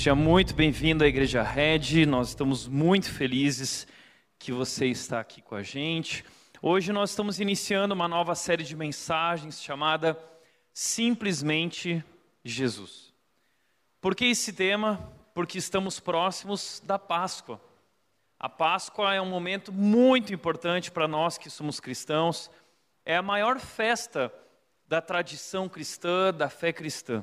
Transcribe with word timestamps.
Seja 0.00 0.14
muito 0.14 0.54
bem-vindo 0.54 1.04
à 1.04 1.06
Igreja 1.06 1.42
Red. 1.42 2.06
Nós 2.06 2.28
estamos 2.28 2.66
muito 2.66 3.12
felizes 3.12 3.86
que 4.38 4.50
você 4.50 4.86
está 4.86 5.20
aqui 5.20 5.42
com 5.42 5.54
a 5.54 5.62
gente. 5.62 6.24
Hoje 6.62 6.90
nós 6.90 7.10
estamos 7.10 7.38
iniciando 7.38 7.92
uma 7.92 8.08
nova 8.08 8.34
série 8.34 8.64
de 8.64 8.74
mensagens 8.74 9.62
chamada 9.62 10.18
Simplesmente 10.72 12.02
Jesus. 12.42 13.12
Por 14.00 14.14
que 14.14 14.24
esse 14.24 14.54
tema? 14.54 15.12
Porque 15.34 15.58
estamos 15.58 16.00
próximos 16.00 16.82
da 16.82 16.98
Páscoa. 16.98 17.60
A 18.38 18.48
Páscoa 18.48 19.12
é 19.12 19.20
um 19.20 19.28
momento 19.28 19.70
muito 19.70 20.32
importante 20.32 20.90
para 20.90 21.06
nós 21.06 21.36
que 21.36 21.50
somos 21.50 21.78
cristãos. 21.78 22.50
É 23.04 23.16
a 23.16 23.22
maior 23.22 23.60
festa 23.60 24.32
da 24.88 25.02
tradição 25.02 25.68
cristã, 25.68 26.32
da 26.32 26.48
fé 26.48 26.72
cristã 26.72 27.22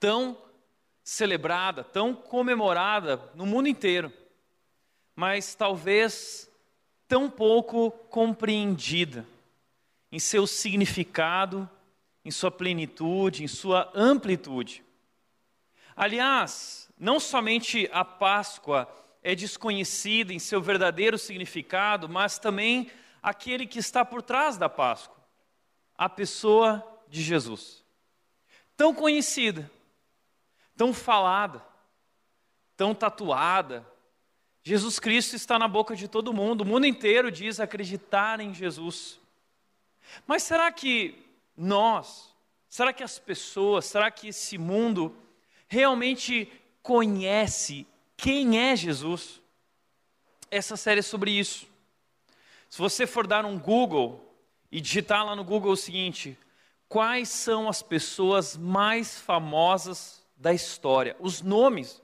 tão 0.00 0.36
celebrada, 1.10 1.82
tão 1.82 2.14
comemorada 2.14 3.20
no 3.34 3.44
mundo 3.44 3.68
inteiro, 3.68 4.12
mas 5.16 5.56
talvez 5.56 6.48
tão 7.08 7.28
pouco 7.28 7.90
compreendida 8.08 9.26
em 10.12 10.20
seu 10.20 10.46
significado, 10.46 11.68
em 12.24 12.30
sua 12.30 12.48
plenitude, 12.48 13.42
em 13.42 13.48
sua 13.48 13.90
amplitude. 13.92 14.84
Aliás, 15.96 16.88
não 16.96 17.18
somente 17.18 17.90
a 17.92 18.04
Páscoa 18.04 18.88
é 19.20 19.34
desconhecida 19.34 20.32
em 20.32 20.38
seu 20.38 20.62
verdadeiro 20.62 21.18
significado, 21.18 22.08
mas 22.08 22.38
também 22.38 22.88
aquele 23.20 23.66
que 23.66 23.80
está 23.80 24.04
por 24.04 24.22
trás 24.22 24.56
da 24.56 24.68
Páscoa, 24.68 25.20
a 25.98 26.08
pessoa 26.08 26.86
de 27.08 27.20
Jesus. 27.20 27.84
Tão 28.76 28.94
conhecida, 28.94 29.68
tão 30.80 30.94
falada, 30.94 31.62
tão 32.74 32.94
tatuada. 32.94 33.86
Jesus 34.62 34.98
Cristo 34.98 35.36
está 35.36 35.58
na 35.58 35.68
boca 35.68 35.94
de 35.94 36.08
todo 36.08 36.32
mundo, 36.32 36.62
o 36.62 36.64
mundo 36.64 36.86
inteiro 36.86 37.30
diz 37.30 37.60
acreditar 37.60 38.40
em 38.40 38.54
Jesus. 38.54 39.20
Mas 40.26 40.42
será 40.42 40.72
que 40.72 41.22
nós, 41.54 42.34
será 42.66 42.94
que 42.94 43.02
as 43.02 43.18
pessoas, 43.18 43.84
será 43.84 44.10
que 44.10 44.28
esse 44.28 44.56
mundo 44.56 45.14
realmente 45.68 46.50
conhece 46.82 47.86
quem 48.16 48.58
é 48.58 48.74
Jesus? 48.74 49.38
Essa 50.50 50.78
série 50.78 51.00
é 51.00 51.02
sobre 51.02 51.30
isso. 51.30 51.66
Se 52.70 52.78
você 52.78 53.06
for 53.06 53.26
dar 53.26 53.44
um 53.44 53.58
Google 53.58 54.34
e 54.72 54.80
digitar 54.80 55.26
lá 55.26 55.36
no 55.36 55.44
Google 55.44 55.72
o 55.72 55.76
seguinte: 55.76 56.38
quais 56.88 57.28
são 57.28 57.68
as 57.68 57.82
pessoas 57.82 58.56
mais 58.56 59.20
famosas 59.20 60.19
da 60.40 60.54
história, 60.54 61.14
os 61.20 61.42
nomes 61.42 62.02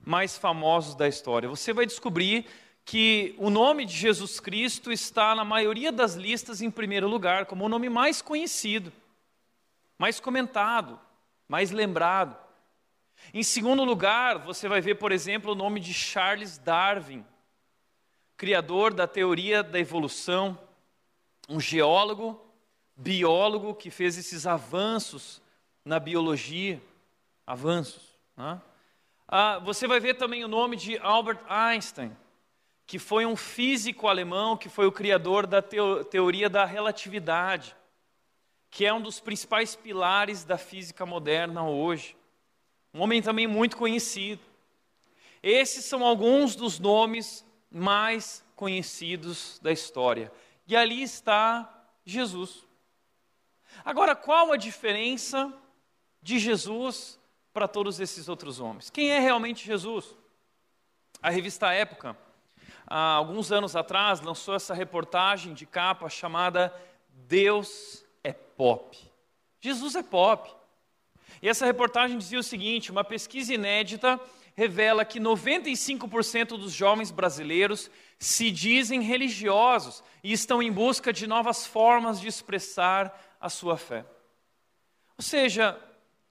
mais 0.00 0.36
famosos 0.36 0.96
da 0.96 1.06
história. 1.06 1.48
Você 1.48 1.72
vai 1.72 1.86
descobrir 1.86 2.44
que 2.84 3.36
o 3.38 3.48
nome 3.50 3.84
de 3.84 3.96
Jesus 3.96 4.40
Cristo 4.40 4.90
está 4.90 5.32
na 5.34 5.44
maioria 5.44 5.92
das 5.92 6.14
listas 6.14 6.60
em 6.60 6.70
primeiro 6.70 7.06
lugar, 7.06 7.46
como 7.46 7.64
o 7.64 7.68
nome 7.68 7.88
mais 7.88 8.20
conhecido, 8.20 8.92
mais 9.96 10.18
comentado, 10.18 10.98
mais 11.46 11.70
lembrado. 11.70 12.36
Em 13.32 13.44
segundo 13.44 13.84
lugar, 13.84 14.38
você 14.38 14.66
vai 14.68 14.80
ver, 14.80 14.96
por 14.96 15.12
exemplo, 15.12 15.52
o 15.52 15.56
nome 15.56 15.78
de 15.78 15.94
Charles 15.94 16.58
Darwin, 16.58 17.24
criador 18.36 18.92
da 18.92 19.06
teoria 19.06 19.62
da 19.62 19.78
evolução, 19.78 20.58
um 21.48 21.60
geólogo, 21.60 22.44
biólogo 22.96 23.74
que 23.74 23.90
fez 23.90 24.18
esses 24.18 24.46
avanços 24.48 25.40
na 25.84 26.00
biologia 26.00 26.80
avanços. 27.48 28.02
Né? 28.36 28.60
Ah, 29.26 29.58
você 29.60 29.86
vai 29.86 29.98
ver 29.98 30.14
também 30.14 30.44
o 30.44 30.48
nome 30.48 30.76
de 30.76 30.98
Albert 30.98 31.40
Einstein, 31.48 32.14
que 32.86 32.98
foi 32.98 33.24
um 33.24 33.36
físico 33.36 34.06
alemão, 34.06 34.54
que 34.54 34.68
foi 34.68 34.86
o 34.86 34.92
criador 34.92 35.46
da 35.46 35.62
teo 35.62 36.04
teoria 36.04 36.50
da 36.50 36.66
relatividade, 36.66 37.74
que 38.70 38.84
é 38.84 38.92
um 38.92 39.00
dos 39.00 39.18
principais 39.18 39.74
pilares 39.74 40.44
da 40.44 40.58
física 40.58 41.06
moderna 41.06 41.66
hoje. 41.66 42.14
Um 42.92 43.00
homem 43.00 43.22
também 43.22 43.46
muito 43.46 43.78
conhecido. 43.78 44.42
Esses 45.42 45.86
são 45.86 46.04
alguns 46.04 46.54
dos 46.54 46.78
nomes 46.78 47.46
mais 47.70 48.44
conhecidos 48.54 49.58
da 49.62 49.72
história. 49.72 50.30
E 50.66 50.76
ali 50.76 51.02
está 51.02 51.82
Jesus. 52.04 52.66
Agora, 53.82 54.14
qual 54.14 54.52
a 54.52 54.56
diferença 54.58 55.50
de 56.22 56.38
Jesus 56.38 57.17
para 57.58 57.66
todos 57.66 57.98
esses 57.98 58.28
outros 58.28 58.60
homens. 58.60 58.88
Quem 58.88 59.10
é 59.10 59.18
realmente 59.18 59.66
Jesus? 59.66 60.14
A 61.20 61.28
revista 61.28 61.72
Época, 61.72 62.16
há 62.86 63.14
alguns 63.14 63.50
anos 63.50 63.74
atrás, 63.74 64.20
lançou 64.20 64.54
essa 64.54 64.72
reportagem 64.72 65.54
de 65.54 65.66
capa 65.66 66.08
chamada 66.08 66.72
Deus 67.26 68.04
é 68.22 68.32
Pop. 68.32 68.96
Jesus 69.60 69.96
é 69.96 70.04
pop. 70.04 70.48
E 71.42 71.48
essa 71.48 71.66
reportagem 71.66 72.16
dizia 72.16 72.38
o 72.38 72.44
seguinte: 72.44 72.92
uma 72.92 73.02
pesquisa 73.02 73.52
inédita 73.52 74.20
revela 74.54 75.04
que 75.04 75.18
95% 75.18 76.50
dos 76.50 76.72
jovens 76.72 77.10
brasileiros 77.10 77.90
se 78.20 78.52
dizem 78.52 79.00
religiosos 79.00 80.04
e 80.22 80.32
estão 80.32 80.62
em 80.62 80.70
busca 80.70 81.12
de 81.12 81.26
novas 81.26 81.66
formas 81.66 82.20
de 82.20 82.28
expressar 82.28 83.36
a 83.40 83.48
sua 83.48 83.76
fé. 83.76 84.04
Ou 85.16 85.24
seja, 85.24 85.76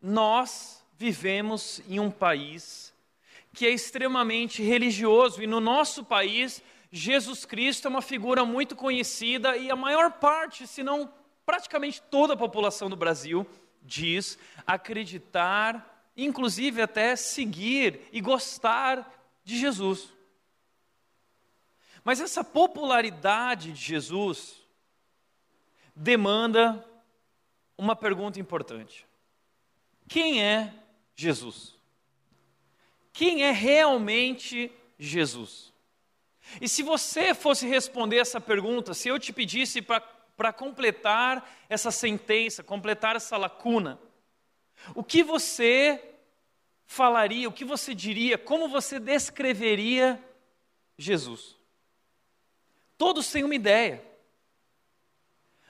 nós 0.01 0.76
vivemos 0.97 1.81
em 1.87 1.99
um 1.99 2.09
país 2.09 2.93
que 3.53 3.65
é 3.65 3.69
extremamente 3.69 4.61
religioso 4.61 5.41
e 5.41 5.47
no 5.47 5.59
nosso 5.59 6.03
país 6.03 6.61
Jesus 6.91 7.45
Cristo 7.45 7.87
é 7.87 7.89
uma 7.89 8.01
figura 8.01 8.45
muito 8.45 8.75
conhecida 8.75 9.57
e 9.57 9.69
a 9.69 9.75
maior 9.75 10.13
parte, 10.13 10.67
se 10.67 10.83
não 10.83 11.11
praticamente 11.45 12.01
toda 12.01 12.33
a 12.33 12.37
população 12.37 12.89
do 12.89 12.95
Brasil 12.95 13.47
diz 13.81 14.37
acreditar, 14.65 16.11
inclusive 16.15 16.81
até 16.81 17.15
seguir 17.15 18.01
e 18.11 18.19
gostar 18.19 19.09
de 19.43 19.57
Jesus. 19.57 20.09
Mas 22.03 22.19
essa 22.19 22.43
popularidade 22.43 23.71
de 23.71 23.81
Jesus 23.81 24.61
demanda 25.95 26.83
uma 27.77 27.95
pergunta 27.95 28.39
importante: 28.39 29.05
quem 30.07 30.43
é 30.43 30.73
Jesus. 31.17 31.75
Quem 33.11 33.43
é 33.43 33.51
realmente 33.51 34.71
Jesus? 34.99 35.73
E 36.61 36.69
se 36.69 36.83
você 36.83 37.33
fosse 37.33 37.65
responder 37.65 38.19
essa 38.19 38.39
pergunta, 38.39 38.93
se 38.93 39.09
eu 39.09 39.19
te 39.19 39.33
pedisse 39.33 39.81
para 39.81 40.53
completar 40.53 41.49
essa 41.67 41.89
sentença, 41.89 42.63
completar 42.63 43.15
essa 43.15 43.35
lacuna, 43.35 43.99
o 44.93 45.03
que 45.03 45.23
você 45.23 46.13
falaria, 46.85 47.49
o 47.49 47.51
que 47.51 47.65
você 47.65 47.95
diria, 47.95 48.37
como 48.37 48.69
você 48.69 48.99
descreveria 48.99 50.23
Jesus? 50.97 51.57
Todos 52.95 53.29
têm 53.31 53.43
uma 53.43 53.55
ideia. 53.55 54.05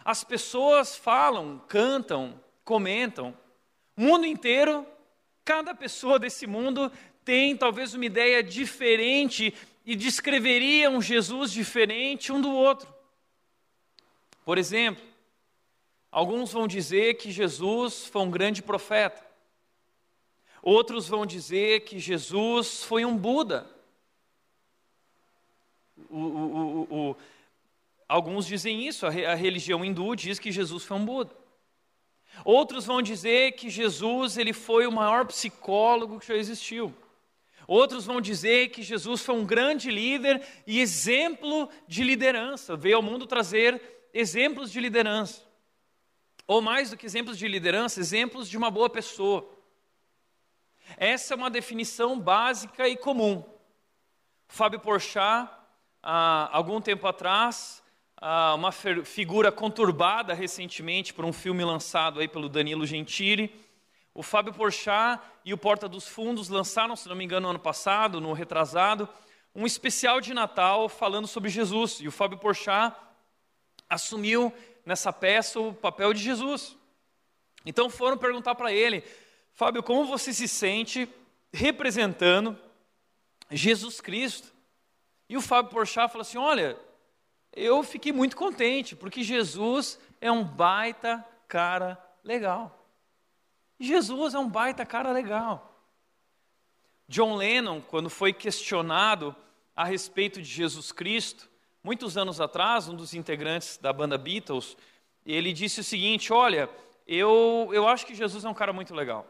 As 0.04 0.26
pessoas 0.26 0.96
falam, 0.96 1.58
cantam, 1.70 2.40
comentam. 2.66 3.36
O 3.96 4.02
mundo 4.02 4.26
inteiro 4.26 4.86
Cada 5.48 5.74
pessoa 5.74 6.20
desse 6.20 6.46
mundo 6.46 6.92
tem 7.24 7.56
talvez 7.56 7.94
uma 7.94 8.04
ideia 8.04 8.44
diferente 8.44 9.54
e 9.86 9.96
descreveria 9.96 10.90
um 10.90 11.02
Jesus 11.02 11.54
diferente 11.54 12.34
um 12.34 12.42
do 12.42 12.52
outro. 12.52 12.94
Por 14.44 14.58
exemplo, 14.58 15.02
alguns 16.12 16.52
vão 16.52 16.68
dizer 16.68 17.14
que 17.14 17.32
Jesus 17.32 18.08
foi 18.08 18.24
um 18.24 18.30
grande 18.30 18.62
profeta. 18.62 19.26
Outros 20.62 21.08
vão 21.08 21.26
dizer 21.26 21.86
que 21.86 21.98
Jesus 21.98 22.84
foi 22.84 23.06
um 23.06 23.16
Buda. 23.16 23.66
O, 26.10 26.18
o, 26.18 26.82
o, 27.12 27.16
alguns 28.06 28.46
dizem 28.46 28.86
isso, 28.86 29.06
a, 29.06 29.12
a 29.12 29.36
religião 29.36 29.86
hindu 29.86 30.14
diz 30.14 30.40
que 30.40 30.52
Jesus 30.52 30.84
foi 30.84 30.98
um 30.98 31.06
Buda. 31.06 31.47
Outros 32.44 32.86
vão 32.86 33.02
dizer 33.02 33.54
que 33.54 33.70
Jesus 33.70 34.38
ele 34.38 34.54
foi 34.54 34.88
o 34.88 34.92
maior 34.92 35.26
psicólogo 35.26 36.20
que 36.20 36.28
já 36.28 36.36
existiu. 36.36 36.94
Outros 37.68 38.06
vão 38.06 38.22
dizer 38.22 38.70
que 38.70 38.82
Jesus 38.82 39.22
foi 39.22 39.36
um 39.36 39.46
grande 39.46 39.92
líder 39.92 40.42
e 40.66 40.80
exemplo 40.80 41.70
de 41.86 42.04
liderança, 42.04 42.78
veio 42.78 42.96
ao 42.96 43.02
mundo 43.02 43.28
trazer 43.28 43.82
exemplos 44.14 44.72
de 44.72 44.80
liderança. 44.80 45.44
Ou 46.48 46.62
mais 46.62 46.90
do 46.90 46.98
que 46.98 47.06
exemplos 47.06 47.38
de 47.38 47.46
liderança, 47.46 48.00
exemplos 48.00 48.48
de 48.48 48.58
uma 48.58 48.72
boa 48.72 48.90
pessoa. 48.90 49.46
Essa 50.96 51.34
é 51.34 51.38
uma 51.38 51.50
definição 51.50 52.18
básica 52.18 52.88
e 52.88 52.96
comum. 52.96 53.44
Fábio 54.48 54.80
Porchat, 54.80 55.50
há 56.02 56.50
algum 56.56 56.80
tempo 56.80 57.06
atrás, 57.06 57.84
ah, 58.20 58.56
uma 58.56 58.72
figura 58.72 59.52
conturbada 59.52 60.34
recentemente 60.34 61.14
por 61.14 61.24
um 61.24 61.32
filme 61.32 61.64
lançado 61.64 62.20
aí 62.20 62.28
pelo 62.28 62.50
Danilo 62.50 62.86
Gentili. 62.86 63.54
O 64.14 64.24
Fábio 64.24 64.54
Porchat 64.54 65.22
e 65.46 65.54
o 65.54 65.58
Porta 65.58 65.88
dos 65.88 66.08
Fundos 66.08 66.50
lançaram, 66.50 66.96
se 66.96 67.08
não 67.08 67.16
me 67.16 67.24
engano, 67.24 67.44
no 67.44 67.52
ano 67.52 67.60
passado, 67.60 68.20
no 68.20 68.34
retrasado, 68.34 69.08
um 69.54 69.66
especial 69.66 70.20
de 70.20 70.34
Natal 70.34 70.90
falando 70.90 71.28
sobre 71.28 71.50
Jesus. 71.50 72.00
E 72.02 72.08
o 72.08 72.12
Fábio 72.12 72.40
Porchat 72.40 72.96
assumiu 73.88 74.52
nessa 74.84 75.14
peça 75.14 75.60
o 75.60 75.74
papel 75.74 76.14
de 76.14 76.24
Jesus. 76.24 76.76
Então 77.66 77.90
foram 77.90 78.18
perguntar 78.18 78.56
para 78.56 78.72
ele, 78.74 79.04
Fábio, 79.54 79.84
como 79.84 80.06
você 80.06 80.34
se 80.34 80.48
sente 80.48 81.08
representando 81.54 82.58
Jesus 83.52 84.02
Cristo? 84.02 84.52
E 85.30 85.38
o 85.38 85.42
Fábio 85.42 85.72
Porchat 85.72 86.12
falou 86.12 86.22
assim: 86.22 86.38
Olha, 86.38 86.78
eu 87.58 87.82
fiquei 87.82 88.12
muito 88.12 88.38
contente, 88.38 88.96
porque 88.96 89.24
Jesus 89.24 90.00
é 90.22 90.32
um 90.32 90.44
baita 90.44 91.26
cara 91.48 91.98
legal. 92.24 92.88
Jesus 93.80 94.36
é 94.36 94.40
um 94.40 94.48
baita 94.48 94.86
cara 94.86 95.12
legal. 95.12 95.76
John 97.08 97.36
Lennon, 97.36 97.82
quando 97.82 98.12
foi 98.12 98.32
questionado 98.32 99.36
a 99.76 99.84
respeito 99.84 100.40
de 100.40 100.48
Jesus 100.48 100.92
Cristo, 100.92 101.50
muitos 101.84 102.16
anos 102.16 102.40
atrás, 102.40 102.88
um 102.88 102.96
dos 102.96 103.16
integrantes 103.16 103.78
da 103.78 103.92
banda 103.92 104.18
Beatles, 104.20 104.78
ele 105.26 105.52
disse 105.52 105.80
o 105.80 105.84
seguinte: 105.84 106.32
Olha, 106.32 106.70
eu, 107.08 107.70
eu 107.72 107.88
acho 107.88 108.06
que 108.06 108.14
Jesus 108.14 108.46
é 108.46 108.50
um 108.50 108.54
cara 108.54 108.72
muito 108.72 108.94
legal. 108.94 109.26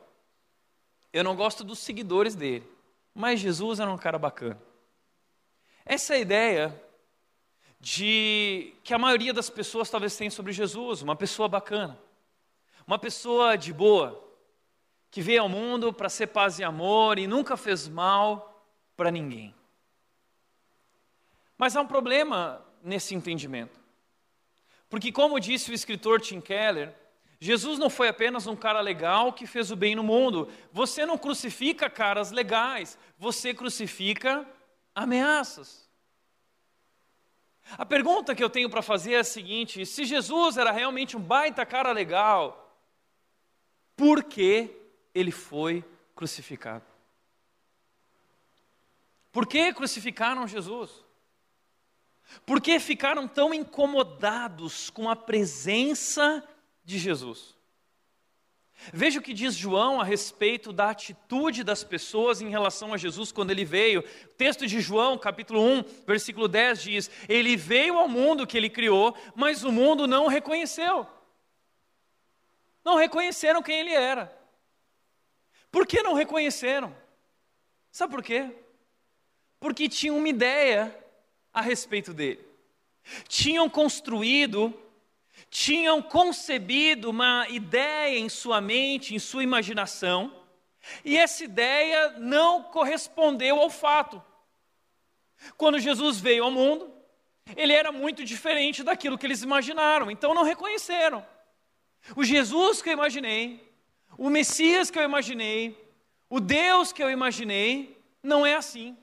Eu 1.14 1.24
não 1.24 1.36
gosto 1.36 1.64
dos 1.64 1.80
seguidores 1.80 2.36
dele, 2.36 2.70
mas 3.16 3.40
Jesus 3.40 3.80
era 3.80 3.90
um 3.90 3.98
cara 3.98 4.20
bacana. 4.20 4.62
Essa 5.86 6.16
é 6.16 6.22
ideia 6.22 6.87
de 7.80 8.74
que 8.84 8.94
a 8.94 8.98
maioria 8.98 9.34
das 9.34 9.50
pessoas 9.50 9.90
talvez 9.90 10.16
tenha 10.16 10.32
sobre 10.32 10.52
Jesus, 10.52 11.02
uma 11.02 11.16
pessoa 11.16 11.48
bacana, 11.48 11.98
uma 12.86 12.98
pessoa 12.98 13.58
de 13.58 13.72
boa, 13.72 14.24
que 15.12 15.22
veio 15.22 15.42
ao 15.42 15.50
mundo 15.50 15.94
para 15.94 16.10
ser 16.10 16.28
paz 16.28 16.60
e 16.60 16.64
amor 16.64 17.20
e 17.20 17.28
nunca 17.28 17.56
fez 17.56 17.88
mal 17.88 18.66
para 18.96 19.12
ninguém. 19.12 19.54
Mas 21.58 21.76
há 21.76 21.82
um 21.82 21.88
problema 21.88 22.64
nesse 22.84 23.16
entendimento. 23.16 23.80
Porque, 24.90 25.12
como 25.12 25.40
disse 25.40 25.72
o 25.72 25.74
escritor 25.74 26.22
Tim 26.22 26.40
Keller, 26.40 26.94
Jesus 27.40 27.78
não 27.78 27.90
foi 27.90 28.08
apenas 28.08 28.48
um 28.48 28.56
cara 28.56 28.80
legal 28.80 29.34
que 29.34 29.46
fez 29.46 29.70
o 29.72 29.76
bem 29.76 29.96
no 29.96 30.04
mundo. 30.04 30.50
Você 30.72 31.06
não 31.06 31.18
crucifica 31.18 31.90
caras 31.90 32.32
legais, 32.32 32.98
você 33.18 33.54
crucifica 33.54 34.48
ameaças. 34.96 35.87
A 37.72 37.86
pergunta 37.86 38.36
que 38.36 38.44
eu 38.44 38.50
tenho 38.50 38.70
para 38.70 38.82
fazer 38.82 39.14
é 39.14 39.20
a 39.20 39.24
seguinte: 39.24 39.86
se 39.86 40.06
Jesus 40.06 40.58
era 40.58 40.72
realmente 40.72 41.18
um 41.18 41.22
baita 41.22 41.66
cara 41.66 41.92
legal, 41.92 42.80
por 43.96 44.24
que 44.24 44.72
ele 45.14 45.32
foi 45.32 45.84
crucificado? 46.16 46.86
Por 49.32 49.48
que 49.48 49.74
crucificaram 49.74 50.48
Jesus? 50.48 51.04
Por 52.46 52.62
que 52.62 52.80
ficaram 52.80 53.28
tão 53.28 53.54
incomodados 53.54 54.90
com 54.90 55.10
a 55.10 55.16
presença 55.16 56.48
de 56.84 57.00
Jesus? 57.00 57.57
Veja 58.94 59.20
o 59.20 59.22
que 59.22 59.34
diz 59.34 59.56
João 59.56 60.00
a 60.00 60.04
respeito 60.04 60.72
da 60.72 60.90
atitude 60.90 61.64
das 61.64 61.84
pessoas 61.84 62.42
em 62.42 62.50
relação 62.50 62.94
a 62.94 62.98
Jesus 62.98 63.32
quando 63.32 63.52
ele 63.52 63.66
veio. 63.66 64.02
O 64.02 64.28
texto 64.30 64.66
de 64.66 64.80
João, 64.80 65.18
capítulo 65.18 65.62
1, 65.62 65.84
versículo 66.06 66.48
10 66.48 66.82
diz: 66.82 67.12
Ele 67.28 67.56
veio 67.56 67.98
ao 67.98 68.08
mundo 68.08 68.48
que 68.48 68.56
ele 68.56 68.70
criou, 68.70 69.16
mas 69.36 69.64
o 69.64 69.72
mundo 69.72 70.08
não 70.08 70.26
o 70.26 70.30
reconheceu. 70.30 71.08
Não 72.86 72.96
reconheceram 72.96 73.62
quem 73.62 73.80
ele 73.80 73.94
era. 73.94 74.34
Por 75.70 75.86
que 75.86 76.02
não 76.02 76.14
reconheceram? 76.14 76.96
Sabe 77.92 78.14
por 78.14 78.24
quê? 78.24 78.50
Porque 79.60 79.90
tinham 79.90 80.18
uma 80.18 80.30
ideia 80.30 80.96
a 81.54 81.62
respeito 81.62 82.14
dele. 82.14 82.46
Tinham 83.28 83.70
construído, 83.70 84.74
tinham 85.50 86.02
concebido 86.02 87.10
uma 87.10 87.48
ideia 87.50 88.18
em 88.18 88.30
sua 88.30 88.60
mente, 88.60 89.16
em 89.16 89.20
sua 89.20 89.44
imaginação, 89.44 90.34
e 91.04 91.18
essa 91.18 91.44
ideia 91.44 92.12
não 92.18 92.64
correspondeu 92.64 93.60
ao 93.60 93.70
fato. 93.70 94.24
Quando 95.56 95.80
Jesus 95.80 96.20
veio 96.20 96.44
ao 96.44 96.52
mundo, 96.52 96.92
ele 97.56 97.74
era 97.74 97.92
muito 97.92 98.24
diferente 98.24 98.84
daquilo 98.84 99.18
que 99.18 99.26
eles 99.26 99.44
imaginaram, 99.44 100.12
então 100.12 100.34
não 100.34 100.44
reconheceram. 100.44 101.26
O 102.16 102.24
Jesus 102.24 102.82
que 102.82 102.90
eu 102.90 102.94
imaginei, 102.94 103.68
o 104.18 104.30
Messias 104.30 104.90
que 104.90 104.98
eu 104.98 105.04
imaginei, 105.04 105.78
o 106.30 106.40
Deus 106.40 106.92
que 106.92 107.04
eu 107.04 107.10
imaginei, 107.10 108.02
não 108.22 108.46
é 108.46 108.56
assim. 108.56 108.98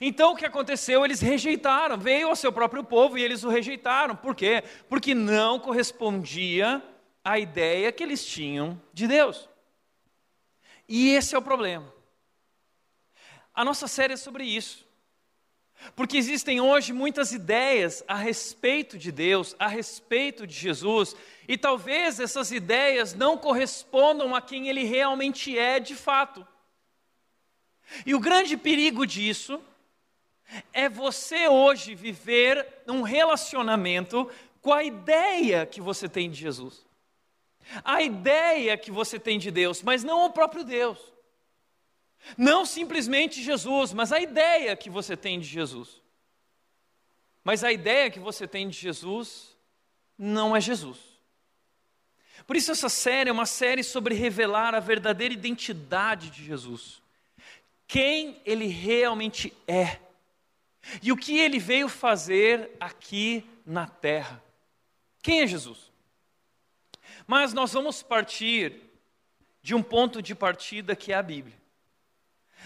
Então 0.00 0.32
o 0.32 0.36
que 0.36 0.44
aconteceu? 0.44 1.04
Eles 1.04 1.20
rejeitaram, 1.20 1.96
veio 1.96 2.28
ao 2.28 2.36
seu 2.36 2.52
próprio 2.52 2.84
povo 2.84 3.16
e 3.16 3.22
eles 3.22 3.44
o 3.44 3.48
rejeitaram. 3.48 4.16
Por 4.16 4.34
quê? 4.34 4.62
Porque 4.88 5.14
não 5.14 5.58
correspondia 5.58 6.82
à 7.24 7.38
ideia 7.38 7.92
que 7.92 8.02
eles 8.02 8.24
tinham 8.24 8.80
de 8.92 9.06
Deus. 9.06 9.48
E 10.88 11.10
esse 11.10 11.34
é 11.34 11.38
o 11.38 11.42
problema. 11.42 11.92
A 13.54 13.64
nossa 13.64 13.88
série 13.88 14.12
é 14.12 14.16
sobre 14.16 14.44
isso. 14.44 14.86
Porque 15.94 16.16
existem 16.16 16.60
hoje 16.60 16.92
muitas 16.92 17.32
ideias 17.32 18.02
a 18.08 18.16
respeito 18.16 18.98
de 18.98 19.12
Deus, 19.12 19.54
a 19.58 19.68
respeito 19.68 20.46
de 20.46 20.54
Jesus, 20.54 21.14
e 21.46 21.56
talvez 21.56 22.18
essas 22.18 22.50
ideias 22.50 23.14
não 23.14 23.36
correspondam 23.36 24.34
a 24.34 24.40
quem 24.40 24.68
ele 24.68 24.84
realmente 24.84 25.56
é 25.56 25.78
de 25.78 25.94
fato. 25.94 26.46
E 28.04 28.14
o 28.14 28.20
grande 28.20 28.56
perigo 28.56 29.06
disso 29.06 29.60
é 30.72 30.88
você 30.88 31.48
hoje 31.48 31.94
viver 31.94 32.66
um 32.86 33.02
relacionamento 33.02 34.30
com 34.60 34.72
a 34.72 34.82
ideia 34.82 35.66
que 35.66 35.80
você 35.80 36.08
tem 36.08 36.30
de 36.30 36.38
Jesus. 36.38 36.84
A 37.84 38.02
ideia 38.02 38.76
que 38.76 38.90
você 38.90 39.18
tem 39.18 39.38
de 39.38 39.50
Deus, 39.50 39.82
mas 39.82 40.04
não 40.04 40.26
o 40.26 40.30
próprio 40.30 40.64
Deus. 40.64 40.98
Não 42.36 42.64
simplesmente 42.64 43.42
Jesus, 43.42 43.92
mas 43.92 44.12
a 44.12 44.20
ideia 44.20 44.76
que 44.76 44.90
você 44.90 45.16
tem 45.16 45.38
de 45.38 45.46
Jesus. 45.46 46.00
Mas 47.44 47.62
a 47.62 47.72
ideia 47.72 48.10
que 48.10 48.18
você 48.18 48.46
tem 48.46 48.68
de 48.68 48.76
Jesus 48.76 49.56
não 50.18 50.56
é 50.56 50.60
Jesus. 50.60 50.98
Por 52.46 52.56
isso, 52.56 52.70
essa 52.70 52.88
série 52.88 53.30
é 53.30 53.32
uma 53.32 53.46
série 53.46 53.82
sobre 53.82 54.14
revelar 54.14 54.74
a 54.74 54.80
verdadeira 54.80 55.34
identidade 55.34 56.30
de 56.30 56.44
Jesus. 56.44 57.00
Quem 57.86 58.40
ele 58.44 58.66
realmente 58.66 59.52
é 59.66 59.98
e 61.02 61.12
o 61.12 61.16
que 61.16 61.38
ele 61.38 61.58
veio 61.58 61.88
fazer 61.88 62.70
aqui 62.78 63.48
na 63.64 63.86
terra. 63.86 64.42
Quem 65.22 65.40
é 65.40 65.46
Jesus? 65.46 65.90
Mas 67.26 67.52
nós 67.52 67.72
vamos 67.72 68.02
partir 68.02 68.80
de 69.62 69.74
um 69.74 69.82
ponto 69.82 70.22
de 70.22 70.34
partida 70.34 70.94
que 70.94 71.12
é 71.12 71.16
a 71.16 71.22
Bíblia. 71.22 71.56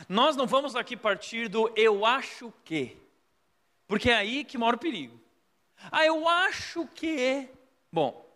Nós 0.08 0.36
não 0.36 0.46
vamos 0.46 0.76
aqui 0.76 0.96
partir 0.96 1.48
do 1.48 1.72
eu 1.76 2.04
acho 2.04 2.52
que, 2.64 2.96
porque 3.86 4.10
é 4.10 4.14
aí 4.14 4.44
que 4.44 4.58
mora 4.58 4.76
o 4.76 4.78
perigo. 4.78 5.18
Ah, 5.90 6.04
eu 6.04 6.28
acho 6.28 6.86
que. 6.88 7.48
Bom, 7.90 8.26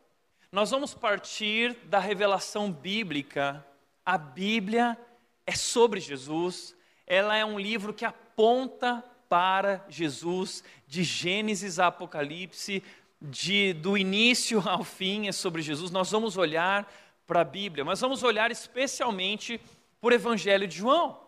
nós 0.50 0.70
vamos 0.70 0.94
partir 0.94 1.74
da 1.84 1.98
revelação 1.98 2.72
bíblica. 2.72 3.64
A 4.04 4.16
Bíblia 4.16 4.98
é 5.46 5.52
sobre 5.52 6.00
Jesus, 6.00 6.76
ela 7.06 7.36
é 7.36 7.44
um 7.44 7.58
livro 7.58 7.92
que 7.92 8.04
aponta 8.04 9.04
para 9.28 9.84
Jesus, 9.88 10.62
de 10.86 11.02
Gênesis 11.02 11.78
a 11.78 11.88
Apocalipse, 11.88 12.82
de, 13.20 13.72
do 13.72 13.96
início 13.96 14.62
ao 14.68 14.84
fim 14.84 15.28
é 15.28 15.32
sobre 15.32 15.62
Jesus. 15.62 15.90
Nós 15.90 16.10
vamos 16.10 16.36
olhar 16.36 16.90
para 17.26 17.40
a 17.40 17.44
Bíblia, 17.44 17.84
mas 17.84 18.00
vamos 18.00 18.22
olhar 18.22 18.50
especialmente 18.50 19.60
para 20.00 20.10
o 20.10 20.14
Evangelho 20.14 20.68
de 20.68 20.76
João. 20.76 21.24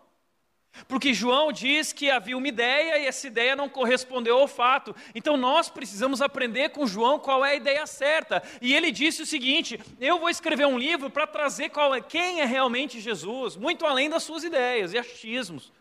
Porque 0.87 1.15
João 1.15 1.51
diz 1.51 1.93
que 1.93 2.11
havia 2.11 2.37
uma 2.37 2.49
ideia 2.49 2.99
e 2.99 3.07
essa 3.07 3.27
ideia 3.27 3.57
não 3.57 3.69
correspondeu 3.69 4.39
ao 4.39 4.47
fato. 4.47 4.95
Então 5.15 5.37
nós 5.37 5.71
precisamos 5.71 6.21
aprender 6.21 6.69
com 6.71 6.87
João 6.87 7.19
qual 7.19 7.45
é 7.45 7.53
a 7.53 7.57
ideia 7.57 7.87
certa. 7.87 8.43
E 8.61 8.75
ele 8.75 8.93
disse 8.93 9.23
o 9.23 9.27
seguinte: 9.27 9.81
eu 9.99 10.19
vou 10.19 10.29
escrever 10.29 10.67
um 10.67 10.79
livro 10.79 11.09
para 11.09 11.27
trazer 11.27 11.71
qual 11.71 11.95
é, 11.95 12.01
quem 12.01 12.41
é 12.41 12.45
realmente 12.45 13.01
Jesus, 13.01 13.57
muito 13.57 13.87
além 13.87 14.11
das 14.11 14.23
suas 14.23 14.45
ideias 14.45 14.93
e 14.93 14.99
achismos. 14.99 15.73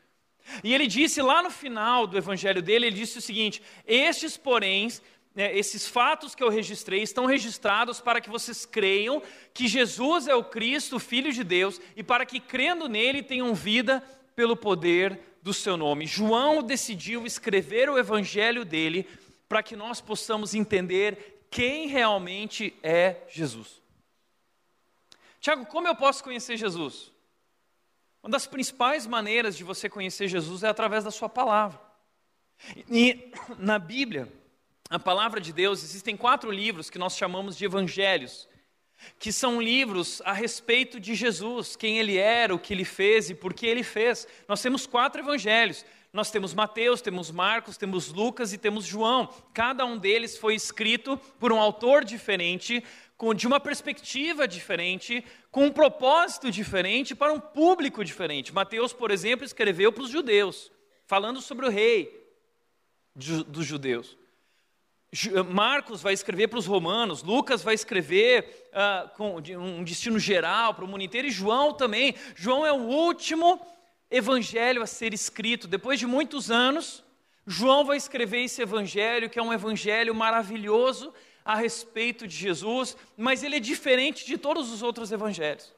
E 0.64 0.74
ele 0.74 0.88
disse 0.88 1.22
lá 1.22 1.42
no 1.42 1.50
final 1.50 2.06
do 2.06 2.18
evangelho 2.18 2.62
dele, 2.62 2.88
ele 2.88 2.96
disse 2.96 3.18
o 3.18 3.22
seguinte: 3.22 3.62
Estes, 3.86 4.38
porém, 4.38 4.90
né, 5.34 5.56
esses 5.58 5.88
fatos 5.88 6.34
que 6.34 6.44
eu 6.44 6.50
registrei 6.50 7.02
estão 7.02 7.26
registrados 7.26 8.00
para 8.00 8.22
que 8.22 8.30
vocês 8.30 8.66
creiam 8.66 9.22
que 9.54 9.68
Jesus 9.68 10.28
é 10.28 10.36
o 10.36 10.44
Cristo, 10.44 10.96
o 10.96 11.00
Filho 11.00 11.32
de 11.34 11.44
Deus, 11.44 11.80
e 11.96 12.04
para 12.04 12.26
que 12.26 12.40
crendo 12.40 12.88
nele 12.88 13.22
tenham 13.22 13.54
vida 13.54 14.02
pelo 14.36 14.56
poder 14.56 15.20
do 15.42 15.54
seu 15.54 15.78
nome. 15.78 16.08
João 16.08 16.64
decidiu 16.64 17.26
escrever 17.26 17.90
o 17.90 17.98
evangelho 17.98 18.64
dele 18.64 19.08
para 19.48 19.62
que 19.62 19.76
nós 19.76 20.02
possamos 20.02 20.56
entender 20.56 21.46
quem 21.52 21.88
realmente 21.88 22.74
é 22.82 23.18
Jesus. 23.30 23.82
Tiago, 25.40 25.66
como 25.68 25.88
eu 25.88 25.96
posso 25.96 26.24
conhecer 26.24 26.58
Jesus? 26.58 27.14
Uma 28.26 28.32
das 28.32 28.48
principais 28.48 29.06
maneiras 29.06 29.56
de 29.56 29.64
você 29.64 29.88
conhecer 29.88 30.28
Jesus 30.28 30.64
é 30.64 30.68
através 30.68 31.04
da 31.04 31.12
sua 31.12 31.30
palavra. 31.30 31.80
E 32.90 33.32
na 33.60 33.78
Bíblia, 33.78 34.34
a 34.90 34.98
palavra 34.98 35.40
de 35.40 35.54
Deus, 35.54 35.84
existem 35.84 36.18
quatro 36.18 36.50
livros 36.50 36.90
que 36.90 36.98
nós 36.98 37.16
chamamos 37.16 37.56
de 37.56 37.66
evangelhos, 37.66 38.50
que 39.20 39.32
são 39.32 39.62
livros 39.62 40.24
a 40.26 40.34
respeito 40.34 41.00
de 41.00 41.14
Jesus, 41.14 41.76
quem 41.76 42.00
ele 42.00 42.18
era, 42.18 42.56
o 42.56 42.58
que 42.58 42.74
ele 42.74 42.84
fez 42.84 43.30
e 43.30 43.36
por 43.36 43.54
que 43.54 43.68
ele 43.68 43.84
fez. 43.84 44.28
Nós 44.48 44.60
temos 44.60 44.88
quatro 44.88 45.22
evangelhos. 45.22 45.86
Nós 46.16 46.32
temos 46.32 46.54
Mateus, 46.54 47.02
temos 47.02 47.30
Marcos, 47.30 47.76
temos 47.76 48.08
Lucas 48.08 48.54
e 48.54 48.58
temos 48.58 48.86
João. 48.86 49.28
Cada 49.54 49.86
um 49.86 49.98
deles 49.98 50.38
foi 50.38 50.56
escrito 50.56 51.18
por 51.38 51.52
um 51.52 51.60
autor 51.60 52.06
diferente, 52.06 52.82
com, 53.18 53.34
de 53.34 53.48
uma 53.48 53.60
perspectiva 53.60 54.48
diferente, 54.48 55.24
com 55.50 55.66
um 55.66 55.72
propósito 55.72 56.52
diferente, 56.52 57.16
para 57.16 57.34
um 57.34 57.40
público 57.40 58.04
diferente. 58.04 58.54
Mateus, 58.54 58.92
por 58.92 59.12
exemplo, 59.12 59.46
escreveu 59.46 59.92
para 59.92 60.04
os 60.04 60.10
judeus, 60.10 60.72
falando 61.06 61.42
sobre 61.42 61.66
o 61.66 61.70
rei 61.70 62.24
dos 63.16 63.66
judeus. 63.66 64.18
Marcos 65.50 66.02
vai 66.02 66.14
escrever 66.14 66.50
para 66.50 66.60
os 66.60 66.66
romanos, 66.66 67.24
Lucas 67.24 67.64
vai 67.64 67.74
escrever 67.74 68.70
uh, 68.74 69.10
com 69.16 69.38
um 69.38 69.84
destino 69.84 70.20
geral 70.20 70.74
para 70.74 70.84
o 70.84 70.88
mundo 70.88 71.04
inteiro, 71.04 71.28
e 71.28 71.32
João 71.32 71.74
também. 71.74 72.16
João 72.36 72.66
é 72.66 72.74
o 72.74 72.82
último 72.82 73.66
evangelho 74.12 74.82
a 74.82 74.88
ser 74.88 75.14
escrito. 75.14 75.70
Depois 75.70 76.00
de 76.00 76.06
muitos 76.06 76.52
anos, 76.52 77.02
João 77.48 77.86
vai 77.86 77.96
escrever 77.96 78.44
esse 78.44 78.62
evangelho, 78.62 79.30
que 79.30 79.40
é 79.40 79.42
um 79.42 79.54
evangelho 79.54 80.14
maravilhoso 80.14 81.14
a 81.46 81.56
respeito 81.56 82.28
de 82.28 82.36
Jesus, 82.36 82.98
mas 83.16 83.44
ele 83.44 83.58
é 83.58 83.60
diferente 83.60 84.26
de 84.26 84.36
todos 84.36 84.72
os 84.72 84.82
outros 84.82 85.12
evangelhos, 85.12 85.72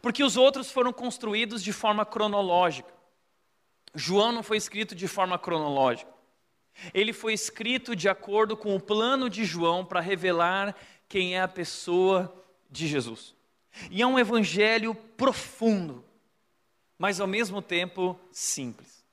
porque 0.00 0.24
os 0.24 0.38
outros 0.38 0.70
foram 0.70 0.90
construídos 0.90 1.62
de 1.62 1.72
forma 1.72 2.06
cronológica. 2.06 2.92
João 3.94 4.32
não 4.32 4.42
foi 4.42 4.56
escrito 4.56 4.94
de 4.94 5.06
forma 5.06 5.38
cronológica. 5.38 6.10
Ele 6.94 7.12
foi 7.12 7.34
escrito 7.34 7.94
de 7.94 8.08
acordo 8.08 8.56
com 8.56 8.74
o 8.74 8.80
plano 8.80 9.28
de 9.28 9.44
João 9.44 9.84
para 9.84 10.00
revelar 10.00 10.74
quem 11.08 11.36
é 11.36 11.42
a 11.42 11.48
pessoa 11.48 12.32
de 12.70 12.86
Jesus. 12.86 13.34
E 13.90 14.00
é 14.00 14.06
um 14.06 14.18
evangelho 14.18 14.94
profundo, 14.94 16.04
mas 16.96 17.20
ao 17.20 17.26
mesmo 17.26 17.60
tempo 17.60 18.18
simples. 18.32 19.04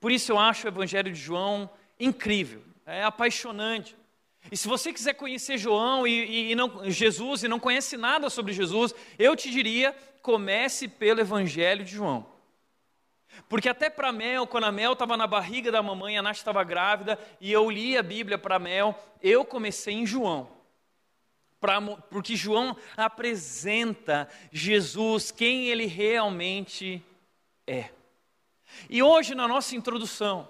Por 0.00 0.12
isso 0.12 0.32
eu 0.32 0.38
acho 0.38 0.66
o 0.66 0.70
evangelho 0.70 1.12
de 1.12 1.18
João 1.18 1.68
incrível, 1.98 2.62
é 2.86 3.02
apaixonante. 3.02 3.96
E 4.50 4.56
se 4.56 4.68
você 4.68 4.92
quiser 4.92 5.14
conhecer 5.14 5.58
João 5.58 6.06
e, 6.06 6.52
e, 6.52 6.54
não, 6.54 6.88
Jesus 6.90 7.42
e 7.42 7.48
não 7.48 7.58
conhece 7.58 7.96
nada 7.96 8.30
sobre 8.30 8.52
Jesus, 8.52 8.94
eu 9.18 9.34
te 9.34 9.50
diria: 9.50 9.94
comece 10.22 10.88
pelo 10.88 11.20
evangelho 11.20 11.84
de 11.84 11.92
João. 11.92 12.26
Porque 13.48 13.68
até 13.68 13.90
para 13.90 14.12
Mel, 14.12 14.46
quando 14.46 14.64
a 14.64 14.72
Mel 14.72 14.92
estava 14.92 15.16
na 15.16 15.26
barriga 15.26 15.70
da 15.70 15.82
mamãe, 15.82 16.16
a 16.16 16.22
Nath 16.22 16.36
estava 16.36 16.64
grávida, 16.64 17.18
e 17.40 17.52
eu 17.52 17.70
li 17.70 17.96
a 17.96 18.02
Bíblia 18.02 18.38
para 18.38 18.58
Mel, 18.58 18.98
eu 19.22 19.44
comecei 19.44 19.94
em 19.94 20.06
João. 20.06 20.48
Pra, 21.60 21.80
porque 21.80 22.36
João 22.36 22.76
apresenta 22.96 24.28
Jesus, 24.52 25.30
quem 25.30 25.68
ele 25.68 25.86
realmente 25.86 27.02
é. 27.66 27.90
E 28.88 29.02
hoje, 29.02 29.34
na 29.34 29.48
nossa 29.48 29.74
introdução, 29.74 30.48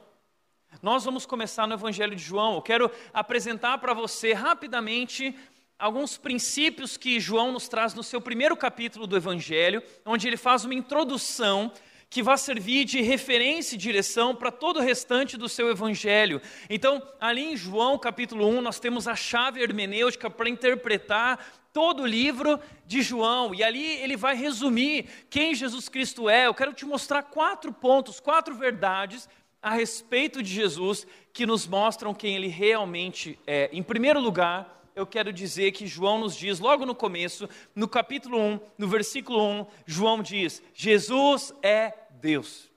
nós 0.83 1.04
vamos 1.04 1.26
começar 1.26 1.66
no 1.66 1.75
Evangelho 1.75 2.14
de 2.14 2.23
João. 2.23 2.54
Eu 2.54 2.62
quero 2.62 2.90
apresentar 3.12 3.78
para 3.78 3.95
você 3.95 4.33
rapidamente 4.33 5.35
alguns 5.78 6.16
princípios 6.16 6.97
que 6.97 7.21
João 7.21 7.52
nos 7.52 7.68
traz 7.68 7.95
no 7.95 8.02
seu 8.02 8.21
primeiro 8.21 8.56
capítulo 8.56 9.06
do 9.06 9.16
Evangelho, 9.16 9.83
onde 10.04 10.26
ele 10.26 10.37
faz 10.37 10.64
uma 10.64 10.75
introdução 10.75 11.73
que 12.09 12.23
vai 12.23 12.38
servir 12.38 12.85
de 12.85 13.02
referência 13.02 13.75
e 13.75 13.78
direção 13.78 14.35
para 14.35 14.50
todo 14.50 14.78
o 14.78 14.83
restante 14.83 15.37
do 15.37 15.49
seu 15.49 15.68
evangelho. 15.68 16.40
Então, 16.71 17.02
ali 17.21 17.52
em 17.52 17.56
João 17.56 17.99
capítulo 17.99 18.47
1, 18.47 18.61
nós 18.61 18.78
temos 18.78 19.09
a 19.09 19.16
chave 19.16 19.61
hermenêutica 19.61 20.30
para 20.30 20.49
interpretar 20.49 21.45
todo 21.73 22.04
o 22.04 22.06
livro 22.06 22.61
de 22.87 23.02
João, 23.02 23.54
e 23.54 23.62
ali 23.62 23.85
ele 24.00 24.16
vai 24.16 24.35
resumir 24.35 25.26
quem 25.28 25.54
Jesus 25.54 25.88
Cristo 25.90 26.28
é. 26.28 26.47
Eu 26.47 26.54
quero 26.54 26.73
te 26.73 26.87
mostrar 26.87 27.25
quatro 27.25 27.73
pontos, 27.73 28.18
quatro 28.18 28.54
verdades 28.54 29.28
a 29.66 29.70
respeito 29.70 30.44
de 30.44 30.54
Jesus 30.54 31.04
que 31.32 31.44
nos 31.44 31.66
mostram 31.66 32.14
quem 32.14 32.37
ele 32.37 32.46
realmente 32.46 33.37
é. 33.44 33.68
Em 33.73 33.82
primeiro 33.82 34.20
lugar, 34.20 34.88
eu 34.94 35.04
quero 35.04 35.32
dizer 35.32 35.73
que 35.73 35.88
João 35.88 36.20
nos 36.20 36.37
diz, 36.37 36.61
logo 36.61 36.87
no 36.87 36.94
começo, 36.94 37.49
no 37.75 37.88
capítulo 37.88 38.38
1, 38.38 38.61
no 38.78 38.87
versículo 38.87 39.42
1, 39.42 39.66
João 39.85 40.23
diz: 40.23 40.62
Jesus 40.73 41.52
é 41.64 41.92
Deus. 42.20 42.70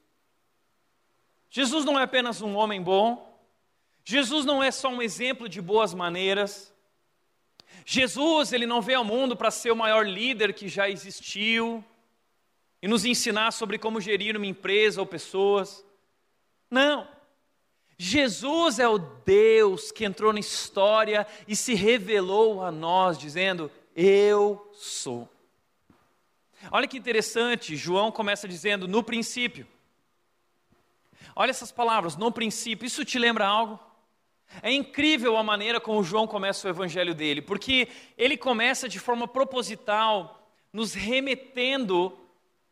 Jesus 1.51 1.85
não 1.85 1.99
é 1.99 2.01
apenas 2.01 2.41
um 2.41 2.55
homem 2.55 2.81
bom, 2.81 3.39
Jesus 4.03 4.43
não 4.43 4.63
é 4.63 4.71
só 4.71 4.89
um 4.89 4.99
exemplo 4.99 5.47
de 5.47 5.61
boas 5.61 5.93
maneiras. 5.93 6.73
Jesus, 7.85 8.51
ele 8.51 8.65
não 8.65 8.81
veio 8.81 8.97
ao 8.97 9.05
mundo 9.05 9.37
para 9.37 9.51
ser 9.51 9.69
o 9.69 9.75
maior 9.75 10.07
líder 10.07 10.55
que 10.55 10.67
já 10.67 10.89
existiu 10.89 11.85
e 12.81 12.87
nos 12.87 13.05
ensinar 13.05 13.51
sobre 13.51 13.77
como 13.77 14.01
gerir 14.01 14.35
uma 14.35 14.47
empresa 14.47 14.99
ou 14.99 15.05
pessoas. 15.05 15.87
Não. 16.69 17.07
Jesus 17.97 18.79
é 18.79 18.87
o 18.87 18.97
Deus 18.97 19.91
que 19.91 20.05
entrou 20.05 20.31
na 20.31 20.39
história 20.39 21.27
e 21.47 21.55
se 21.55 21.73
revelou 21.73 22.63
a 22.63 22.71
nós, 22.71 23.17
dizendo: 23.17 23.69
Eu 23.95 24.71
sou. 24.73 25.27
Olha 26.71 26.87
que 26.87 26.97
interessante, 26.97 27.75
João 27.75 28.11
começa 28.11 28.47
dizendo: 28.47 28.87
No 28.87 29.03
princípio. 29.03 29.67
Olha 31.35 31.51
essas 31.51 31.71
palavras, 31.71 32.15
no 32.15 32.31
princípio. 32.31 32.85
Isso 32.85 33.03
te 33.03 33.19
lembra 33.19 33.45
algo? 33.45 33.79
É 34.61 34.71
incrível 34.71 35.37
a 35.37 35.43
maneira 35.43 35.79
como 35.79 36.03
João 36.03 36.25
começa 36.25 36.67
o 36.67 36.71
evangelho 36.71 37.13
dele, 37.13 37.41
porque 37.41 37.87
ele 38.17 38.35
começa 38.35 38.89
de 38.89 38.99
forma 38.99 39.27
proposital, 39.27 40.49
nos 40.73 40.93
remetendo 40.93 42.17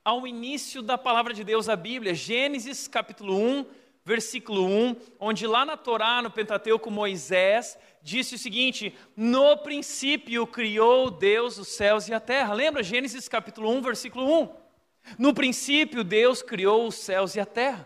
ao 0.04 0.26
início 0.26 0.82
da 0.82 0.98
palavra 0.98 1.34
de 1.34 1.44
Deus, 1.44 1.70
a 1.70 1.76
Bíblia, 1.76 2.16
Gênesis 2.16 2.88
capítulo 2.88 3.38
1, 3.38 3.66
versículo 4.08 4.66
1, 4.66 4.96
onde 5.20 5.46
lá 5.46 5.66
na 5.66 5.76
Torá, 5.76 6.22
no 6.22 6.32
Pentateuco, 6.32 6.90
Moisés 6.90 7.78
disse 8.02 8.36
o 8.36 8.40
seguinte: 8.40 8.98
No 9.18 9.58
princípio 9.58 10.48
criou 10.48 11.12
Deus 11.12 11.58
os 11.58 11.68
céus 11.68 12.08
e 12.08 12.14
a 12.14 12.20
terra. 12.22 12.54
Lembra 12.54 12.82
Gênesis 12.82 13.28
capítulo 13.28 13.70
1, 13.70 13.82
versículo 13.82 14.44
1? 14.44 14.56
No 15.20 15.34
princípio 15.34 16.06
Deus 16.06 16.42
criou 16.42 16.88
os 16.88 16.96
céus 16.96 17.36
e 17.36 17.42
a 17.42 17.46
terra. 17.46 17.86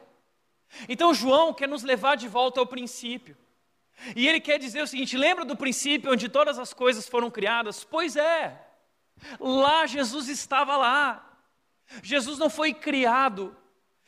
Então 0.87 1.11
João 1.11 1.55
quer 1.55 1.67
nos 1.67 1.81
levar 1.81 2.15
de 2.15 2.27
volta 2.27 2.59
ao 2.59 2.67
princípio. 2.67 3.35
E 4.15 4.27
ele 4.27 4.39
quer 4.39 4.59
dizer 4.59 4.83
o 4.83 4.87
seguinte: 4.87 5.17
lembra 5.17 5.43
do 5.43 5.57
princípio 5.57 6.11
onde 6.11 6.29
todas 6.29 6.59
as 6.59 6.71
coisas 6.71 7.09
foram 7.09 7.31
criadas? 7.31 7.83
Pois 7.83 8.15
é, 8.15 8.61
lá 9.39 9.87
Jesus 9.87 10.29
estava 10.29 10.77
lá. 10.77 11.27
Jesus 12.03 12.37
não 12.37 12.49
foi 12.49 12.75
criado 12.75 13.57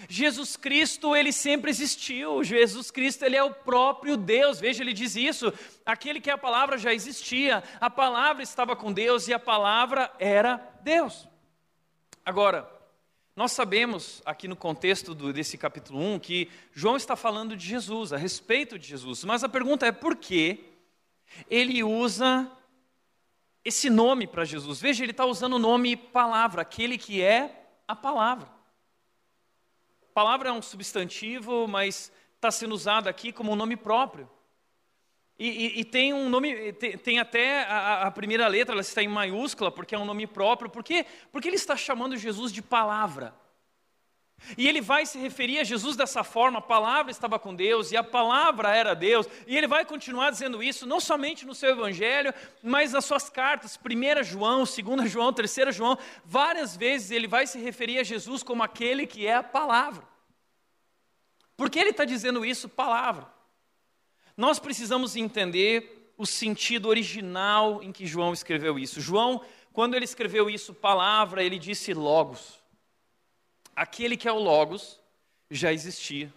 Jesus 0.10 0.56
Cristo, 0.56 1.16
ele 1.16 1.32
sempre 1.32 1.70
existiu. 1.70 2.44
Jesus 2.44 2.92
Cristo, 2.92 3.24
ele 3.24 3.36
é 3.36 3.44
o 3.44 3.54
próprio 3.54 4.18
Deus. 4.18 4.60
Veja, 4.60 4.84
ele 4.84 4.94
diz 4.94 5.16
isso. 5.16 5.54
Aquele 5.86 6.20
que 6.20 6.30
a 6.30 6.38
palavra 6.38 6.78
já 6.78 6.94
existia, 6.94 7.64
a 7.80 7.90
palavra 7.90 8.44
estava 8.44 8.76
com 8.76 8.92
Deus 8.92 9.28
e 9.28 9.34
a 9.34 9.40
palavra 9.40 10.12
era 10.20 10.58
Deus. 10.82 11.28
Agora, 12.26 12.70
nós 13.36 13.52
sabemos 13.52 14.22
aqui 14.26 14.48
no 14.48 14.56
contexto 14.56 15.16
do, 15.16 15.34
desse 15.34 15.58
capítulo 15.58 16.00
1 16.00 16.20
que 16.20 16.52
João 16.72 16.96
está 16.96 17.16
falando 17.16 17.58
de 17.58 17.66
Jesus, 17.66 18.14
a 18.14 18.18
respeito 18.18 18.78
de 18.78 18.88
Jesus. 18.88 19.24
Mas 19.24 19.44
a 19.44 19.50
pergunta 19.50 19.88
é 19.88 19.92
por 19.92 20.16
que 20.16 20.64
ele 21.50 21.84
usa 21.84 22.50
esse 23.66 23.90
nome 23.90 24.28
para 24.28 24.46
Jesus? 24.46 24.80
Veja, 24.80 25.04
ele 25.04 25.12
está 25.12 25.26
usando 25.26 25.54
o 25.54 25.60
nome 25.60 25.96
palavra, 25.96 26.62
aquele 26.62 26.98
que 26.98 27.22
é 27.22 27.68
a 27.88 27.96
palavra. 27.96 28.48
Palavra 30.14 30.50
é 30.50 30.52
um 30.52 30.62
substantivo, 30.62 31.68
mas 31.68 32.12
está 32.36 32.52
sendo 32.52 32.74
usado 32.74 33.08
aqui 33.08 33.32
como 33.32 33.52
um 33.52 33.56
nome 33.56 33.76
próprio. 33.76 34.30
E, 35.40 35.50
e, 35.50 35.80
e 35.80 35.86
tem 35.86 36.14
um 36.14 36.30
nome, 36.30 36.74
tem, 36.74 36.98
tem 36.98 37.20
até 37.20 37.64
a, 37.64 38.04
a, 38.04 38.12
primeira 38.12 38.48
letra, 38.48 38.76
ela 38.76 38.82
está 38.82 39.02
em 39.02 39.08
maiúscula, 39.08 39.72
porque 39.72 39.96
é 39.96 39.98
um 39.98 40.06
nome 40.06 40.28
próprio. 40.28 40.70
Por 40.70 40.84
quê? 40.84 41.06
Porque 41.32 41.48
ele 41.48 41.56
está 41.56 41.76
chamando 41.76 42.16
Jesus 42.16 42.52
de 42.52 42.62
palavra. 42.62 43.34
E 44.58 44.68
ele 44.68 44.82
vai 44.82 45.06
se 45.06 45.18
referir 45.18 45.60
a 45.60 45.64
Jesus 45.64 45.96
dessa 45.96 46.24
forma: 46.24 46.60
a 46.60 46.62
palavra 46.62 47.12
estava 47.12 47.40
com 47.40 47.54
Deus 47.54 47.92
e 47.92 47.98
a 47.98 48.04
palavra 48.04 48.76
era 48.76 48.94
Deus. 48.94 49.28
E 49.48 49.58
ele 49.58 49.68
vai 49.68 49.86
continuar 49.86 50.32
dizendo 50.32 50.62
isso, 50.62 50.86
não 50.86 51.00
somente 51.00 51.46
no 51.46 51.56
seu 51.56 51.72
evangelho, 51.72 52.34
mas 52.62 52.94
nas 52.94 53.06
suas 53.06 53.30
cartas, 53.30 53.78
1 53.78 54.24
João, 54.24 54.64
2 54.64 55.12
João, 55.12 55.34
3 55.34 55.76
João. 55.76 55.98
Várias 56.26 56.76
vezes 56.76 57.12
ele 57.12 57.28
vai 57.28 57.48
se 57.48 57.60
referir 57.60 58.00
a 58.00 58.04
Jesus 58.04 58.44
como 58.44 58.64
aquele 58.64 59.08
que 59.08 59.26
é 59.26 59.36
a 59.36 59.44
palavra. 59.44 60.04
Por 61.56 61.70
que 61.70 61.80
ele 61.80 61.92
está 61.92 62.06
dizendo 62.06 62.46
isso, 62.46 62.68
palavra? 62.68 63.28
Nós 64.36 64.60
precisamos 64.60 65.16
entender 65.16 66.14
o 66.18 66.26
sentido 66.26 66.90
original 66.90 67.82
em 67.84 67.92
que 67.92 68.06
João 68.06 68.34
escreveu 68.34 68.78
isso. 68.78 69.00
João 69.00 69.42
quando 69.74 69.96
ele 69.96 70.06
escreveu 70.06 70.52
isso, 70.52 70.72
palavra, 70.72 71.44
ele 71.44 71.58
disse 71.58 71.96
Logos. 71.96 72.63
Aquele 73.76 74.16
que 74.16 74.28
é 74.28 74.32
o 74.32 74.40
Logos 74.40 75.00
já 75.50 75.72
existia. 75.74 76.32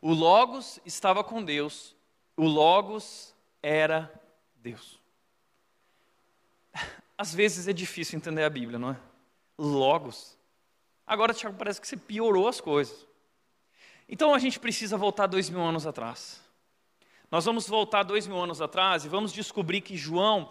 O 0.00 0.12
Logos 0.12 0.80
estava 0.84 1.22
com 1.22 1.42
Deus. 1.42 1.94
O 2.36 2.44
Logos 2.44 3.34
era 3.62 4.12
Deus. 4.56 4.98
Às 7.16 7.34
vezes 7.34 7.68
é 7.68 7.72
difícil 7.72 8.16
entender 8.16 8.44
a 8.44 8.50
Bíblia, 8.50 8.78
não 8.78 8.90
é? 8.90 8.96
Logos. 9.58 10.38
Agora, 11.06 11.34
Tiago, 11.34 11.58
parece 11.58 11.80
que 11.80 11.86
você 11.86 11.96
piorou 11.96 12.48
as 12.48 12.60
coisas. 12.60 13.06
Então 14.08 14.34
a 14.34 14.38
gente 14.38 14.58
precisa 14.58 14.96
voltar 14.96 15.26
dois 15.26 15.50
mil 15.50 15.60
anos 15.60 15.86
atrás. 15.86 16.40
Nós 17.30 17.44
vamos 17.44 17.68
voltar 17.68 18.02
dois 18.02 18.26
mil 18.26 18.38
anos 18.40 18.60
atrás 18.60 19.04
e 19.04 19.08
vamos 19.08 19.32
descobrir 19.32 19.82
que 19.82 19.96
João, 19.96 20.48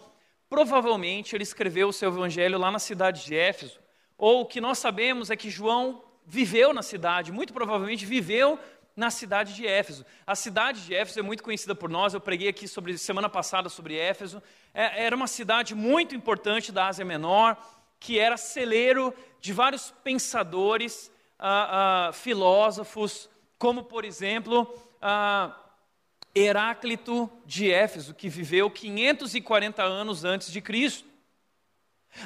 provavelmente, 0.48 1.34
ele 1.34 1.42
escreveu 1.42 1.88
o 1.88 1.92
seu 1.92 2.10
evangelho 2.10 2.58
lá 2.58 2.70
na 2.70 2.78
cidade 2.78 3.24
de 3.24 3.36
Éfeso. 3.36 3.80
Ou 4.16 4.42
o 4.42 4.46
que 4.46 4.60
nós 4.60 4.78
sabemos 4.78 5.28
é 5.28 5.36
que 5.36 5.50
João 5.50 6.04
viveu 6.30 6.72
na 6.72 6.80
cidade, 6.80 7.32
muito 7.32 7.52
provavelmente 7.52 8.06
viveu 8.06 8.56
na 8.94 9.10
cidade 9.10 9.52
de 9.52 9.66
Éfeso. 9.66 10.06
A 10.24 10.36
cidade 10.36 10.86
de 10.86 10.94
Éfeso 10.94 11.18
é 11.18 11.22
muito 11.22 11.42
conhecida 11.42 11.74
por 11.74 11.90
nós, 11.90 12.14
eu 12.14 12.20
preguei 12.20 12.48
aqui 12.48 12.68
sobre, 12.68 12.96
semana 12.96 13.28
passada 13.28 13.68
sobre 13.68 13.96
Éfeso. 13.96 14.40
É, 14.72 15.06
era 15.06 15.16
uma 15.16 15.26
cidade 15.26 15.74
muito 15.74 16.14
importante 16.14 16.70
da 16.70 16.86
Ásia 16.86 17.04
Menor, 17.04 17.56
que 17.98 18.16
era 18.16 18.36
celeiro 18.36 19.12
de 19.40 19.52
vários 19.52 19.92
pensadores, 20.04 21.10
ah, 21.36 22.08
ah, 22.08 22.12
filósofos, 22.12 23.28
como 23.58 23.82
por 23.82 24.04
exemplo 24.04 24.72
ah, 25.02 25.56
Heráclito 26.32 27.28
de 27.44 27.72
Éfeso, 27.72 28.14
que 28.14 28.28
viveu 28.28 28.70
540 28.70 29.82
anos 29.82 30.24
antes 30.24 30.52
de 30.52 30.60
Cristo. 30.60 31.09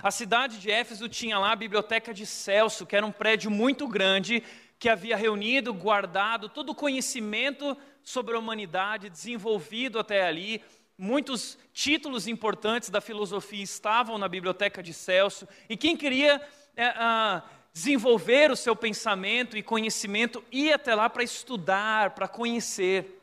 A 0.02 0.10
cidade 0.10 0.58
de 0.58 0.70
Éfeso 0.70 1.08
tinha 1.08 1.38
lá 1.38 1.52
a 1.52 1.56
biblioteca 1.56 2.12
de 2.12 2.26
Celso, 2.26 2.86
que 2.86 2.96
era 2.96 3.04
um 3.04 3.12
prédio 3.12 3.50
muito 3.50 3.86
grande, 3.86 4.42
que 4.78 4.88
havia 4.88 5.16
reunido, 5.16 5.72
guardado 5.72 6.48
todo 6.48 6.70
o 6.70 6.74
conhecimento 6.74 7.76
sobre 8.02 8.35
a 8.35 8.38
humanidade, 8.38 9.11
desenvolvido 9.11 9.98
até 9.98 10.26
ali. 10.26 10.62
Muitos 10.96 11.59
títulos 11.72 12.26
importantes 12.28 12.88
da 12.88 13.00
filosofia 13.00 13.62
estavam 13.62 14.16
na 14.18 14.28
biblioteca 14.28 14.82
de 14.82 14.92
Celso, 14.92 15.48
e 15.68 15.76
quem 15.76 15.96
queria 15.96 16.40
é, 16.76 17.42
desenvolver 17.72 18.50
o 18.50 18.56
seu 18.56 18.76
pensamento 18.76 19.56
e 19.56 19.62
conhecimento 19.62 20.44
ia 20.52 20.76
até 20.76 20.94
lá 20.94 21.11
para 21.11 21.22
estudar, 21.22 22.11
para 22.11 22.28
conhecer. 22.28 23.20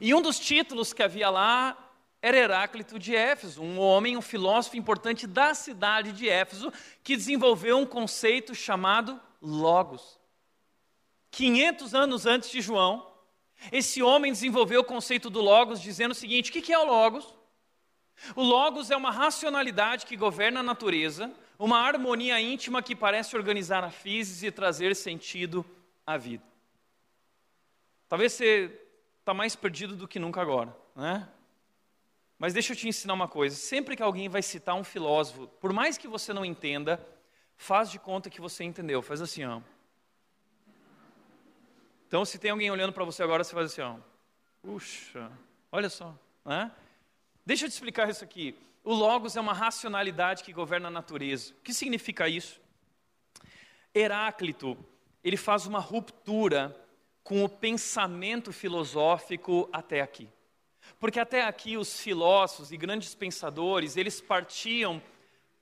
E 0.00 0.12
um 0.12 0.20
dos 0.20 0.38
títulos 0.38 0.92
que 0.92 1.02
havia 1.02 1.30
lá 1.30 1.83
era 2.24 2.38
Heráclito 2.38 2.98
de 2.98 3.14
Éfeso, 3.14 3.60
um 3.60 3.78
homem, 3.78 4.16
um 4.16 4.22
filósofo 4.22 4.78
importante 4.78 5.26
da 5.26 5.52
cidade 5.52 6.10
de 6.10 6.26
Éfeso, 6.26 6.72
que 7.02 7.16
desenvolveu 7.16 7.76
um 7.76 7.84
conceito 7.84 8.54
chamado 8.54 9.20
Logos. 9.42 10.18
500 11.30 11.94
anos 11.94 12.24
antes 12.24 12.50
de 12.50 12.62
João, 12.62 13.12
esse 13.70 14.02
homem 14.02 14.32
desenvolveu 14.32 14.80
o 14.80 14.84
conceito 14.84 15.28
do 15.28 15.42
Logos, 15.42 15.82
dizendo 15.82 16.12
o 16.12 16.14
seguinte: 16.14 16.48
o 16.48 16.54
que 16.54 16.72
é 16.72 16.78
o 16.78 16.86
Logos? 16.86 17.34
O 18.34 18.42
Logos 18.42 18.90
é 18.90 18.96
uma 18.96 19.10
racionalidade 19.10 20.06
que 20.06 20.16
governa 20.16 20.60
a 20.60 20.62
natureza, 20.62 21.30
uma 21.58 21.78
harmonia 21.80 22.40
íntima 22.40 22.82
que 22.82 22.96
parece 22.96 23.36
organizar 23.36 23.84
a 23.84 23.90
física 23.90 24.46
e 24.46 24.50
trazer 24.50 24.96
sentido 24.96 25.62
à 26.06 26.16
vida. 26.16 26.42
Talvez 28.08 28.32
você 28.32 28.80
está 29.20 29.34
mais 29.34 29.54
perdido 29.54 29.94
do 29.94 30.08
que 30.08 30.18
nunca 30.18 30.40
agora, 30.40 30.74
né? 30.96 31.28
Mas 32.38 32.52
deixa 32.52 32.72
eu 32.72 32.76
te 32.76 32.88
ensinar 32.88 33.14
uma 33.14 33.28
coisa: 33.28 33.56
sempre 33.56 33.96
que 33.96 34.02
alguém 34.02 34.28
vai 34.28 34.42
citar 34.42 34.74
um 34.74 34.84
filósofo, 34.84 35.46
por 35.60 35.72
mais 35.72 35.96
que 35.96 36.08
você 36.08 36.32
não 36.32 36.44
entenda, 36.44 37.04
faz 37.56 37.90
de 37.90 37.98
conta 37.98 38.30
que 38.30 38.40
você 38.40 38.64
entendeu. 38.64 39.02
Faz 39.02 39.20
assim, 39.20 39.44
ó. 39.44 39.60
Então, 42.06 42.24
se 42.24 42.38
tem 42.38 42.50
alguém 42.50 42.70
olhando 42.70 42.92
para 42.92 43.04
você 43.04 43.22
agora, 43.22 43.42
você 43.42 43.54
faz 43.54 43.72
assim, 43.72 43.82
ó. 43.82 43.96
Puxa, 44.62 45.30
olha 45.70 45.90
só, 45.90 46.16
né? 46.44 46.70
Deixa 47.44 47.66
eu 47.66 47.68
te 47.68 47.72
explicar 47.72 48.08
isso 48.08 48.24
aqui. 48.24 48.56
O 48.82 48.94
Logos 48.94 49.36
é 49.36 49.40
uma 49.40 49.52
racionalidade 49.52 50.44
que 50.44 50.52
governa 50.52 50.88
a 50.88 50.90
natureza. 50.90 51.52
O 51.52 51.62
que 51.62 51.72
significa 51.72 52.28
isso? 52.28 52.60
Heráclito, 53.94 54.76
ele 55.22 55.36
faz 55.36 55.66
uma 55.66 55.78
ruptura 55.78 56.74
com 57.22 57.42
o 57.42 57.48
pensamento 57.48 58.52
filosófico 58.52 59.68
até 59.72 60.00
aqui. 60.00 60.28
Porque 60.98 61.20
até 61.20 61.44
aqui 61.44 61.76
os 61.76 62.00
filósofos 62.00 62.72
e 62.72 62.76
grandes 62.76 63.14
pensadores, 63.14 63.96
eles 63.96 64.20
partiam 64.20 65.02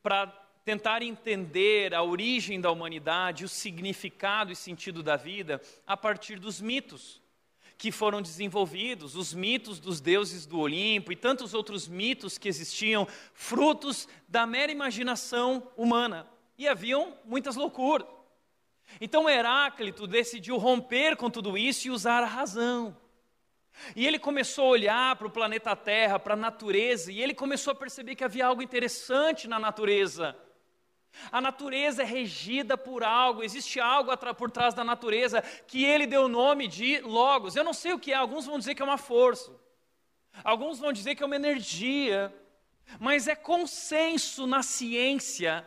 para 0.02 0.26
tentar 0.64 1.02
entender 1.02 1.94
a 1.94 2.02
origem 2.02 2.60
da 2.60 2.70
humanidade, 2.70 3.44
o 3.44 3.48
significado 3.48 4.52
e 4.52 4.56
sentido 4.56 5.02
da 5.02 5.16
vida 5.16 5.60
a 5.86 5.96
partir 5.96 6.38
dos 6.38 6.60
mitos 6.60 7.20
que 7.82 7.90
foram 7.90 8.22
desenvolvidos, 8.22 9.16
os 9.16 9.34
mitos 9.34 9.80
dos 9.80 10.00
deuses 10.00 10.46
do 10.46 10.60
Olimpo 10.60 11.10
e 11.10 11.16
tantos 11.16 11.52
outros 11.52 11.88
mitos 11.88 12.38
que 12.38 12.48
existiam, 12.48 13.08
frutos 13.34 14.06
da 14.28 14.46
mera 14.46 14.70
imaginação 14.70 15.68
humana. 15.76 16.28
E 16.56 16.68
haviam 16.68 17.16
muitas 17.24 17.56
loucuras. 17.56 18.06
Então 19.00 19.28
Heráclito 19.28 20.06
decidiu 20.06 20.58
romper 20.58 21.16
com 21.16 21.28
tudo 21.28 21.58
isso 21.58 21.88
e 21.88 21.90
usar 21.90 22.22
a 22.22 22.26
razão. 22.26 22.96
E 23.96 24.06
ele 24.06 24.18
começou 24.18 24.66
a 24.66 24.70
olhar 24.70 25.16
para 25.16 25.26
o 25.26 25.30
planeta 25.30 25.74
Terra, 25.74 26.18
para 26.18 26.34
a 26.34 26.36
natureza, 26.36 27.10
e 27.10 27.20
ele 27.20 27.34
começou 27.34 27.72
a 27.72 27.74
perceber 27.74 28.14
que 28.14 28.24
havia 28.24 28.46
algo 28.46 28.62
interessante 28.62 29.48
na 29.48 29.58
natureza. 29.58 30.36
A 31.30 31.40
natureza 31.40 32.02
é 32.02 32.06
regida 32.06 32.76
por 32.76 33.04
algo, 33.04 33.42
existe 33.42 33.78
algo 33.78 34.10
por 34.34 34.50
trás 34.50 34.74
da 34.74 34.82
natureza 34.82 35.42
que 35.66 35.84
ele 35.84 36.06
deu 36.06 36.24
o 36.24 36.28
nome 36.28 36.66
de 36.66 37.00
Logos. 37.00 37.54
Eu 37.54 37.64
não 37.64 37.74
sei 37.74 37.92
o 37.92 37.98
que 37.98 38.12
é, 38.12 38.14
alguns 38.14 38.46
vão 38.46 38.58
dizer 38.58 38.74
que 38.74 38.82
é 38.82 38.84
uma 38.84 38.98
força, 38.98 39.52
alguns 40.42 40.78
vão 40.78 40.92
dizer 40.92 41.14
que 41.14 41.22
é 41.22 41.26
uma 41.26 41.36
energia, 41.36 42.34
mas 42.98 43.28
é 43.28 43.34
consenso 43.34 44.46
na 44.46 44.62
ciência. 44.62 45.66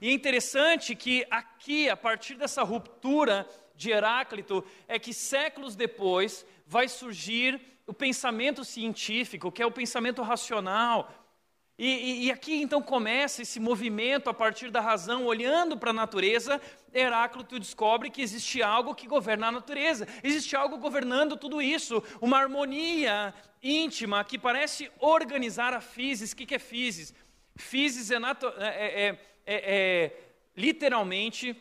E 0.00 0.08
é 0.08 0.12
interessante 0.12 0.94
que 0.94 1.26
aqui, 1.30 1.88
a 1.88 1.96
partir 1.96 2.34
dessa 2.34 2.62
ruptura 2.62 3.46
de 3.76 3.90
Heráclito, 3.90 4.64
é 4.88 4.98
que 4.98 5.12
séculos 5.12 5.76
depois 5.76 6.44
vai 6.66 6.88
surgir 6.88 7.60
o 7.86 7.92
pensamento 7.92 8.64
científico, 8.64 9.52
que 9.52 9.62
é 9.62 9.66
o 9.66 9.70
pensamento 9.70 10.22
racional. 10.22 11.12
E, 11.76 11.86
e, 11.86 12.26
e, 12.26 12.30
aqui 12.30 12.54
então 12.62 12.80
começa 12.80 13.42
esse 13.42 13.58
movimento 13.58 14.30
a 14.30 14.34
partir 14.34 14.70
da 14.70 14.80
razão, 14.80 15.26
olhando 15.26 15.76
para 15.76 15.90
a 15.90 15.94
natureza. 15.94 16.60
Heráclito 16.92 17.58
descobre 17.58 18.10
que 18.10 18.22
existe 18.22 18.62
algo 18.62 18.94
que 18.94 19.08
governa 19.08 19.48
a 19.48 19.52
natureza, 19.52 20.06
existe 20.22 20.54
algo 20.54 20.78
governando 20.78 21.36
tudo 21.36 21.60
isso, 21.60 22.02
uma 22.20 22.38
harmonia 22.38 23.34
íntima 23.60 24.22
que 24.22 24.38
parece 24.38 24.88
organizar 25.00 25.74
a 25.74 25.80
física. 25.80 26.34
O 26.34 26.36
que, 26.36 26.46
que 26.46 26.54
é 26.54 26.60
física? 26.60 27.18
Física 27.56 28.20
é, 28.58 28.66
é, 28.66 29.08
é, 29.08 29.16
é 29.46 30.12
literalmente 30.56 31.56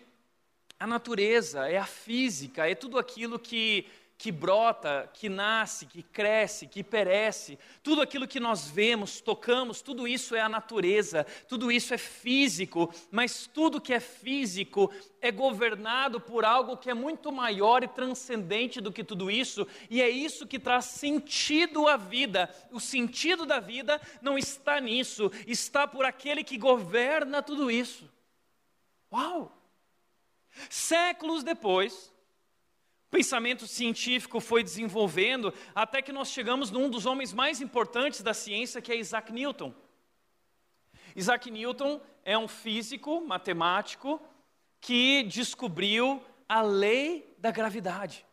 a 0.80 0.86
natureza, 0.86 1.68
é 1.68 1.78
a 1.78 1.86
física, 1.86 2.70
é 2.70 2.76
tudo 2.76 3.00
aquilo 3.00 3.39
que 3.39 3.88
que 4.23 4.31
brota, 4.31 5.09
que 5.13 5.27
nasce, 5.27 5.86
que 5.86 6.01
cresce, 6.01 6.65
que 6.65 6.81
perece, 6.81 7.59
tudo 7.83 8.01
aquilo 8.01 8.25
que 8.25 8.39
nós 8.39 8.69
vemos, 8.69 9.19
tocamos, 9.19 9.81
tudo 9.81 10.07
isso 10.07 10.33
é 10.33 10.39
a 10.39 10.47
natureza, 10.47 11.25
tudo 11.49 11.69
isso 11.69 11.93
é 11.93 11.97
físico, 11.97 12.89
mas 13.12 13.47
tudo 13.47 13.81
que 13.81 13.93
é 13.93 13.99
físico 13.99 14.89
é 15.19 15.29
governado 15.29 16.21
por 16.21 16.45
algo 16.45 16.77
que 16.77 16.89
é 16.89 16.93
muito 16.93 17.33
maior 17.33 17.83
e 17.83 17.88
transcendente 17.89 18.79
do 18.79 18.93
que 18.93 19.03
tudo 19.03 19.29
isso, 19.29 19.67
e 19.89 20.01
é 20.01 20.09
isso 20.09 20.47
que 20.47 20.57
traz 20.57 20.86
sentido 20.86 21.86
à 21.86 21.97
vida. 21.97 22.49
O 22.71 22.79
sentido 22.79 23.45
da 23.45 23.59
vida 23.59 23.99
não 24.21 24.38
está 24.38 24.79
nisso, 24.79 25.29
está 25.45 25.86
por 25.86 26.05
aquele 26.05 26.45
que 26.45 26.57
governa 26.57 27.43
tudo 27.43 27.69
isso. 27.69 28.09
Uau! 29.12 29.51
Séculos 30.69 31.43
depois, 31.43 32.12
pensamento 33.13 33.67
científico 33.67 34.39
foi 34.39 34.63
desenvolvendo 34.63 35.54
até 35.76 36.02
que 36.02 36.12
nós 36.12 36.32
chegamos 36.32 36.71
num 36.71 36.89
dos 36.89 37.06
homens 37.06 37.32
mais 37.32 37.62
importantes 37.62 38.23
da 38.23 38.34
ciência, 38.34 38.82
que 38.82 38.91
é 38.91 38.97
Isaac 38.97 39.32
Newton. 39.32 39.71
Isaac 41.15 41.52
Newton 41.52 42.02
é 42.26 42.36
um 42.36 42.47
físico, 42.47 43.21
matemático, 43.21 44.19
que 44.82 45.21
descobriu 45.26 46.23
a 46.49 46.63
lei 46.63 47.32
da 47.38 47.52
gravidade. 47.52 48.26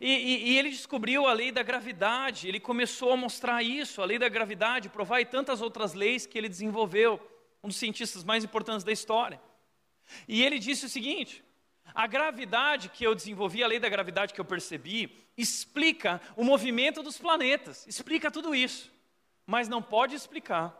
E, 0.00 0.10
e, 0.10 0.52
e, 0.52 0.58
ele 0.58 0.70
descobriu 0.70 1.26
a 1.26 1.34
lei 1.34 1.52
da 1.52 1.62
gravidade, 1.62 2.48
ele 2.48 2.58
começou 2.58 3.12
a 3.12 3.18
mostrar 3.18 3.62
isso, 3.62 4.00
a 4.00 4.06
lei 4.06 4.18
da 4.18 4.30
gravidade, 4.30 4.88
provar 4.88 5.20
e 5.20 5.26
tantas 5.26 5.60
outras 5.60 5.92
leis 5.92 6.24
que 6.24 6.38
ele 6.38 6.48
desenvolveu, 6.48 7.20
um 7.62 7.68
dos 7.68 7.76
cientistas 7.76 8.24
mais 8.24 8.44
importantes 8.44 8.82
da 8.82 8.92
história. 8.92 9.38
E 10.26 10.42
ele 10.42 10.58
disse 10.58 10.86
o 10.86 10.88
seguinte: 10.88 11.44
a 11.94 12.06
gravidade 12.06 12.88
que 12.88 13.04
eu 13.04 13.14
desenvolvi, 13.14 13.62
a 13.62 13.66
lei 13.66 13.78
da 13.78 13.88
gravidade 13.88 14.32
que 14.32 14.40
eu 14.40 14.44
percebi, 14.44 15.24
explica 15.36 16.20
o 16.36 16.44
movimento 16.44 17.02
dos 17.02 17.18
planetas, 17.18 17.86
explica 17.86 18.30
tudo 18.30 18.54
isso, 18.54 18.92
mas 19.46 19.68
não 19.68 19.82
pode 19.82 20.14
explicar 20.14 20.76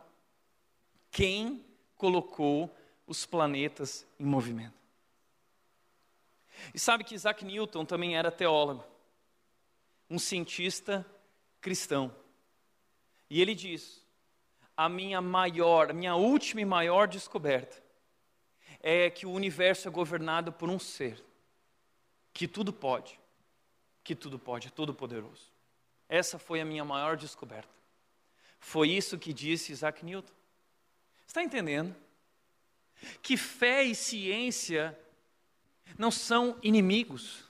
Quem 1.11 1.65
colocou 1.97 2.73
os 3.05 3.25
planetas 3.25 4.07
em 4.19 4.25
movimento? 4.25 4.79
E 6.73 6.79
sabe 6.79 7.03
que 7.03 7.15
Isaac 7.15 7.43
Newton 7.43 7.85
também 7.85 8.15
era 8.15 8.31
teólogo, 8.31 8.85
um 10.09 10.17
cientista 10.17 11.05
cristão. 11.59 12.15
E 13.29 13.41
ele 13.41 13.53
diz: 13.53 14.05
a 14.77 14.87
minha 14.87 15.21
maior, 15.21 15.89
a 15.89 15.93
minha 15.93 16.15
última 16.15 16.61
e 16.61 16.65
maior 16.65 17.07
descoberta 17.07 17.90
é 18.81 19.09
que 19.09 19.25
o 19.25 19.31
universo 19.31 19.87
é 19.87 19.91
governado 19.91 20.51
por 20.51 20.69
um 20.69 20.79
ser 20.79 21.23
que 22.33 22.47
tudo 22.47 22.73
pode, 22.73 23.19
que 24.03 24.15
tudo 24.15 24.39
pode, 24.39 24.67
é 24.67 24.71
todo 24.71 24.93
poderoso. 24.93 25.51
Essa 26.09 26.39
foi 26.39 26.59
a 26.59 26.65
minha 26.65 26.83
maior 26.83 27.15
descoberta. 27.15 27.69
Foi 28.59 28.89
isso 28.89 29.17
que 29.17 29.33
disse 29.33 29.71
Isaac 29.71 30.03
Newton. 30.03 30.33
Está 31.25 31.43
entendendo? 31.43 31.95
Que 33.21 33.37
fé 33.37 33.83
e 33.83 33.95
ciência 33.95 34.97
não 35.97 36.11
são 36.11 36.57
inimigos. 36.61 37.43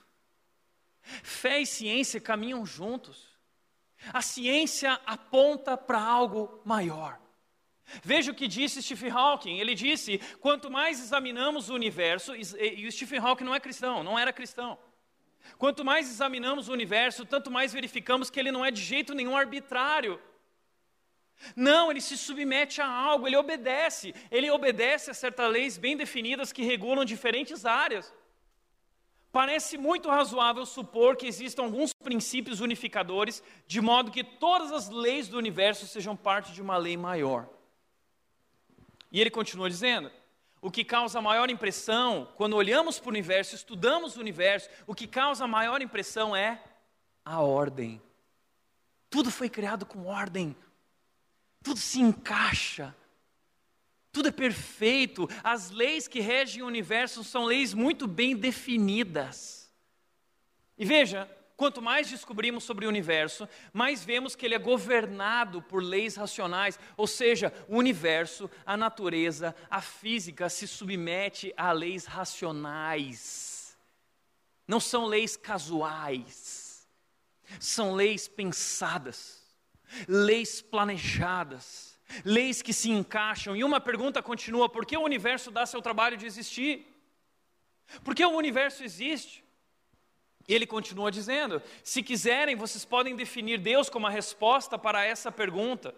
Fé 1.02 1.60
e 1.60 1.66
ciência 1.66 2.20
caminham 2.20 2.64
juntos. 2.64 3.26
A 4.12 4.22
ciência 4.22 5.00
aponta 5.04 5.76
para 5.76 6.00
algo 6.00 6.60
maior. 6.64 7.20
Veja 8.02 8.32
o 8.32 8.34
que 8.34 8.48
disse 8.48 8.82
Stephen 8.82 9.10
Hawking. 9.10 9.58
Ele 9.58 9.74
disse: 9.74 10.18
quanto 10.40 10.70
mais 10.70 11.00
examinamos 11.00 11.68
o 11.68 11.74
universo, 11.74 12.34
e 12.34 12.86
o 12.86 12.92
Stephen 12.92 13.18
Hawking 13.18 13.44
não 13.44 13.54
é 13.54 13.60
cristão, 13.60 14.02
não 14.02 14.18
era 14.18 14.32
cristão. 14.32 14.78
Quanto 15.58 15.84
mais 15.84 16.08
examinamos 16.08 16.68
o 16.68 16.72
universo, 16.72 17.24
tanto 17.24 17.50
mais 17.50 17.72
verificamos 17.72 18.30
que 18.30 18.38
ele 18.38 18.52
não 18.52 18.64
é 18.64 18.70
de 18.70 18.80
jeito 18.80 19.14
nenhum 19.14 19.36
arbitrário. 19.36 20.20
Não, 21.56 21.90
ele 21.90 22.00
se 22.00 22.16
submete 22.16 22.80
a 22.80 22.86
algo, 22.86 23.26
ele 23.26 23.36
obedece. 23.36 24.14
Ele 24.30 24.50
obedece 24.50 25.10
a 25.10 25.14
certas 25.14 25.50
leis 25.50 25.76
bem 25.76 25.96
definidas 25.96 26.52
que 26.52 26.62
regulam 26.62 27.04
diferentes 27.04 27.66
áreas. 27.66 28.14
Parece 29.32 29.78
muito 29.78 30.08
razoável 30.08 30.64
supor 30.66 31.16
que 31.16 31.26
existam 31.26 31.62
alguns 31.62 31.92
princípios 31.92 32.60
unificadores, 32.60 33.42
de 33.66 33.80
modo 33.80 34.10
que 34.10 34.22
todas 34.22 34.70
as 34.70 34.90
leis 34.90 35.26
do 35.26 35.38
universo 35.38 35.86
sejam 35.86 36.14
parte 36.14 36.52
de 36.52 36.60
uma 36.62 36.76
lei 36.76 36.96
maior. 36.96 37.48
E 39.12 39.20
ele 39.20 39.30
continua 39.30 39.68
dizendo: 39.68 40.10
o 40.60 40.70
que 40.70 40.84
causa 40.84 41.20
maior 41.20 41.50
impressão, 41.50 42.26
quando 42.34 42.56
olhamos 42.56 42.98
para 42.98 43.08
o 43.08 43.10
universo, 43.10 43.54
estudamos 43.54 44.16
o 44.16 44.20
universo, 44.20 44.70
o 44.86 44.94
que 44.94 45.06
causa 45.06 45.46
maior 45.46 45.82
impressão 45.82 46.34
é 46.34 46.62
a 47.24 47.40
ordem. 47.40 48.00
Tudo 49.10 49.30
foi 49.30 49.50
criado 49.50 49.84
com 49.84 50.06
ordem, 50.06 50.56
tudo 51.62 51.78
se 51.78 52.00
encaixa, 52.00 52.96
tudo 54.10 54.28
é 54.28 54.32
perfeito. 54.32 55.28
As 55.44 55.70
leis 55.70 56.08
que 56.08 56.20
regem 56.20 56.62
o 56.62 56.66
universo 56.66 57.22
são 57.22 57.44
leis 57.44 57.74
muito 57.74 58.06
bem 58.06 58.34
definidas. 58.34 59.70
E 60.78 60.84
veja, 60.84 61.30
quanto 61.62 61.80
mais 61.80 62.10
descobrimos 62.10 62.64
sobre 62.64 62.86
o 62.86 62.88
universo, 62.88 63.48
mais 63.72 64.04
vemos 64.04 64.34
que 64.34 64.44
ele 64.44 64.56
é 64.56 64.58
governado 64.58 65.62
por 65.62 65.80
leis 65.80 66.16
racionais, 66.16 66.76
ou 66.96 67.06
seja, 67.06 67.54
o 67.68 67.76
universo, 67.76 68.50
a 68.66 68.76
natureza, 68.76 69.54
a 69.70 69.80
física 69.80 70.48
se 70.48 70.66
submete 70.66 71.54
a 71.56 71.70
leis 71.70 72.04
racionais. 72.04 73.78
Não 74.66 74.80
são 74.80 75.06
leis 75.06 75.36
casuais. 75.36 76.84
São 77.60 77.94
leis 77.94 78.26
pensadas, 78.26 79.40
leis 80.08 80.60
planejadas 80.60 81.92
leis 82.24 82.60
que 82.60 82.74
se 82.74 82.90
encaixam. 82.90 83.56
E 83.56 83.62
uma 83.62 83.80
pergunta 83.80 84.20
continua: 84.20 84.68
por 84.68 84.84
que 84.84 84.96
o 84.96 85.04
universo 85.04 85.48
dá 85.48 85.64
seu 85.64 85.80
trabalho 85.80 86.16
de 86.16 86.26
existir? 86.26 86.86
Por 88.02 88.16
que 88.16 88.24
o 88.24 88.36
universo 88.36 88.82
existe? 88.82 89.44
E 90.52 90.54
ele 90.54 90.66
continua 90.66 91.10
dizendo: 91.10 91.62
se 91.82 92.02
quiserem, 92.02 92.54
vocês 92.54 92.84
podem 92.84 93.16
definir 93.16 93.58
Deus 93.58 93.88
como 93.88 94.06
a 94.06 94.10
resposta 94.10 94.78
para 94.78 95.02
essa 95.02 95.32
pergunta. 95.32 95.94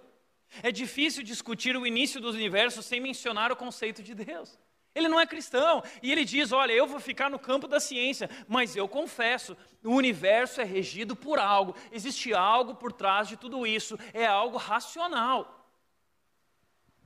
É 0.62 0.70
difícil 0.70 1.24
discutir 1.24 1.76
o 1.76 1.84
início 1.84 2.20
do 2.20 2.28
universo 2.30 2.80
sem 2.80 3.00
mencionar 3.00 3.50
o 3.50 3.56
conceito 3.56 4.00
de 4.00 4.14
Deus. 4.14 4.56
Ele 4.94 5.08
não 5.08 5.18
é 5.18 5.26
cristão 5.26 5.82
e 6.00 6.12
ele 6.12 6.24
diz: 6.24 6.52
Olha, 6.52 6.72
eu 6.72 6.86
vou 6.86 7.00
ficar 7.00 7.28
no 7.28 7.36
campo 7.36 7.66
da 7.66 7.80
ciência, 7.80 8.30
mas 8.46 8.76
eu 8.76 8.86
confesso, 8.86 9.56
o 9.82 9.90
universo 9.90 10.60
é 10.60 10.64
regido 10.64 11.16
por 11.16 11.40
algo, 11.40 11.74
existe 11.90 12.32
algo 12.32 12.76
por 12.76 12.92
trás 12.92 13.26
de 13.26 13.36
tudo 13.36 13.66
isso, 13.66 13.98
é 14.12 14.24
algo 14.24 14.56
racional. 14.56 15.68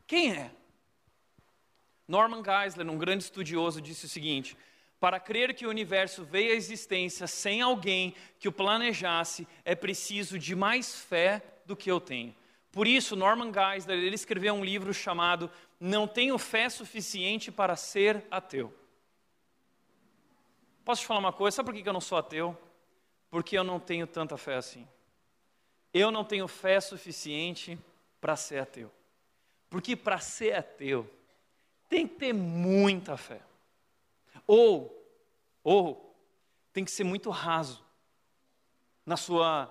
Quem 0.06 0.32
é? 0.32 0.50
Norman 2.06 2.42
Geisler, 2.44 2.90
um 2.90 2.98
grande 2.98 3.24
estudioso, 3.24 3.80
disse 3.80 4.04
o 4.04 4.08
seguinte: 4.08 4.54
para 5.00 5.20
crer 5.20 5.54
que 5.54 5.66
o 5.66 5.70
universo 5.70 6.24
veio 6.24 6.52
à 6.52 6.56
existência 6.56 7.26
sem 7.26 7.60
alguém 7.62 8.14
que 8.38 8.48
o 8.48 8.52
planejasse, 8.52 9.46
é 9.64 9.74
preciso 9.74 10.38
de 10.38 10.56
mais 10.56 10.96
fé 11.00 11.42
do 11.64 11.76
que 11.76 11.90
eu 11.90 12.00
tenho. 12.00 12.34
Por 12.72 12.86
isso, 12.86 13.16
Norman 13.16 13.52
Geisler 13.52 13.98
ele 13.98 14.14
escreveu 14.14 14.54
um 14.54 14.64
livro 14.64 14.92
chamado 14.92 15.50
Não 15.80 16.06
Tenho 16.06 16.36
Fé 16.38 16.68
Suficiente 16.68 17.50
para 17.50 17.76
Ser 17.76 18.24
Ateu. 18.30 18.74
Posso 20.84 21.02
te 21.02 21.06
falar 21.06 21.20
uma 21.20 21.32
coisa? 21.32 21.56
Sabe 21.56 21.70
por 21.70 21.82
que 21.82 21.86
eu 21.88 21.92
não 21.92 22.00
sou 22.00 22.16
ateu? 22.16 22.56
Porque 23.30 23.58
eu 23.58 23.62
não 23.62 23.78
tenho 23.78 24.06
tanta 24.06 24.38
fé 24.38 24.54
assim. 24.54 24.88
Eu 25.92 26.10
não 26.10 26.24
tenho 26.24 26.48
fé 26.48 26.80
suficiente 26.80 27.78
para 28.20 28.36
ser 28.36 28.60
ateu. 28.60 28.90
Porque 29.68 29.94
para 29.94 30.18
ser 30.18 30.54
ateu, 30.54 31.08
tem 31.90 32.08
que 32.08 32.14
ter 32.14 32.32
muita 32.32 33.18
fé. 33.18 33.40
Ou, 34.48 35.06
ou, 35.62 36.18
tem 36.72 36.82
que 36.82 36.90
ser 36.90 37.04
muito 37.04 37.28
raso 37.28 37.84
na 39.04 39.16
sua 39.16 39.66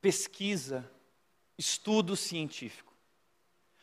pesquisa, 0.00 0.88
estudo 1.58 2.16
científico. 2.16 2.94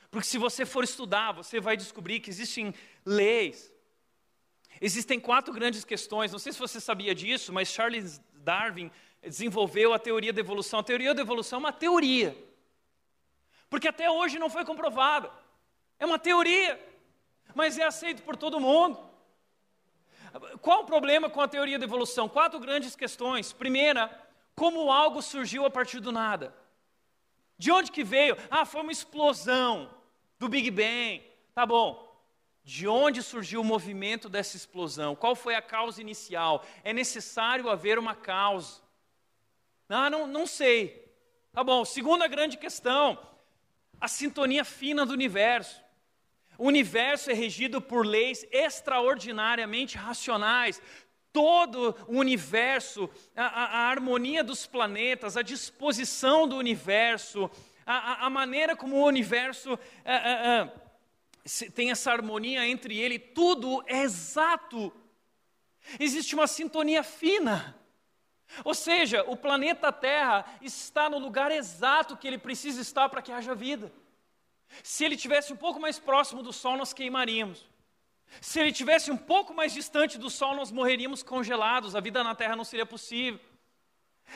Porque 0.09 0.25
se 0.25 0.37
você 0.37 0.65
for 0.65 0.83
estudar, 0.83 1.33
você 1.33 1.59
vai 1.59 1.75
descobrir 1.75 2.21
que 2.21 2.29
existem 2.29 2.73
leis. 3.05 3.71
Existem 4.79 5.19
quatro 5.19 5.53
grandes 5.53 5.83
questões. 5.83 6.31
Não 6.31 6.39
sei 6.39 6.53
se 6.53 6.59
você 6.59 6.79
sabia 6.79 7.13
disso, 7.13 7.51
mas 7.51 7.67
Charles 7.67 8.21
Darwin 8.35 8.89
desenvolveu 9.21 9.93
a 9.93 9.99
teoria 9.99 10.31
da 10.31 10.39
evolução. 10.39 10.79
A 10.79 10.83
teoria 10.83 11.13
da 11.13 11.21
evolução 11.21 11.57
é 11.57 11.59
uma 11.59 11.73
teoria. 11.73 12.35
Porque 13.69 13.89
até 13.89 14.09
hoje 14.09 14.39
não 14.39 14.49
foi 14.49 14.63
comprovada. 14.63 15.29
É 15.99 16.05
uma 16.05 16.17
teoria, 16.17 16.79
mas 17.53 17.77
é 17.77 17.83
aceito 17.83 18.23
por 18.23 18.37
todo 18.37 18.59
mundo. 18.59 19.08
Qual 20.61 20.81
o 20.81 20.85
problema 20.85 21.29
com 21.29 21.41
a 21.41 21.47
teoria 21.47 21.79
da 21.79 21.85
evolução? 21.85 22.29
Quatro 22.29 22.59
grandes 22.59 22.95
questões. 22.95 23.53
Primeira, 23.53 24.09
como 24.55 24.91
algo 24.91 25.21
surgiu 25.21 25.65
a 25.65 25.69
partir 25.69 25.99
do 25.99 26.11
nada? 26.11 26.53
De 27.57 27.71
onde 27.71 27.91
que 27.91 28.03
veio? 28.03 28.37
Ah, 28.49 28.65
foi 28.65 28.81
uma 28.81 28.91
explosão 28.91 29.89
do 30.37 30.47
Big 30.47 30.71
Bang. 30.71 31.23
Tá 31.53 31.65
bom. 31.65 32.07
De 32.63 32.87
onde 32.87 33.23
surgiu 33.23 33.61
o 33.61 33.65
movimento 33.65 34.29
dessa 34.29 34.55
explosão? 34.55 35.15
Qual 35.15 35.35
foi 35.35 35.55
a 35.55 35.61
causa 35.61 36.01
inicial? 36.01 36.63
É 36.83 36.93
necessário 36.93 37.69
haver 37.69 37.97
uma 37.97 38.15
causa. 38.15 38.81
Ah, 39.89 40.09
não, 40.09 40.27
não 40.27 40.45
sei. 40.45 41.11
Tá 41.51 41.63
bom. 41.63 41.83
Segunda 41.83 42.27
grande 42.27 42.57
questão: 42.57 43.17
a 43.99 44.07
sintonia 44.07 44.63
fina 44.63 45.05
do 45.05 45.13
universo. 45.13 45.81
O 46.59 46.67
universo 46.67 47.31
é 47.31 47.33
regido 47.33 47.81
por 47.81 48.05
leis 48.05 48.45
extraordinariamente 48.51 49.97
racionais. 49.97 50.81
Todo 51.31 51.95
o 52.05 52.17
universo, 52.17 53.09
a, 53.33 53.45
a, 53.45 53.63
a 53.63 53.89
harmonia 53.89 54.43
dos 54.43 54.67
planetas, 54.67 55.37
a 55.37 55.41
disposição 55.41 56.45
do 56.49 56.57
universo, 56.57 57.49
a, 57.85 58.25
a 58.25 58.29
maneira 58.29 58.75
como 58.75 58.97
o 58.97 59.05
universo 59.05 59.79
tem 61.73 61.91
essa 61.91 62.11
harmonia 62.11 62.67
entre 62.67 62.99
ele, 62.99 63.17
tudo 63.17 63.81
é 63.87 64.01
exato. 64.01 64.91
Existe 65.97 66.35
uma 66.35 66.45
sintonia 66.45 67.03
fina. 67.03 67.73
Ou 68.65 68.73
seja, 68.73 69.23
o 69.27 69.37
planeta 69.37 69.93
Terra 69.93 70.45
está 70.61 71.09
no 71.09 71.19
lugar 71.19 71.51
exato 71.51 72.17
que 72.17 72.27
ele 72.27 72.37
precisa 72.37 72.81
estar 72.81 73.07
para 73.07 73.21
que 73.21 73.31
haja 73.31 73.55
vida. 73.55 73.89
Se 74.83 75.03
ele 75.03 75.17
tivesse 75.17 75.51
um 75.51 75.55
pouco 75.55 75.79
mais 75.79 75.99
próximo 75.99 76.41
do 76.43 76.53
Sol, 76.53 76.77
nós 76.77 76.93
queimaríamos. 76.93 77.65
Se 78.39 78.59
ele 78.59 78.71
tivesse 78.71 79.11
um 79.11 79.17
pouco 79.17 79.53
mais 79.53 79.73
distante 79.73 80.17
do 80.17 80.29
Sol, 80.29 80.55
nós 80.55 80.71
morreríamos 80.71 81.23
congelados, 81.23 81.95
a 81.95 81.99
vida 81.99 82.23
na 82.23 82.35
Terra 82.35 82.55
não 82.55 82.63
seria 82.63 82.85
possível. 82.85 83.39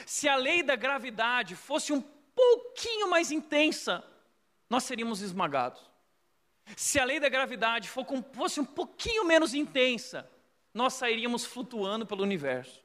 Se 0.06 0.28
a 0.28 0.36
lei 0.36 0.64
da 0.64 0.76
gravidade 0.76 1.56
fosse 1.56 1.94
um 1.94 2.02
pouquinho 2.02 3.10
mais 3.10 3.32
intensa, 3.32 4.04
nós 4.70 4.84
seríamos 4.84 5.22
esmagados. 5.22 5.82
Se 6.76 7.00
a 7.00 7.06
lei 7.06 7.20
da 7.20 7.30
gravidade 7.30 7.88
fosse 7.88 8.60
um 8.60 8.66
pouquinho 8.66 9.24
menos 9.26 9.54
intensa, 9.54 10.30
nós 10.74 10.94
sairíamos 10.94 11.46
flutuando 11.46 12.06
pelo 12.06 12.24
universo. 12.24 12.83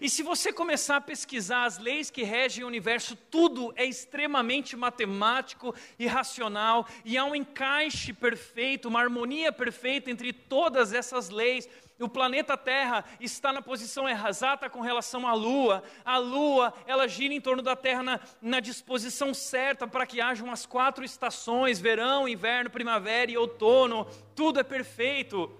E 0.00 0.08
se 0.10 0.22
você 0.22 0.52
começar 0.52 0.96
a 0.96 1.00
pesquisar 1.00 1.64
as 1.64 1.78
leis 1.78 2.10
que 2.10 2.22
regem 2.22 2.64
o 2.64 2.66
universo, 2.66 3.16
tudo 3.30 3.72
é 3.76 3.84
extremamente 3.84 4.76
matemático 4.76 5.74
e 5.98 6.06
racional, 6.06 6.86
e 7.04 7.16
há 7.16 7.24
um 7.24 7.34
encaixe 7.34 8.12
perfeito, 8.12 8.88
uma 8.88 9.00
harmonia 9.00 9.52
perfeita 9.52 10.10
entre 10.10 10.32
todas 10.32 10.92
essas 10.92 11.30
leis. 11.30 11.68
O 11.98 12.08
planeta 12.08 12.56
Terra 12.58 13.04
está 13.18 13.52
na 13.52 13.62
posição 13.62 14.06
exata 14.06 14.68
com 14.68 14.80
relação 14.80 15.26
à 15.26 15.32
Lua. 15.32 15.82
A 16.04 16.18
Lua, 16.18 16.74
ela 16.86 17.08
gira 17.08 17.32
em 17.32 17.40
torno 17.40 17.62
da 17.62 17.74
Terra 17.74 18.02
na, 18.02 18.20
na 18.42 18.60
disposição 18.60 19.32
certa 19.32 19.86
para 19.86 20.06
que 20.06 20.20
hajam 20.20 20.50
as 20.50 20.66
quatro 20.66 21.04
estações: 21.04 21.80
verão, 21.80 22.28
inverno, 22.28 22.68
primavera 22.68 23.30
e 23.30 23.38
outono. 23.38 24.06
Tudo 24.34 24.60
é 24.60 24.62
perfeito. 24.62 25.50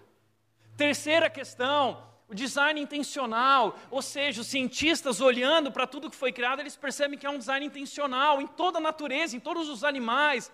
Terceira 0.76 1.30
questão, 1.30 2.02
o 2.28 2.34
design 2.34 2.80
intencional, 2.80 3.78
ou 3.90 4.02
seja, 4.02 4.40
os 4.40 4.48
cientistas 4.48 5.20
olhando 5.20 5.70
para 5.70 5.86
tudo 5.86 6.10
que 6.10 6.16
foi 6.16 6.32
criado, 6.32 6.60
eles 6.60 6.76
percebem 6.76 7.18
que 7.18 7.26
é 7.26 7.30
um 7.30 7.38
design 7.38 7.64
intencional 7.64 8.40
em 8.40 8.46
toda 8.46 8.78
a 8.78 8.80
natureza, 8.80 9.36
em 9.36 9.40
todos 9.40 9.68
os 9.68 9.84
animais, 9.84 10.50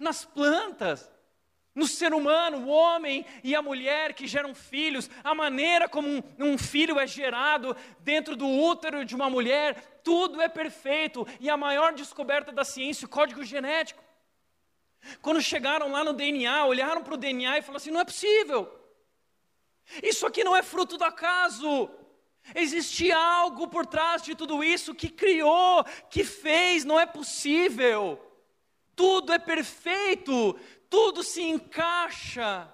nas 0.00 0.24
plantas, 0.24 1.10
no 1.74 1.88
ser 1.88 2.14
humano, 2.14 2.58
o 2.58 2.68
homem 2.68 3.26
e 3.42 3.54
a 3.54 3.60
mulher 3.60 4.14
que 4.14 4.28
geram 4.28 4.54
filhos, 4.54 5.10
a 5.24 5.34
maneira 5.34 5.88
como 5.88 6.08
um, 6.08 6.22
um 6.38 6.56
filho 6.56 7.00
é 7.00 7.06
gerado 7.06 7.76
dentro 7.98 8.36
do 8.36 8.48
útero 8.48 9.04
de 9.04 9.14
uma 9.14 9.28
mulher, 9.28 10.00
tudo 10.04 10.40
é 10.40 10.48
perfeito 10.48 11.26
e 11.40 11.50
a 11.50 11.56
maior 11.56 11.92
descoberta 11.92 12.52
da 12.52 12.64
ciência, 12.64 13.06
o 13.06 13.08
código 13.08 13.42
genético. 13.42 14.02
Quando 15.20 15.42
chegaram 15.42 15.90
lá 15.90 16.04
no 16.04 16.12
DNA, 16.12 16.64
olharam 16.64 17.02
para 17.02 17.14
o 17.14 17.18
DNA 17.18 17.58
e 17.58 17.62
falaram 17.62 17.76
assim: 17.76 17.90
não 17.90 18.00
é 18.00 18.04
possível. 18.04 18.83
Isso 20.02 20.26
aqui 20.26 20.42
não 20.42 20.56
é 20.56 20.62
fruto 20.62 20.96
do 20.96 21.04
acaso. 21.04 21.90
Existe 22.54 23.10
algo 23.10 23.68
por 23.68 23.86
trás 23.86 24.22
de 24.22 24.34
tudo 24.34 24.62
isso 24.62 24.94
que 24.94 25.08
criou, 25.08 25.84
que 26.10 26.24
fez, 26.24 26.84
não 26.84 26.98
é 26.98 27.06
possível. 27.06 28.20
Tudo 28.94 29.32
é 29.32 29.38
perfeito, 29.38 30.58
tudo 30.90 31.22
se 31.22 31.42
encaixa. 31.42 32.72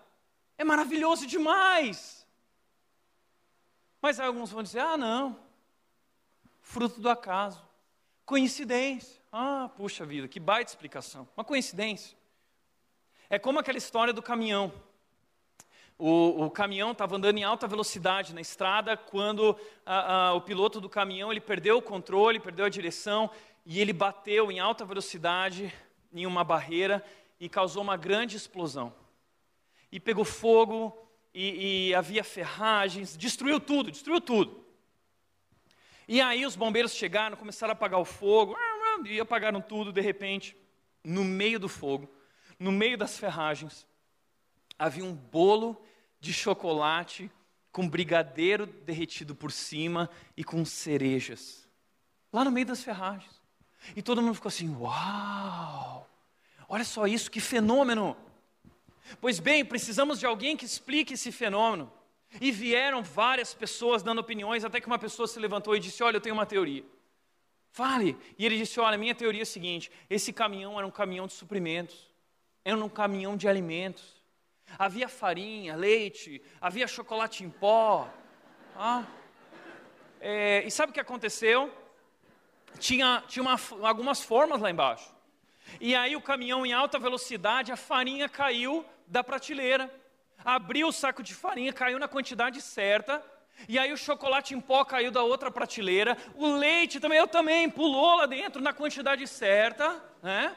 É 0.58 0.64
maravilhoso 0.64 1.26
demais. 1.26 2.26
Mas 4.02 4.18
alguns 4.18 4.50
vão 4.50 4.62
dizer: 4.62 4.80
ah, 4.80 4.96
não, 4.96 5.38
fruto 6.60 7.00
do 7.00 7.08
acaso, 7.08 7.62
coincidência. 8.24 9.20
Ah, 9.32 9.70
puxa 9.76 10.04
vida, 10.04 10.26
que 10.26 10.40
baita 10.40 10.70
explicação. 10.70 11.28
Uma 11.36 11.44
coincidência. 11.44 12.18
É 13.28 13.38
como 13.38 13.60
aquela 13.60 13.78
história 13.78 14.12
do 14.12 14.22
caminhão 14.22 14.72
o, 16.00 16.46
o 16.46 16.50
caminhão 16.50 16.92
estava 16.92 17.16
andando 17.16 17.36
em 17.36 17.44
alta 17.44 17.68
velocidade 17.68 18.34
na 18.34 18.40
estrada 18.40 18.96
quando 18.96 19.56
a, 19.84 20.28
a, 20.28 20.34
o 20.34 20.40
piloto 20.40 20.80
do 20.80 20.88
caminhão 20.88 21.30
ele 21.30 21.40
perdeu 21.40 21.76
o 21.76 21.82
controle, 21.82 22.40
perdeu 22.40 22.64
a 22.64 22.70
direção 22.70 23.30
e 23.66 23.80
ele 23.80 23.92
bateu 23.92 24.50
em 24.50 24.58
alta 24.58 24.84
velocidade 24.84 25.72
em 26.12 26.24
uma 26.24 26.42
barreira 26.42 27.04
e 27.38 27.48
causou 27.48 27.82
uma 27.82 27.96
grande 27.96 28.36
explosão. 28.36 28.94
E 29.92 30.00
pegou 30.00 30.24
fogo 30.24 30.96
e, 31.34 31.88
e 31.88 31.94
havia 31.94 32.24
ferragens, 32.24 33.16
destruiu 33.16 33.60
tudo, 33.60 33.90
destruiu 33.90 34.20
tudo. 34.20 34.64
E 36.08 36.20
aí 36.20 36.44
os 36.46 36.56
bombeiros 36.56 36.94
chegaram, 36.94 37.36
começaram 37.36 37.72
a 37.72 37.74
apagar 37.74 38.00
o 38.00 38.04
fogo, 38.04 38.56
e 39.04 39.20
apagaram 39.20 39.60
tudo 39.60 39.92
de 39.92 40.00
repente, 40.00 40.56
no 41.04 41.24
meio 41.24 41.58
do 41.60 41.68
fogo, 41.68 42.10
no 42.58 42.72
meio 42.72 42.98
das 42.98 43.18
ferragens, 43.18 43.86
havia 44.78 45.04
um 45.04 45.14
bolo 45.14 45.80
de 46.20 46.32
chocolate 46.32 47.30
com 47.72 47.88
brigadeiro 47.88 48.66
derretido 48.66 49.34
por 49.34 49.50
cima 49.50 50.10
e 50.36 50.44
com 50.44 50.64
cerejas. 50.64 51.68
Lá 52.32 52.44
no 52.44 52.50
meio 52.50 52.66
das 52.66 52.82
ferragens. 52.82 53.40
E 53.96 54.02
todo 54.02 54.20
mundo 54.20 54.34
ficou 54.34 54.48
assim: 54.48 54.74
Uau! 54.76 56.08
Olha 56.68 56.84
só 56.84 57.06
isso, 57.06 57.30
que 57.30 57.40
fenômeno! 57.40 58.16
Pois 59.20 59.40
bem, 59.40 59.64
precisamos 59.64 60.20
de 60.20 60.26
alguém 60.26 60.56
que 60.56 60.64
explique 60.64 61.14
esse 61.14 61.32
fenômeno. 61.32 61.90
E 62.40 62.52
vieram 62.52 63.02
várias 63.02 63.52
pessoas 63.52 64.04
dando 64.04 64.20
opiniões, 64.20 64.64
até 64.64 64.80
que 64.80 64.86
uma 64.86 64.98
pessoa 64.98 65.26
se 65.26 65.40
levantou 65.40 65.74
e 65.74 65.80
disse: 65.80 66.02
Olha, 66.02 66.16
eu 66.16 66.20
tenho 66.20 66.34
uma 66.34 66.46
teoria. 66.46 66.84
Fale. 67.70 68.16
E 68.38 68.46
ele 68.46 68.56
disse: 68.56 68.78
Olha, 68.78 68.98
minha 68.98 69.14
teoria 69.14 69.40
é 69.40 69.42
a 69.42 69.46
seguinte: 69.46 69.90
esse 70.08 70.32
caminhão 70.32 70.78
era 70.78 70.86
um 70.86 70.90
caminhão 70.90 71.26
de 71.26 71.32
suprimentos, 71.32 72.08
era 72.64 72.76
um 72.76 72.88
caminhão 72.88 73.36
de 73.36 73.48
alimentos. 73.48 74.19
Havia 74.78 75.08
farinha, 75.08 75.76
leite, 75.76 76.42
havia 76.60 76.86
chocolate 76.86 77.44
em 77.44 77.50
pó. 77.50 78.08
Ah. 78.76 79.04
É, 80.20 80.62
e 80.66 80.70
sabe 80.70 80.90
o 80.90 80.94
que 80.94 81.00
aconteceu? 81.00 81.72
Tinha, 82.78 83.22
tinha 83.26 83.42
uma, 83.42 83.58
algumas 83.82 84.22
formas 84.22 84.60
lá 84.60 84.70
embaixo. 84.70 85.14
E 85.80 85.94
aí 85.94 86.16
o 86.16 86.22
caminhão 86.22 86.64
em 86.64 86.72
alta 86.72 86.98
velocidade, 86.98 87.72
a 87.72 87.76
farinha 87.76 88.28
caiu 88.28 88.84
da 89.06 89.22
prateleira. 89.22 89.92
Abriu 90.44 90.88
o 90.88 90.92
saco 90.92 91.22
de 91.22 91.34
farinha, 91.34 91.72
caiu 91.72 91.98
na 91.98 92.08
quantidade 92.08 92.60
certa. 92.60 93.22
E 93.68 93.78
aí 93.78 93.92
o 93.92 93.96
chocolate 93.96 94.54
em 94.54 94.60
pó 94.60 94.84
caiu 94.84 95.10
da 95.10 95.22
outra 95.22 95.50
prateleira. 95.50 96.16
O 96.34 96.54
leite 96.54 96.98
também, 96.98 97.18
eu 97.18 97.28
também, 97.28 97.68
pulou 97.68 98.16
lá 98.16 98.26
dentro 98.26 98.62
na 98.62 98.72
quantidade 98.72 99.26
certa. 99.26 100.02
Né? 100.22 100.54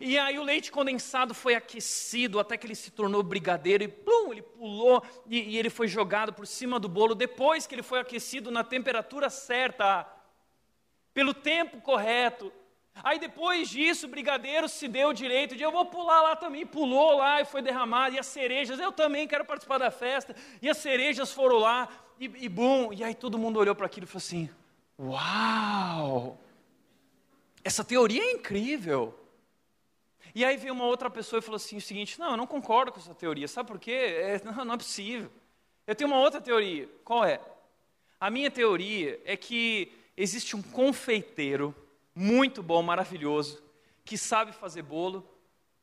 E 0.00 0.18
aí 0.18 0.38
o 0.38 0.42
leite 0.42 0.70
condensado 0.70 1.32
foi 1.32 1.54
aquecido 1.54 2.38
até 2.38 2.56
que 2.56 2.66
ele 2.66 2.74
se 2.74 2.90
tornou 2.90 3.22
brigadeiro 3.22 3.84
e 3.84 3.88
plum, 3.88 4.32
ele 4.32 4.42
pulou 4.42 5.02
e, 5.26 5.54
e, 5.54 5.58
ele 5.58 5.70
foi 5.70 5.88
jogado 5.88 6.32
por 6.32 6.46
cima 6.46 6.78
do 6.78 6.88
bolo 6.88 7.14
depois 7.14 7.66
que 7.66 7.74
ele 7.74 7.82
foi 7.82 8.00
aquecido 8.00 8.50
na 8.50 8.64
temperatura 8.64 9.30
certa, 9.30 10.06
pelo 11.14 11.32
tempo 11.32 11.80
correto. 11.80 12.52
Aí 13.02 13.18
depois 13.18 13.68
disso 13.68 14.06
o 14.06 14.10
brigadeiro 14.10 14.68
se 14.68 14.88
deu 14.88 15.10
o 15.10 15.14
direito 15.14 15.54
de 15.54 15.62
eu 15.62 15.70
vou 15.70 15.84
pular 15.84 16.22
lá 16.22 16.36
também, 16.36 16.66
pulou 16.66 17.18
lá 17.18 17.40
e 17.40 17.44
foi 17.44 17.62
derramado, 17.62 18.14
e 18.14 18.18
as 18.18 18.26
cerejas, 18.26 18.80
eu 18.80 18.90
também 18.90 19.28
quero 19.28 19.44
participar 19.44 19.78
da 19.78 19.90
festa, 19.90 20.34
e 20.60 20.68
as 20.68 20.78
cerejas 20.78 21.32
foram 21.32 21.58
lá, 21.58 21.88
e, 22.18 22.24
e 22.24 22.48
bum, 22.48 22.92
e 22.92 23.04
aí 23.04 23.14
todo 23.14 23.38
mundo 23.38 23.58
olhou 23.58 23.74
para 23.74 23.86
aquilo 23.86 24.04
e 24.04 24.08
falou 24.08 24.18
assim: 24.18 24.48
Uau! 24.98 26.38
Essa 27.62 27.84
teoria 27.84 28.22
é 28.22 28.32
incrível. 28.32 29.14
E 30.36 30.44
aí 30.44 30.58
veio 30.58 30.74
uma 30.74 30.84
outra 30.84 31.08
pessoa 31.08 31.38
e 31.38 31.42
falou 31.42 31.56
assim 31.56 31.78
o 31.78 31.80
seguinte: 31.80 32.20
não, 32.20 32.32
eu 32.32 32.36
não 32.36 32.46
concordo 32.46 32.92
com 32.92 33.00
essa 33.00 33.14
teoria. 33.14 33.48
Sabe 33.48 33.68
por 33.68 33.78
quê? 33.78 33.90
É, 33.90 34.40
não, 34.44 34.66
não 34.66 34.74
é 34.74 34.76
possível. 34.76 35.30
Eu 35.86 35.94
tenho 35.94 36.10
uma 36.10 36.18
outra 36.18 36.42
teoria. 36.42 36.86
Qual 37.02 37.24
é? 37.24 37.40
A 38.20 38.28
minha 38.28 38.50
teoria 38.50 39.18
é 39.24 39.34
que 39.34 39.90
existe 40.14 40.54
um 40.54 40.60
confeiteiro 40.60 41.74
muito 42.14 42.62
bom, 42.62 42.82
maravilhoso, 42.82 43.62
que 44.04 44.18
sabe 44.18 44.52
fazer 44.52 44.82
bolo, 44.82 45.26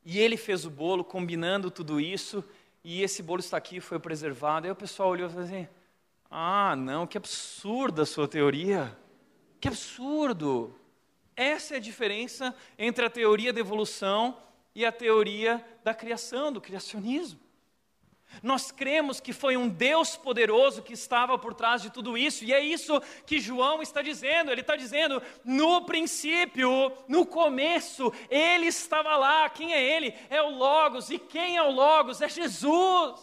e 0.04 0.20
ele 0.20 0.36
fez 0.36 0.64
o 0.64 0.70
bolo 0.70 1.02
combinando 1.02 1.68
tudo 1.68 2.00
isso, 2.00 2.44
e 2.84 3.02
esse 3.02 3.24
bolo 3.24 3.40
está 3.40 3.56
aqui, 3.56 3.80
foi 3.80 3.98
preservado. 3.98 4.66
Aí 4.68 4.70
o 4.70 4.76
pessoal 4.76 5.08
olhou 5.08 5.26
e 5.26 5.32
falou 5.32 5.46
assim: 5.46 5.66
ah, 6.30 6.76
não, 6.76 7.08
que 7.08 7.18
absurda 7.18 8.02
a 8.02 8.06
sua 8.06 8.28
teoria. 8.28 8.96
Que 9.60 9.66
absurdo. 9.66 10.72
Essa 11.36 11.74
é 11.74 11.76
a 11.76 11.80
diferença 11.80 12.54
entre 12.78 13.04
a 13.04 13.10
teoria 13.10 13.52
da 13.52 13.60
evolução 13.60 14.36
e 14.74 14.84
a 14.84 14.92
teoria 14.92 15.64
da 15.82 15.94
criação, 15.94 16.52
do 16.52 16.60
criacionismo. 16.60 17.44
Nós 18.42 18.70
cremos 18.70 19.20
que 19.20 19.32
foi 19.32 19.56
um 19.56 19.68
Deus 19.68 20.16
poderoso 20.16 20.82
que 20.82 20.92
estava 20.92 21.38
por 21.38 21.54
trás 21.54 21.82
de 21.82 21.90
tudo 21.90 22.18
isso, 22.18 22.44
e 22.44 22.52
é 22.52 22.60
isso 22.60 23.00
que 23.26 23.38
João 23.38 23.80
está 23.82 24.02
dizendo. 24.02 24.50
Ele 24.50 24.60
está 24.60 24.76
dizendo: 24.76 25.22
no 25.44 25.82
princípio, 25.82 26.92
no 27.06 27.24
começo, 27.24 28.12
ele 28.28 28.66
estava 28.66 29.16
lá. 29.16 29.48
Quem 29.50 29.72
é 29.72 29.96
ele? 29.96 30.14
É 30.28 30.42
o 30.42 30.50
Logos. 30.50 31.10
E 31.10 31.18
quem 31.18 31.56
é 31.56 31.62
o 31.62 31.70
Logos? 31.70 32.20
É 32.20 32.28
Jesus. 32.28 33.20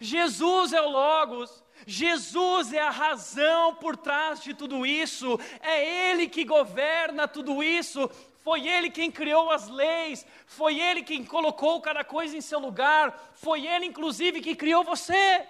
Jesus 0.00 0.72
é 0.72 0.80
o 0.80 0.88
Logos. 0.88 1.62
Jesus 1.86 2.72
é 2.72 2.80
a 2.80 2.90
razão 2.90 3.74
por 3.74 3.96
trás 3.96 4.40
de 4.40 4.54
tudo 4.54 4.86
isso, 4.86 5.38
é 5.60 6.10
Ele 6.10 6.28
que 6.28 6.44
governa 6.44 7.26
tudo 7.26 7.62
isso, 7.62 8.10
foi 8.42 8.68
Ele 8.68 8.90
quem 8.90 9.10
criou 9.10 9.50
as 9.50 9.68
leis, 9.68 10.26
foi 10.46 10.80
Ele 10.80 11.02
quem 11.02 11.24
colocou 11.24 11.80
cada 11.80 12.02
coisa 12.04 12.36
em 12.36 12.40
seu 12.40 12.58
lugar, 12.58 13.30
foi 13.34 13.66
Ele, 13.66 13.86
inclusive, 13.86 14.40
que 14.40 14.56
criou 14.56 14.82
você. 14.82 15.46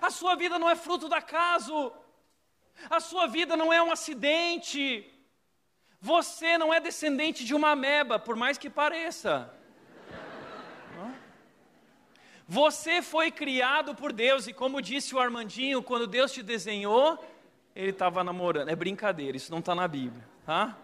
A 0.00 0.10
sua 0.10 0.34
vida 0.34 0.58
não 0.58 0.68
é 0.68 0.76
fruto 0.76 1.08
do 1.08 1.14
acaso, 1.14 1.92
a 2.90 3.00
sua 3.00 3.26
vida 3.26 3.56
não 3.56 3.72
é 3.72 3.82
um 3.82 3.90
acidente, 3.90 5.10
você 6.00 6.58
não 6.58 6.72
é 6.72 6.80
descendente 6.80 7.44
de 7.44 7.54
uma 7.54 7.70
ameba, 7.70 8.18
por 8.18 8.36
mais 8.36 8.58
que 8.58 8.68
pareça. 8.68 9.55
Você 12.48 13.02
foi 13.02 13.30
criado 13.30 13.94
por 13.94 14.12
Deus, 14.12 14.46
e 14.46 14.52
como 14.52 14.80
disse 14.80 15.14
o 15.14 15.18
Armandinho, 15.18 15.82
quando 15.82 16.06
Deus 16.06 16.30
te 16.30 16.42
desenhou, 16.42 17.18
ele 17.74 17.90
estava 17.90 18.22
namorando. 18.22 18.68
É 18.68 18.76
brincadeira, 18.76 19.36
isso 19.36 19.50
não 19.50 19.58
está 19.58 19.74
na 19.74 19.88
Bíblia, 19.88 20.24
tá? 20.44 20.76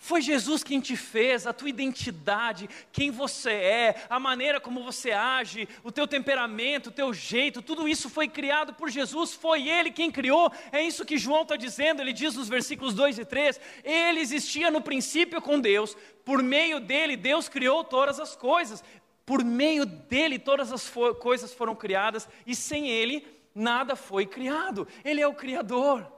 Foi 0.00 0.22
Jesus 0.22 0.62
quem 0.62 0.80
te 0.80 0.96
fez, 0.96 1.44
a 1.44 1.52
tua 1.52 1.68
identidade, 1.68 2.70
quem 2.92 3.10
você 3.10 3.50
é, 3.50 4.06
a 4.08 4.20
maneira 4.20 4.60
como 4.60 4.82
você 4.84 5.10
age, 5.10 5.68
o 5.82 5.90
teu 5.90 6.06
temperamento, 6.06 6.86
o 6.86 6.92
teu 6.92 7.12
jeito, 7.12 7.60
tudo 7.60 7.88
isso 7.88 8.08
foi 8.08 8.28
criado 8.28 8.72
por 8.72 8.88
Jesus, 8.88 9.34
foi 9.34 9.68
Ele 9.68 9.90
quem 9.90 10.08
criou. 10.08 10.52
É 10.70 10.80
isso 10.80 11.04
que 11.04 11.18
João 11.18 11.42
está 11.42 11.56
dizendo, 11.56 12.00
ele 12.00 12.12
diz 12.12 12.36
nos 12.36 12.48
versículos 12.48 12.94
2 12.94 13.18
e 13.18 13.24
3: 13.24 13.60
Ele 13.82 14.20
existia 14.20 14.70
no 14.70 14.80
princípio 14.80 15.42
com 15.42 15.58
Deus, 15.58 15.96
por 16.24 16.42
meio 16.42 16.78
dele, 16.78 17.16
Deus 17.16 17.48
criou 17.48 17.82
todas 17.82 18.20
as 18.20 18.36
coisas, 18.36 18.84
por 19.28 19.44
meio 19.44 19.84
dele, 19.84 20.38
todas 20.38 20.72
as 20.72 20.90
coisas 21.20 21.52
foram 21.52 21.76
criadas, 21.76 22.26
e 22.46 22.56
sem 22.56 22.88
Ele, 22.88 23.28
nada 23.54 23.94
foi 23.94 24.24
criado. 24.24 24.88
Ele 25.04 25.20
é 25.20 25.26
o 25.26 25.34
Criador. 25.34 26.10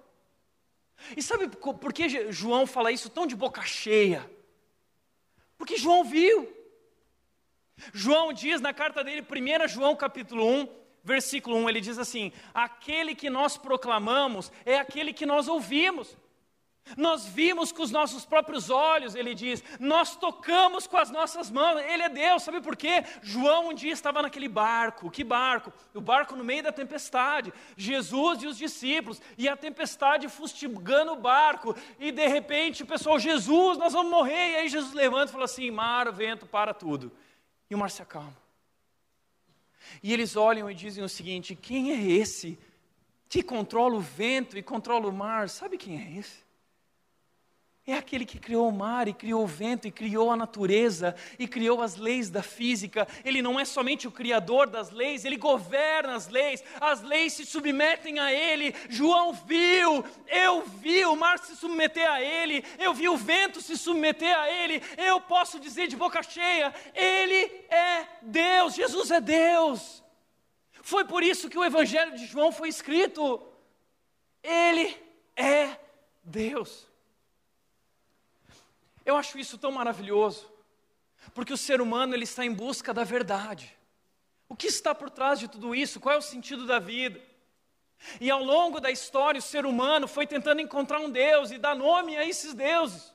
E 1.17 1.21
sabe 1.21 1.49
por 1.49 1.93
que 1.93 2.31
João 2.31 2.69
fala 2.69 2.93
isso 2.93 3.11
tão 3.11 3.27
de 3.27 3.35
boca 3.35 3.63
cheia? 3.63 4.31
Porque 5.59 5.77
João 5.77 6.05
viu. 6.05 6.57
João 7.93 8.33
diz 8.33 8.61
na 8.61 8.73
carta 8.73 9.03
dele, 9.03 9.23
1 9.23 9.67
João 9.67 9.97
capítulo 9.97 10.49
1, 10.49 10.69
versículo 11.03 11.57
1, 11.57 11.69
ele 11.69 11.81
diz 11.81 11.99
assim: 11.99 12.31
Aquele 12.55 13.17
que 13.17 13.29
nós 13.29 13.57
proclamamos 13.57 14.53
é 14.65 14.79
aquele 14.79 15.13
que 15.13 15.27
nós 15.27 15.49
ouvimos. 15.49 16.17
Nós 16.97 17.27
vimos 17.27 17.73
com 17.73 17.83
os 17.83 17.91
nossos 17.91 18.25
próprios 18.25 18.71
olhos, 18.71 19.15
ele 19.15 19.35
diz, 19.35 19.63
nós 19.79 20.17
tocamos 20.17 20.87
com 20.87 20.97
as 20.97 21.11
nossas 21.11 21.51
mãos, 21.51 21.81
ele 21.81 22.03
é 22.03 22.09
Deus, 22.09 22.43
sabe 22.43 22.61
por 22.61 22.77
quê? 22.77 23.05
João 23.23 23.69
um 23.69 23.75
dia 23.75 23.93
estava 23.93 24.23
naquele 24.23 24.49
barco, 24.49 25.11
que 25.11 25.25
barco? 25.25 25.73
O 25.95 26.01
barco 26.01 26.37
no 26.37 26.45
meio 26.45 26.63
da 26.63 26.73
tempestade, 26.73 27.53
Jesus 27.77 28.43
e 28.43 28.47
os 28.47 28.57
discípulos, 28.57 29.21
e 29.37 29.49
a 29.49 29.57
tempestade 29.57 30.29
fustigando 30.29 31.13
o 31.13 31.17
barco, 31.17 31.75
e 31.99 32.13
de 32.13 32.27
repente 32.27 32.83
o 32.83 32.87
pessoal, 32.87 33.19
Jesus, 33.19 33.79
nós 33.79 33.93
vamos 33.93 34.11
morrer, 34.11 34.53
e 34.53 34.57
aí 34.57 34.69
Jesus 34.69 34.93
levanta 34.93 35.31
e 35.31 35.33
fala 35.33 35.45
assim: 35.45 35.71
mar, 35.71 36.11
vento, 36.13 36.47
para 36.47 36.75
tudo, 36.75 37.13
e 37.69 37.75
o 37.75 37.79
mar 37.79 37.91
se 37.91 38.03
acalma. 38.03 38.37
E 40.03 40.13
eles 40.13 40.37
olham 40.37 40.71
e 40.71 40.75
dizem 40.75 41.03
o 41.03 41.09
seguinte: 41.09 41.55
quem 41.55 41.93
é 41.93 42.19
esse 42.19 42.59
que 43.29 43.43
controla 43.43 43.97
o 43.97 44.01
vento 44.01 44.57
e 44.57 44.63
controla 44.63 45.09
o 45.09 45.13
mar? 45.13 45.49
Sabe 45.49 45.77
quem 45.77 46.01
é 46.01 46.19
esse? 46.19 46.50
É 47.91 47.97
aquele 47.97 48.25
que 48.25 48.39
criou 48.39 48.69
o 48.69 48.73
mar 48.73 49.09
e 49.09 49.13
criou 49.13 49.43
o 49.43 49.49
vento 49.49 49.89
e 49.89 49.91
criou 49.91 50.31
a 50.31 50.37
natureza 50.37 51.13
e 51.37 51.49
criou 51.49 51.83
as 51.83 51.97
leis 51.97 52.31
da 52.31 52.41
física. 52.41 53.05
Ele 53.25 53.43
não 53.43 53.59
é 53.59 53.65
somente 53.65 54.07
o 54.07 54.13
criador 54.13 54.69
das 54.69 54.93
leis, 54.93 55.25
ele 55.25 55.37
governa 55.37 56.15
as 56.15 56.29
leis. 56.29 56.63
As 56.81 57.03
leis 57.03 57.33
se 57.33 57.45
submetem 57.45 58.21
a 58.21 58.33
ele. 58.33 58.73
João 58.89 59.33
viu, 59.33 60.05
eu 60.29 60.63
vi 60.63 61.05
o 61.05 61.17
mar 61.17 61.41
se 61.41 61.57
submeter 61.57 62.09
a 62.09 62.23
ele, 62.23 62.65
eu 62.79 62.95
vi 62.95 63.09
o 63.09 63.17
vento 63.17 63.61
se 63.61 63.77
submeter 63.77 64.39
a 64.39 64.49
ele. 64.49 64.81
Eu 64.97 65.21
posso 65.21 65.59
dizer 65.59 65.89
de 65.89 65.97
boca 65.97 66.23
cheia: 66.23 66.73
ele 66.95 67.43
é 67.69 68.07
Deus, 68.23 68.77
Jesus 68.77 69.11
é 69.11 69.21
Deus. 69.21 70.01
Foi 70.81 71.05
por 71.05 71.25
isso 71.25 71.51
que 71.51 71.59
o 71.59 71.65
evangelho 71.65 72.17
de 72.17 72.25
João 72.25 72.53
foi 72.53 72.69
escrito. 72.69 73.43
Ele 74.45 74.97
é 75.35 75.77
Deus. 76.23 76.90
Eu 79.11 79.17
acho 79.17 79.41
isso 79.41 79.59
tão 79.59 79.73
maravilhoso, 79.73 80.49
porque 81.35 81.53
o 81.53 81.57
ser 81.57 81.81
humano 81.81 82.15
ele 82.15 82.23
está 82.23 82.45
em 82.45 82.53
busca 82.53 82.95
da 82.95 83.03
verdade. 83.03 83.77
O 84.49 84.55
que 84.55 84.69
está 84.69 84.95
por 84.95 85.11
trás 85.11 85.41
de 85.41 85.49
tudo 85.49 85.75
isso? 85.75 85.99
Qual 85.99 86.15
é 86.15 86.19
o 86.19 86.23
sentido 86.23 86.65
da 86.65 86.79
vida? 86.79 87.21
E 88.21 88.31
ao 88.31 88.43
longo 88.43 88.79
da 88.79 88.89
história, 88.89 89.41
o 89.41 89.43
ser 89.43 89.67
humano 89.67 90.07
foi 90.07 90.29
tentando 90.29 90.61
encontrar 90.61 91.01
um 91.01 91.11
Deus 91.11 91.51
e 91.51 91.59
dar 91.59 91.75
nome 91.75 92.17
a 92.17 92.25
esses 92.25 92.55
deuses. 92.55 93.13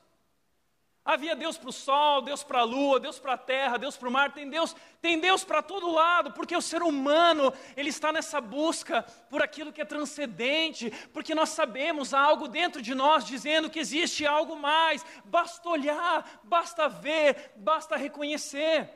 Havia 1.06 1.36
Deus 1.36 1.56
para 1.56 1.70
o 1.70 1.72
sol, 1.72 2.20
Deus 2.20 2.42
para 2.42 2.58
a 2.58 2.64
lua, 2.64 2.98
Deus 2.98 3.20
para 3.20 3.34
a 3.34 3.38
terra, 3.38 3.76
Deus 3.76 3.96
para 3.96 4.08
o 4.08 4.10
mar, 4.10 4.32
tem 4.32 4.50
Deus, 4.50 4.74
tem 5.00 5.20
Deus 5.20 5.44
para 5.44 5.62
todo 5.62 5.92
lado, 5.92 6.32
porque 6.32 6.56
o 6.56 6.60
ser 6.60 6.82
humano, 6.82 7.52
ele 7.76 7.90
está 7.90 8.12
nessa 8.12 8.40
busca 8.40 9.02
por 9.30 9.40
aquilo 9.40 9.72
que 9.72 9.80
é 9.80 9.84
transcendente, 9.84 10.90
porque 11.12 11.32
nós 11.32 11.50
sabemos 11.50 12.12
há 12.12 12.18
algo 12.18 12.48
dentro 12.48 12.82
de 12.82 12.92
nós 12.92 13.24
dizendo 13.24 13.70
que 13.70 13.78
existe 13.78 14.26
algo 14.26 14.56
mais, 14.56 15.06
basta 15.24 15.68
olhar, 15.68 16.40
basta 16.42 16.88
ver, 16.88 17.52
basta 17.54 17.96
reconhecer. 17.96 18.90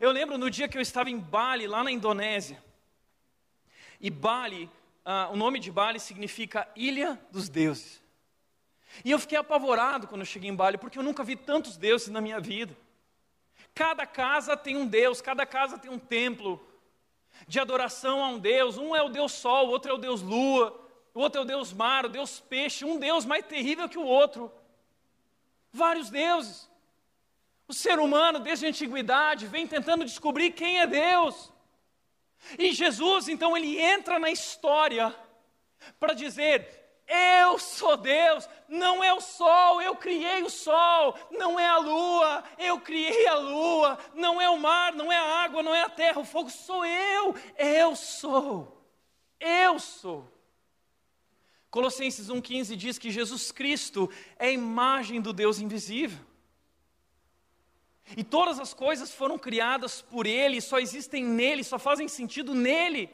Eu 0.00 0.12
lembro 0.12 0.38
no 0.38 0.48
dia 0.48 0.68
que 0.68 0.78
eu 0.78 0.82
estava 0.82 1.10
em 1.10 1.18
Bali, 1.18 1.66
lá 1.66 1.82
na 1.82 1.90
Indonésia, 1.90 2.62
e 4.00 4.08
Bali, 4.08 4.70
ah, 5.04 5.28
o 5.32 5.36
nome 5.36 5.58
de 5.58 5.72
Bali 5.72 5.98
significa 5.98 6.68
Ilha 6.76 7.20
dos 7.32 7.48
Deuses. 7.48 7.99
E 9.04 9.10
eu 9.10 9.18
fiquei 9.18 9.38
apavorado 9.38 10.06
quando 10.06 10.22
eu 10.22 10.26
cheguei 10.26 10.50
em 10.50 10.54
Bali, 10.54 10.78
porque 10.78 10.98
eu 10.98 11.02
nunca 11.02 11.24
vi 11.24 11.36
tantos 11.36 11.76
deuses 11.76 12.08
na 12.08 12.20
minha 12.20 12.40
vida. 12.40 12.76
Cada 13.74 14.06
casa 14.06 14.56
tem 14.56 14.76
um 14.76 14.86
Deus, 14.86 15.20
cada 15.20 15.46
casa 15.46 15.78
tem 15.78 15.90
um 15.90 15.98
templo 15.98 16.64
de 17.46 17.58
adoração 17.58 18.22
a 18.22 18.28
um 18.28 18.38
Deus. 18.38 18.76
Um 18.76 18.94
é 18.94 19.02
o 19.02 19.08
Deus 19.08 19.32
Sol, 19.32 19.68
o 19.68 19.70
outro 19.70 19.90
é 19.90 19.94
o 19.94 19.98
Deus 19.98 20.22
Lua, 20.22 20.78
o 21.14 21.20
outro 21.20 21.40
é 21.40 21.44
o 21.44 21.46
Deus 21.46 21.72
Mar, 21.72 22.06
o 22.06 22.08
Deus 22.08 22.40
Peixe, 22.40 22.84
um 22.84 22.98
Deus 22.98 23.24
mais 23.24 23.46
terrível 23.46 23.88
que 23.88 23.98
o 23.98 24.04
outro. 24.04 24.52
Vários 25.72 26.10
deuses. 26.10 26.68
O 27.68 27.72
ser 27.72 27.98
humano, 28.00 28.40
desde 28.40 28.66
a 28.66 28.68
antiguidade, 28.68 29.46
vem 29.46 29.66
tentando 29.66 30.04
descobrir 30.04 30.50
quem 30.50 30.80
é 30.80 30.86
Deus. 30.86 31.52
E 32.58 32.72
Jesus, 32.72 33.28
então, 33.28 33.56
ele 33.56 33.80
entra 33.80 34.18
na 34.18 34.30
história 34.30 35.14
para 35.98 36.14
dizer: 36.14 36.79
eu 37.10 37.58
sou 37.58 37.96
Deus, 37.96 38.48
não 38.68 39.02
é 39.02 39.12
o 39.12 39.20
sol, 39.20 39.82
eu 39.82 39.96
criei 39.96 40.42
o 40.42 40.48
sol, 40.48 41.18
não 41.30 41.58
é 41.58 41.66
a 41.66 41.78
lua, 41.78 42.44
eu 42.56 42.80
criei 42.80 43.26
a 43.26 43.34
lua, 43.34 43.98
não 44.14 44.40
é 44.40 44.48
o 44.48 44.58
mar, 44.58 44.92
não 44.92 45.10
é 45.10 45.16
a 45.16 45.42
água, 45.42 45.62
não 45.62 45.74
é 45.74 45.82
a 45.82 45.88
terra, 45.90 46.20
o 46.20 46.24
fogo 46.24 46.48
sou 46.48 46.86
eu, 46.86 47.34
eu 47.58 47.96
sou, 47.96 48.86
eu 49.40 49.78
sou. 49.80 50.30
Colossenses 51.68 52.28
1,15 52.28 52.76
diz 52.76 52.98
que 52.98 53.10
Jesus 53.10 53.50
Cristo 53.50 54.08
é 54.38 54.46
a 54.46 54.52
imagem 54.52 55.20
do 55.20 55.32
Deus 55.32 55.58
invisível. 55.58 56.24
E 58.16 58.24
todas 58.24 58.58
as 58.58 58.74
coisas 58.74 59.12
foram 59.12 59.38
criadas 59.38 60.02
por 60.02 60.26
Ele, 60.26 60.60
só 60.60 60.78
existem 60.78 61.24
nele, 61.24 61.62
só 61.62 61.78
fazem 61.78 62.08
sentido 62.08 62.54
nele. 62.54 63.08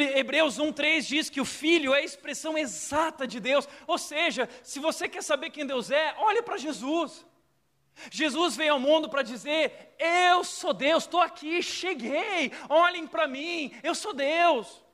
Hebreus 0.00 0.58
1,3 0.58 1.02
diz 1.02 1.30
que 1.30 1.40
o 1.40 1.44
Filho 1.44 1.94
é 1.94 1.98
a 1.98 2.04
expressão 2.04 2.56
exata 2.56 3.26
de 3.26 3.40
Deus. 3.40 3.68
Ou 3.86 3.98
seja, 3.98 4.48
se 4.62 4.78
você 4.78 5.08
quer 5.08 5.22
saber 5.22 5.50
quem 5.50 5.66
Deus 5.66 5.90
é, 5.90 6.14
olhe 6.18 6.42
para 6.42 6.56
Jesus. 6.56 7.24
Jesus 8.10 8.56
veio 8.56 8.74
ao 8.74 8.80
mundo 8.80 9.08
para 9.08 9.22
dizer: 9.22 9.94
Eu 9.98 10.44
sou 10.44 10.74
Deus, 10.74 11.04
estou 11.04 11.20
aqui, 11.20 11.62
cheguei, 11.62 12.52
olhem 12.68 13.06
para 13.06 13.26
mim, 13.26 13.72
eu 13.82 13.94
sou 13.94 14.12
Deus. 14.12 14.84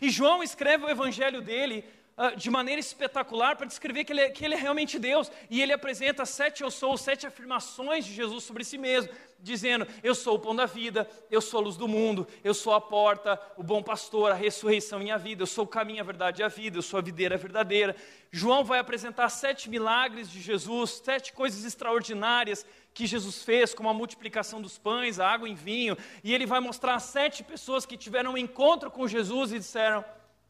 E 0.00 0.08
João 0.08 0.42
escreve 0.42 0.84
o 0.84 0.88
evangelho 0.88 1.42
dele 1.42 1.84
uh, 2.16 2.36
de 2.36 2.50
maneira 2.50 2.80
espetacular 2.80 3.56
para 3.56 3.66
descrever 3.66 4.04
que 4.04 4.12
ele, 4.12 4.20
é, 4.20 4.30
que 4.30 4.44
ele 4.44 4.54
é 4.54 4.58
realmente 4.58 4.98
Deus. 4.98 5.30
E 5.50 5.60
ele 5.60 5.72
apresenta 5.72 6.24
sete 6.24 6.62
eu 6.62 6.70
sou, 6.70 6.96
sete 6.96 7.26
afirmações 7.26 8.04
de 8.04 8.12
Jesus 8.12 8.44
sobre 8.44 8.64
si 8.64 8.78
mesmo, 8.78 9.10
dizendo: 9.40 9.86
Eu 10.02 10.14
sou 10.14 10.36
o 10.36 10.38
pão 10.38 10.54
da 10.54 10.66
vida, 10.66 11.08
eu 11.30 11.40
sou 11.40 11.60
a 11.60 11.62
luz 11.62 11.76
do 11.76 11.88
mundo, 11.88 12.26
eu 12.42 12.54
sou 12.54 12.74
a 12.74 12.80
porta, 12.80 13.40
o 13.56 13.62
bom 13.62 13.82
pastor, 13.82 14.32
a 14.32 14.34
ressurreição 14.34 15.02
e 15.02 15.10
a 15.10 15.16
vida, 15.16 15.42
eu 15.42 15.46
sou 15.46 15.64
o 15.64 15.68
caminho, 15.68 16.00
a 16.00 16.04
verdade 16.04 16.42
e 16.42 16.44
a 16.44 16.48
vida, 16.48 16.78
eu 16.78 16.82
sou 16.82 16.98
a 16.98 17.02
videira 17.02 17.36
verdadeira. 17.36 17.94
João 18.30 18.64
vai 18.64 18.78
apresentar 18.78 19.28
sete 19.28 19.70
milagres 19.70 20.30
de 20.30 20.40
Jesus, 20.40 21.02
sete 21.04 21.32
coisas 21.32 21.64
extraordinárias 21.64 22.66
que 22.92 23.06
Jesus 23.06 23.42
fez, 23.42 23.74
como 23.74 23.88
a 23.88 23.94
multiplicação 23.94 24.62
dos 24.62 24.78
pães, 24.78 25.18
a 25.18 25.28
água 25.28 25.48
em 25.48 25.54
vinho, 25.54 25.96
e 26.22 26.32
ele 26.32 26.46
vai 26.46 26.60
mostrar 26.60 26.98
sete 27.00 27.42
pessoas 27.42 27.84
que 27.84 27.96
tiveram 27.96 28.32
um 28.32 28.38
encontro 28.38 28.88
com 28.90 29.06
Jesus 29.06 29.52
e 29.52 29.58
disseram: 29.58 30.04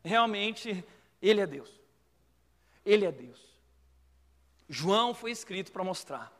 realmente 0.05 0.85
ele 1.29 1.41
é 1.41 1.47
Deus. 1.47 1.71
Ele 2.85 3.07
é 3.07 3.13
Deus. 3.13 3.41
João 4.69 5.15
foi 5.15 5.31
escrito 5.31 5.73
para 5.73 5.83
mostrar: 5.83 6.33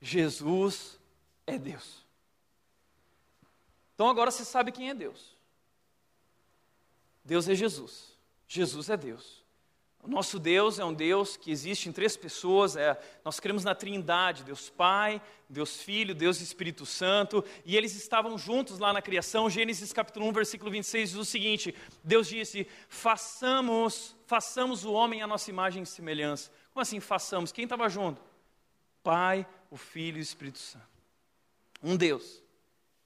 Jesus 0.00 0.98
é 1.46 1.58
Deus. 1.58 2.04
Então 3.94 4.08
agora 4.08 4.30
você 4.30 4.44
sabe 4.44 4.72
quem 4.72 4.90
é 4.90 4.94
Deus. 4.94 5.36
Deus 7.24 7.48
é 7.48 7.54
Jesus. 7.54 8.16
Jesus 8.48 8.88
é 8.88 8.96
Deus. 8.96 9.44
O 10.06 10.08
nosso 10.08 10.38
Deus 10.38 10.78
é 10.78 10.84
um 10.84 10.94
Deus 10.94 11.36
que 11.36 11.50
existe 11.50 11.88
em 11.88 11.92
três 11.92 12.16
pessoas. 12.16 12.76
É, 12.76 12.96
nós 13.24 13.40
cremos 13.40 13.64
na 13.64 13.74
Trindade: 13.74 14.44
Deus 14.44 14.70
Pai, 14.70 15.20
Deus 15.48 15.82
Filho, 15.82 16.14
Deus 16.14 16.40
Espírito 16.40 16.86
Santo. 16.86 17.44
E 17.64 17.76
eles 17.76 17.92
estavam 17.96 18.38
juntos 18.38 18.78
lá 18.78 18.92
na 18.92 19.02
criação. 19.02 19.50
Gênesis 19.50 19.92
capítulo 19.92 20.28
1, 20.28 20.32
versículo 20.32 20.70
26 20.70 21.10
diz 21.10 21.18
o 21.18 21.24
seguinte: 21.24 21.74
Deus 22.04 22.28
disse: 22.28 22.68
façamos, 22.88 24.14
façamos 24.26 24.84
o 24.84 24.92
homem 24.92 25.22
à 25.22 25.26
nossa 25.26 25.50
imagem 25.50 25.82
e 25.82 25.86
semelhança. 25.86 26.52
Como 26.72 26.82
assim 26.82 27.00
façamos? 27.00 27.50
Quem 27.50 27.64
estava 27.64 27.88
junto? 27.88 28.22
Pai, 29.02 29.44
o 29.72 29.76
Filho 29.76 30.18
e 30.18 30.20
o 30.20 30.22
Espírito 30.22 30.60
Santo. 30.60 30.86
Um 31.82 31.96
Deus 31.96 32.44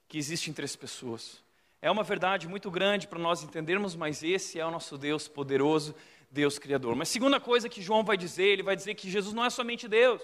que 0.06 0.18
existe 0.18 0.50
em 0.50 0.52
três 0.52 0.76
pessoas. 0.76 1.42
É 1.80 1.90
uma 1.90 2.02
verdade 2.02 2.46
muito 2.46 2.70
grande 2.70 3.08
para 3.08 3.18
nós 3.18 3.42
entendermos, 3.42 3.96
mas 3.96 4.22
esse 4.22 4.60
é 4.60 4.66
o 4.66 4.70
nosso 4.70 4.98
Deus 4.98 5.26
poderoso 5.26 5.94
Deus 6.30 6.58
Criador. 6.58 6.94
Mas 6.94 7.08
segunda 7.08 7.40
coisa 7.40 7.68
que 7.68 7.82
João 7.82 8.04
vai 8.04 8.16
dizer, 8.16 8.44
ele 8.44 8.62
vai 8.62 8.76
dizer 8.76 8.94
que 8.94 9.10
Jesus 9.10 9.34
não 9.34 9.44
é 9.44 9.50
somente 9.50 9.88
Deus, 9.88 10.22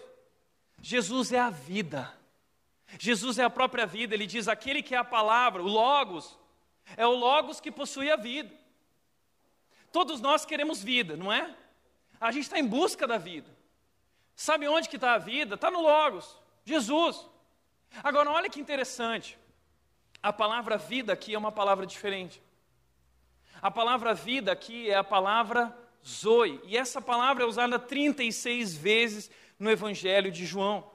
Jesus 0.81 1.33
é 1.33 1.39
a 1.39 1.51
vida. 1.51 2.15
Jesus 2.99 3.39
é 3.39 3.45
a 3.45 3.51
própria 3.51 3.85
vida, 3.85 4.15
ele 4.15 4.27
diz: 4.27 4.47
aquele 4.47 4.83
que 4.83 4.95
é 4.95 4.99
a 4.99 5.05
palavra, 5.05 5.63
o 5.63 5.67
Logos, 5.67 6.39
é 6.97 7.05
o 7.07 7.11
Logos 7.11 7.61
que 7.61 7.73
possui 7.73 8.11
a 8.11 8.17
vida. 8.17 8.55
Todos 9.91 10.21
nós 10.21 10.45
queremos 10.45 10.83
vida, 10.83 11.17
não 11.17 11.33
é? 11.33 11.55
A 12.21 12.31
gente 12.31 12.45
está 12.45 12.59
em 12.59 12.67
busca 12.67 13.07
da 13.07 13.19
vida. 13.19 13.51
Sabe 14.35 14.69
onde 14.69 14.89
que 14.89 14.97
está 14.97 15.15
a 15.15 15.19
vida? 15.19 15.55
Está 15.55 15.71
no 15.71 15.81
Logos, 15.81 16.39
Jesus. 16.65 17.27
Agora, 18.05 18.31
olha 18.31 18.51
que 18.51 18.61
interessante. 18.61 19.39
A 20.23 20.33
palavra 20.33 20.77
vida 20.77 21.13
aqui 21.13 21.35
é 21.35 21.39
uma 21.39 21.53
palavra 21.53 21.87
diferente. 21.87 22.43
A 23.61 23.71
palavra 23.71 24.13
vida 24.13 24.53
aqui 24.53 24.91
é 24.91 24.97
a 24.97 25.05
palavra 25.05 25.77
Zoe. 26.07 26.61
E 26.65 26.77
essa 26.77 27.03
palavra 27.03 27.43
é 27.43 27.47
usada 27.47 27.79
36 27.79 28.77
vezes 28.77 29.31
no 29.59 29.71
Evangelho 29.71 30.31
de 30.31 30.47
João. 30.47 30.89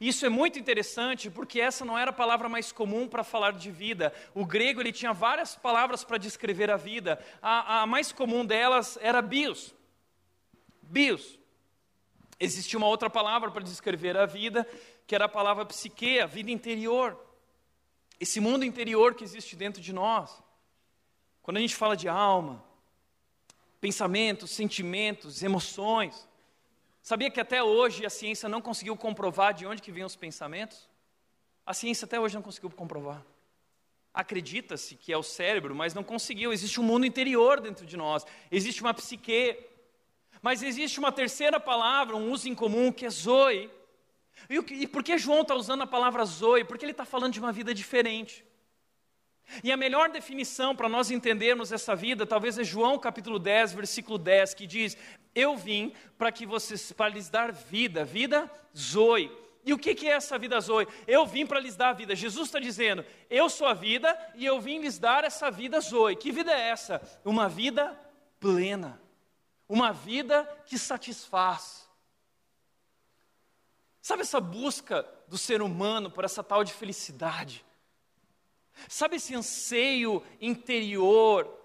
Isso 0.00 0.24
é 0.26 0.28
muito 0.28 0.58
interessante 0.58 1.30
porque 1.30 1.60
essa 1.60 1.84
não 1.84 1.96
era 1.96 2.10
a 2.10 2.14
palavra 2.14 2.48
mais 2.48 2.72
comum 2.72 3.06
para 3.06 3.22
falar 3.22 3.52
de 3.52 3.70
vida. 3.70 4.12
O 4.34 4.44
grego 4.44 4.80
ele 4.80 4.92
tinha 4.92 5.12
várias 5.12 5.54
palavras 5.54 6.02
para 6.02 6.18
descrever 6.18 6.70
a 6.70 6.76
vida. 6.76 7.22
A, 7.40 7.82
a, 7.82 7.86
mais 7.86 8.12
comum 8.12 8.44
delas 8.44 8.98
era 9.00 9.20
bios. 9.20 9.74
Bios. 10.82 11.38
Existia 12.40 12.78
uma 12.78 12.88
outra 12.88 13.08
palavra 13.08 13.50
para 13.50 13.62
descrever 13.62 14.16
a 14.16 14.26
vida, 14.26 14.66
que 15.06 15.14
era 15.14 15.26
a 15.26 15.28
palavra 15.28 15.64
psique, 15.66 16.18
a 16.18 16.26
vida 16.26 16.50
interior. 16.50 17.18
Esse 18.18 18.40
mundo 18.40 18.64
interior 18.64 19.14
que 19.14 19.22
existe 19.22 19.54
dentro 19.54 19.80
de 19.80 19.92
nós. 19.92 20.42
Quando 21.42 21.58
a 21.58 21.60
gente 21.60 21.76
fala 21.76 21.96
de 21.96 22.08
alma, 22.08 22.63
pensamentos, 23.84 24.50
sentimentos, 24.50 25.42
emoções, 25.42 26.26
sabia 27.02 27.30
que 27.30 27.38
até 27.38 27.62
hoje 27.62 28.06
a 28.06 28.08
ciência 28.08 28.48
não 28.48 28.62
conseguiu 28.62 28.96
comprovar 28.96 29.52
de 29.52 29.66
onde 29.66 29.82
que 29.82 29.92
vêm 29.92 30.04
os 30.04 30.16
pensamentos? 30.16 30.88
A 31.66 31.74
ciência 31.74 32.06
até 32.06 32.18
hoje 32.18 32.34
não 32.34 32.40
conseguiu 32.40 32.70
comprovar. 32.70 33.22
Acredita-se 34.14 34.94
que 34.94 35.12
é 35.12 35.18
o 35.18 35.22
cérebro, 35.22 35.74
mas 35.74 35.92
não 35.92 36.02
conseguiu. 36.02 36.50
Existe 36.50 36.80
um 36.80 36.82
mundo 36.82 37.04
interior 37.04 37.60
dentro 37.60 37.84
de 37.84 37.94
nós, 37.94 38.24
existe 38.50 38.80
uma 38.80 38.94
psique. 38.94 39.58
Mas 40.40 40.62
existe 40.62 40.98
uma 40.98 41.12
terceira 41.12 41.60
palavra, 41.60 42.16
um 42.16 42.32
uso 42.32 42.48
em 42.48 42.54
comum, 42.54 42.90
que 42.90 43.04
é 43.04 43.10
zoe, 43.10 43.70
e, 44.48 44.56
e 44.82 44.86
por 44.86 45.02
que 45.02 45.18
João 45.18 45.42
está 45.42 45.54
usando 45.54 45.82
a 45.82 45.86
palavra 45.86 46.24
zoe? 46.24 46.64
Porque 46.64 46.86
ele 46.86 46.92
está 46.92 47.04
falando 47.04 47.34
de 47.34 47.38
uma 47.38 47.52
vida 47.52 47.74
diferente. 47.74 48.42
E 49.62 49.70
a 49.70 49.76
melhor 49.76 50.10
definição 50.10 50.74
para 50.74 50.88
nós 50.88 51.10
entendermos 51.10 51.70
essa 51.70 51.94
vida, 51.94 52.26
talvez 52.26 52.58
é 52.58 52.64
João 52.64 52.98
capítulo 52.98 53.38
10, 53.38 53.72
versículo 53.72 54.18
10, 54.18 54.54
que 54.54 54.66
diz: 54.66 54.96
Eu 55.34 55.56
vim 55.56 55.92
para 56.18 56.32
que 56.32 56.46
vocês 56.46 56.92
para 56.92 57.08
lhes 57.08 57.28
dar 57.28 57.52
vida, 57.52 58.04
vida 58.04 58.50
zoe. 58.76 59.30
E 59.64 59.72
o 59.72 59.78
que, 59.78 59.94
que 59.94 60.06
é 60.06 60.12
essa 60.12 60.38
vida 60.38 60.60
zoe? 60.60 60.86
Eu 61.06 61.24
vim 61.24 61.46
para 61.46 61.60
lhes 61.60 61.76
dar 61.76 61.92
vida. 61.92 62.14
Jesus 62.14 62.48
está 62.48 62.58
dizendo: 62.58 63.04
Eu 63.30 63.48
sou 63.48 63.66
a 63.66 63.74
vida 63.74 64.16
e 64.34 64.44
eu 64.44 64.60
vim 64.60 64.80
lhes 64.80 64.98
dar 64.98 65.24
essa 65.24 65.50
vida 65.50 65.80
zoe. 65.80 66.16
Que 66.16 66.32
vida 66.32 66.52
é 66.52 66.68
essa? 66.68 67.00
Uma 67.24 67.48
vida 67.48 67.98
plena, 68.38 69.00
uma 69.68 69.92
vida 69.92 70.44
que 70.66 70.78
satisfaz. 70.78 71.88
Sabe 74.02 74.20
essa 74.20 74.40
busca 74.40 75.06
do 75.28 75.38
ser 75.38 75.62
humano 75.62 76.10
por 76.10 76.24
essa 76.24 76.42
tal 76.42 76.62
de 76.62 76.72
felicidade? 76.72 77.64
Sabe 78.88 79.16
esse 79.16 79.34
anseio 79.34 80.22
interior 80.40 81.64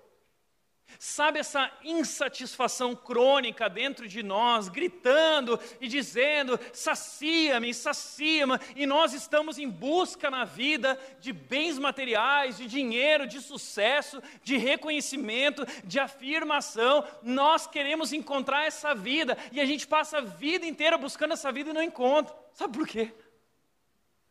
Sabe 0.97 1.39
essa 1.39 1.72
insatisfação 1.84 2.95
crônica 2.95 3.70
dentro 3.70 4.07
de 4.07 4.24
nós, 4.24 4.68
gritando 4.68 5.60
e 5.80 5.88
dizendo: 5.88 6.60
sacia-me, 6.74 7.74
sacia-me, 7.74 8.60
e 8.76 8.86
nós 8.86 9.14
estamos 9.14 9.57
em 9.57 9.70
busca 9.70 10.30
na 10.30 10.43
vida 10.43 10.99
de 11.20 11.32
bens 11.32 11.78
materiais, 11.78 12.57
de 12.57 12.66
dinheiro, 12.66 13.28
de 13.28 13.39
sucesso, 13.39 14.22
de 14.43 14.57
reconhecimento, 14.57 15.66
de 15.84 15.99
afirmação. 15.99 17.05
Nós 17.22 17.68
queremos 17.68 18.12
encontrar 18.12 18.66
essa 18.66 18.93
vida 18.93 19.38
e 19.51 19.62
a 19.62 19.66
gente 19.66 19.88
passa 19.88 20.18
a 20.18 20.22
vida 20.22 20.66
inteira 20.66 20.97
buscando 20.97 21.34
essa 21.34 21.51
vida 21.51 21.70
e 21.70 21.74
não 21.74 21.84
encontra. 21.84 22.36
Sabe 22.53 22.78
por 22.78 22.88
quê? 22.88 23.14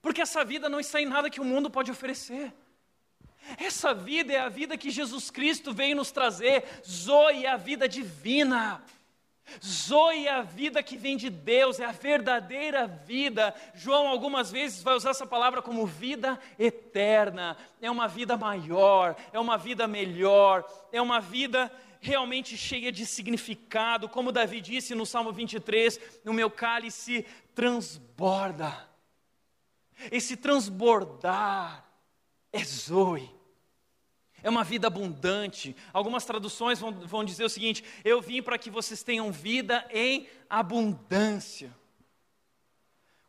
Porque 0.02 0.20
essa 0.20 0.44
vida 0.44 0.68
não 0.68 0.80
está 0.80 1.00
em 1.00 1.06
nada 1.06 1.30
que 1.30 1.40
o 1.40 1.44
mundo 1.44 1.70
pode 1.70 1.90
oferecer. 1.90 2.52
Essa 3.56 3.94
vida 3.94 4.32
é 4.32 4.38
a 4.38 4.48
vida 4.48 4.76
que 4.76 4.90
Jesus 4.90 5.30
Cristo 5.30 5.72
veio 5.72 5.96
nos 5.96 6.10
trazer. 6.10 6.64
Zoe 6.86 7.46
é 7.46 7.50
a 7.50 7.56
vida 7.56 7.88
divina. 7.88 8.82
Zoe 9.64 10.26
é 10.26 10.30
a 10.30 10.42
vida 10.42 10.82
que 10.82 10.96
vem 10.96 11.16
de 11.16 11.30
Deus, 11.30 11.80
é 11.80 11.84
a 11.84 11.92
verdadeira 11.92 12.86
vida. 12.86 13.54
João 13.74 14.06
algumas 14.06 14.50
vezes 14.50 14.82
vai 14.82 14.94
usar 14.94 15.10
essa 15.10 15.26
palavra 15.26 15.62
como 15.62 15.86
vida 15.86 16.38
eterna. 16.58 17.56
É 17.80 17.90
uma 17.90 18.06
vida 18.06 18.36
maior, 18.36 19.16
é 19.32 19.38
uma 19.38 19.56
vida 19.56 19.88
melhor, 19.88 20.64
é 20.92 21.00
uma 21.00 21.20
vida 21.20 21.72
realmente 22.00 22.56
cheia 22.56 22.92
de 22.92 23.06
significado. 23.06 24.08
Como 24.08 24.32
Davi 24.32 24.60
disse 24.60 24.94
no 24.94 25.06
Salmo 25.06 25.32
23, 25.32 25.98
no 26.24 26.32
meu 26.32 26.50
cálice 26.50 27.24
transborda. 27.54 28.86
Esse 30.12 30.36
transbordar 30.36 31.87
é 32.52 32.64
Zoe. 32.64 33.30
É 34.42 34.48
uma 34.48 34.64
vida 34.64 34.86
abundante. 34.86 35.74
Algumas 35.92 36.24
traduções 36.24 36.78
vão, 36.78 36.92
vão 36.92 37.24
dizer 37.24 37.44
o 37.44 37.48
seguinte: 37.48 37.84
Eu 38.04 38.20
vim 38.20 38.42
para 38.42 38.58
que 38.58 38.70
vocês 38.70 39.02
tenham 39.02 39.32
vida 39.32 39.86
em 39.90 40.28
abundância. 40.48 41.76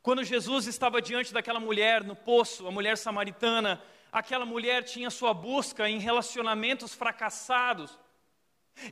Quando 0.01 0.23
Jesus 0.23 0.65
estava 0.65 1.01
diante 1.01 1.33
daquela 1.33 1.59
mulher 1.59 2.03
no 2.03 2.15
poço, 2.15 2.65
a 2.67 2.71
mulher 2.71 2.97
samaritana, 2.97 3.81
aquela 4.11 4.45
mulher 4.45 4.83
tinha 4.83 5.09
sua 5.09 5.33
busca 5.33 5.89
em 5.89 5.99
relacionamentos 5.99 6.93
fracassados. 6.93 7.97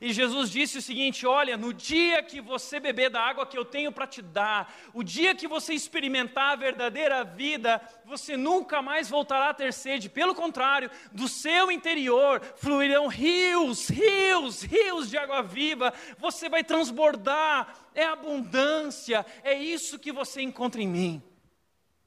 E 0.00 0.12
Jesus 0.12 0.50
disse 0.50 0.78
o 0.78 0.82
seguinte: 0.82 1.26
Olha, 1.26 1.56
no 1.56 1.72
dia 1.72 2.22
que 2.22 2.40
você 2.40 2.78
beber 2.78 3.10
da 3.10 3.20
água 3.20 3.46
que 3.46 3.56
eu 3.56 3.64
tenho 3.64 3.90
para 3.90 4.06
te 4.06 4.20
dar, 4.20 4.74
o 4.92 5.02
dia 5.02 5.34
que 5.34 5.48
você 5.48 5.72
experimentar 5.72 6.52
a 6.52 6.56
verdadeira 6.56 7.24
vida, 7.24 7.80
você 8.04 8.36
nunca 8.36 8.82
mais 8.82 9.08
voltará 9.08 9.50
a 9.50 9.54
ter 9.54 9.72
sede. 9.72 10.08
Pelo 10.08 10.34
contrário, 10.34 10.90
do 11.12 11.28
seu 11.28 11.70
interior 11.70 12.40
fluirão 12.56 13.06
rios, 13.06 13.88
rios, 13.88 14.62
rios 14.62 15.08
de 15.08 15.16
água 15.16 15.42
viva. 15.42 15.92
Você 16.18 16.48
vai 16.48 16.62
transbordar. 16.62 17.76
É 17.94 18.04
abundância. 18.04 19.26
É 19.42 19.54
isso 19.54 19.98
que 19.98 20.12
você 20.12 20.40
encontra 20.40 20.80
em 20.80 20.86
mim. 20.86 21.22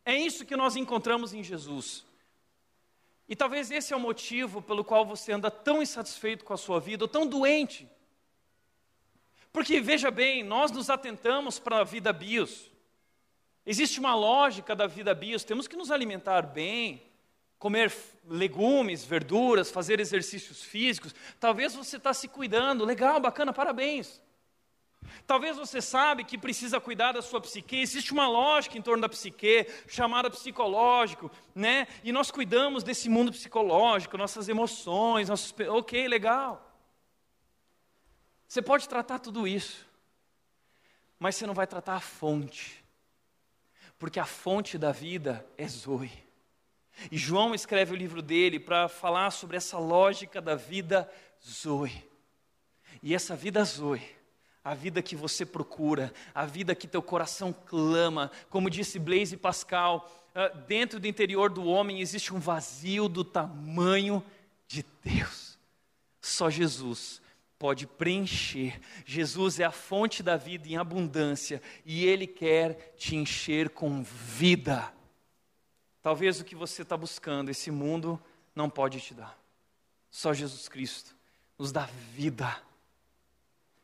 É 0.05 0.15
isso 0.15 0.45
que 0.45 0.55
nós 0.55 0.75
encontramos 0.75 1.33
em 1.33 1.43
Jesus. 1.43 2.05
E 3.31 3.35
talvez 3.35 3.71
esse 3.71 3.93
é 3.93 3.95
o 3.95 3.99
motivo 3.99 4.61
pelo 4.61 4.83
qual 4.83 5.05
você 5.05 5.31
anda 5.31 5.49
tão 5.49 5.81
insatisfeito 5.81 6.43
com 6.43 6.51
a 6.51 6.57
sua 6.57 6.81
vida, 6.81 7.05
ou 7.05 7.07
tão 7.07 7.25
doente. 7.25 7.87
Porque, 9.53 9.79
veja 9.79 10.11
bem, 10.11 10.43
nós 10.43 10.69
nos 10.69 10.89
atentamos 10.89 11.57
para 11.57 11.79
a 11.79 11.83
vida 11.85 12.11
bios. 12.11 12.69
Existe 13.65 14.01
uma 14.01 14.13
lógica 14.13 14.75
da 14.75 14.85
vida 14.85 15.15
bios, 15.15 15.45
temos 15.45 15.65
que 15.65 15.77
nos 15.77 15.91
alimentar 15.91 16.41
bem, 16.41 17.03
comer 17.57 17.93
legumes, 18.27 19.05
verduras, 19.05 19.71
fazer 19.71 20.01
exercícios 20.01 20.61
físicos. 20.61 21.15
Talvez 21.39 21.73
você 21.73 21.95
está 21.95 22.13
se 22.13 22.27
cuidando, 22.27 22.83
legal, 22.83 23.17
bacana, 23.21 23.53
parabéns. 23.53 24.21
Talvez 25.25 25.57
você 25.57 25.81
sabe 25.81 26.23
que 26.23 26.37
precisa 26.37 26.79
cuidar 26.79 27.11
da 27.11 27.21
sua 27.21 27.41
psique, 27.41 27.77
existe 27.77 28.11
uma 28.11 28.27
lógica 28.27 28.77
em 28.77 28.81
torno 28.81 29.01
da 29.01 29.09
psique, 29.09 29.67
chamada 29.87 30.29
psicológico, 30.29 31.31
né? 31.55 31.87
E 32.03 32.11
nós 32.11 32.31
cuidamos 32.31 32.83
desse 32.83 33.09
mundo 33.09 33.31
psicológico, 33.31 34.17
nossas 34.17 34.47
emoções, 34.47 35.29
nossos... 35.29 35.53
ok, 35.69 36.07
legal. 36.07 36.67
Você 38.47 38.61
pode 38.61 38.87
tratar 38.87 39.19
tudo 39.19 39.47
isso, 39.47 39.87
mas 41.17 41.35
você 41.35 41.45
não 41.45 41.53
vai 41.53 41.67
tratar 41.67 41.95
a 41.95 42.01
fonte, 42.01 42.83
porque 43.97 44.19
a 44.19 44.25
fonte 44.25 44.77
da 44.77 44.91
vida 44.91 45.45
é 45.57 45.67
Zoe. 45.67 46.11
E 47.09 47.17
João 47.17 47.55
escreve 47.55 47.93
o 47.93 47.97
livro 47.97 48.21
dele 48.21 48.59
para 48.59 48.87
falar 48.87 49.31
sobre 49.31 49.57
essa 49.57 49.79
lógica 49.79 50.41
da 50.41 50.55
vida 50.55 51.09
Zoe. 51.43 52.03
E 53.01 53.15
essa 53.15 53.35
vida 53.35 53.63
Zoe 53.63 54.20
a 54.63 54.75
vida 54.75 55.01
que 55.01 55.15
você 55.15 55.45
procura, 55.45 56.13
a 56.33 56.45
vida 56.45 56.75
que 56.75 56.87
teu 56.87 57.01
coração 57.01 57.53
clama. 57.53 58.31
Como 58.49 58.69
disse 58.69 58.99
Blaise 58.99 59.35
Pascal, 59.35 60.09
ah, 60.35 60.49
dentro 60.49 60.99
do 60.99 61.07
interior 61.07 61.49
do 61.49 61.65
homem 61.65 61.99
existe 61.99 62.33
um 62.33 62.39
vazio 62.39 63.09
do 63.09 63.23
tamanho 63.23 64.23
de 64.67 64.85
Deus. 65.03 65.57
Só 66.21 66.49
Jesus 66.49 67.21
pode 67.57 67.87
preencher. 67.87 68.79
Jesus 69.05 69.59
é 69.59 69.63
a 69.63 69.71
fonte 69.71 70.21
da 70.21 70.37
vida 70.37 70.67
em 70.67 70.77
abundância 70.77 71.61
e 71.85 72.05
Ele 72.05 72.27
quer 72.27 72.93
te 72.97 73.15
encher 73.15 73.69
com 73.69 74.03
vida. 74.03 74.93
Talvez 76.01 76.39
o 76.39 76.43
que 76.43 76.55
você 76.55 76.83
está 76.83 76.95
buscando, 76.95 77.49
esse 77.49 77.69
mundo 77.69 78.19
não 78.55 78.69
pode 78.69 78.99
te 78.99 79.13
dar. 79.13 79.37
Só 80.09 80.33
Jesus 80.33 80.67
Cristo 80.67 81.15
nos 81.57 81.71
dá 81.71 81.87
vida 82.13 82.70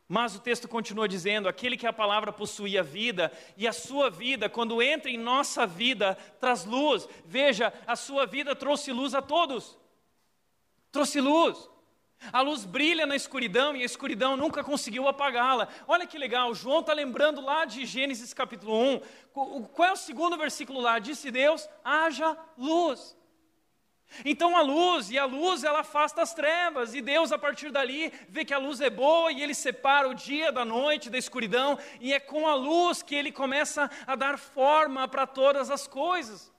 Mas 0.08 0.34
o 0.34 0.40
texto 0.40 0.66
continua 0.66 1.06
dizendo: 1.06 1.48
aquele 1.48 1.76
que 1.76 1.86
a 1.86 1.92
palavra 1.92 2.32
possuía 2.32 2.82
vida, 2.82 3.30
e 3.56 3.68
a 3.68 3.72
sua 3.72 4.08
vida, 4.08 4.48
quando 4.48 4.82
entra 4.82 5.10
em 5.10 5.18
nossa 5.18 5.66
vida, 5.66 6.16
traz 6.40 6.64
luz. 6.64 7.06
Veja, 7.26 7.72
a 7.86 7.94
sua 7.94 8.24
vida 8.24 8.56
trouxe 8.56 8.90
luz 8.90 9.14
a 9.14 9.20
todos. 9.20 9.76
Trouxe 10.90 11.20
luz. 11.20 11.68
A 12.32 12.40
luz 12.40 12.64
brilha 12.64 13.06
na 13.06 13.14
escuridão 13.14 13.76
e 13.76 13.82
a 13.82 13.84
escuridão 13.84 14.36
nunca 14.36 14.64
conseguiu 14.64 15.06
apagá-la. 15.06 15.68
Olha 15.86 16.06
que 16.06 16.18
legal, 16.18 16.52
João 16.54 16.80
está 16.80 16.92
lembrando 16.92 17.40
lá 17.40 17.64
de 17.64 17.86
Gênesis 17.86 18.34
capítulo 18.34 18.74
1. 18.74 19.00
Qual 19.32 19.88
é 19.88 19.92
o 19.92 19.96
segundo 19.96 20.36
versículo 20.36 20.80
lá? 20.80 20.98
Disse 20.98 21.30
Deus: 21.30 21.68
haja 21.84 22.36
luz. 22.56 23.17
Então 24.24 24.56
a 24.56 24.62
luz, 24.62 25.10
e 25.10 25.18
a 25.18 25.24
luz 25.24 25.64
ela 25.64 25.80
afasta 25.80 26.22
as 26.22 26.34
trevas, 26.34 26.94
e 26.94 27.00
Deus 27.00 27.30
a 27.30 27.38
partir 27.38 27.70
dali 27.70 28.12
vê 28.28 28.44
que 28.44 28.54
a 28.54 28.58
luz 28.58 28.80
é 28.80 28.90
boa 28.90 29.30
e 29.30 29.42
ele 29.42 29.54
separa 29.54 30.08
o 30.08 30.14
dia 30.14 30.50
da 30.50 30.64
noite, 30.64 31.10
da 31.10 31.18
escuridão, 31.18 31.78
e 32.00 32.12
é 32.12 32.18
com 32.18 32.46
a 32.46 32.54
luz 32.54 33.02
que 33.02 33.14
ele 33.14 33.30
começa 33.30 33.90
a 34.06 34.16
dar 34.16 34.38
forma 34.38 35.06
para 35.06 35.26
todas 35.26 35.70
as 35.70 35.86
coisas. 35.86 36.52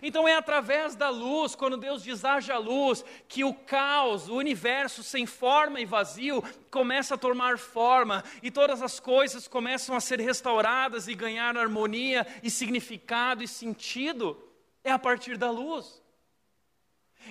Então 0.00 0.26
é 0.26 0.34
através 0.34 0.94
da 0.94 1.10
luz, 1.10 1.54
quando 1.54 1.76
Deus 1.76 2.02
diz 2.02 2.24
haja 2.24 2.56
luz, 2.56 3.04
que 3.28 3.44
o 3.44 3.52
caos, 3.52 4.28
o 4.28 4.36
universo 4.36 5.02
sem 5.02 5.26
forma 5.26 5.80
e 5.80 5.84
vazio 5.84 6.42
começa 6.70 7.14
a 7.14 7.18
tomar 7.18 7.58
forma 7.58 8.24
e 8.42 8.50
todas 8.50 8.80
as 8.80 8.98
coisas 8.98 9.46
começam 9.46 9.94
a 9.94 10.00
ser 10.00 10.20
restauradas 10.20 11.08
e 11.08 11.14
ganhar 11.14 11.56
harmonia 11.58 12.26
e 12.42 12.50
significado 12.50 13.42
e 13.42 13.48
sentido. 13.48 14.40
É 14.82 14.90
a 14.90 14.98
partir 14.98 15.36
da 15.36 15.50
luz. 15.50 16.01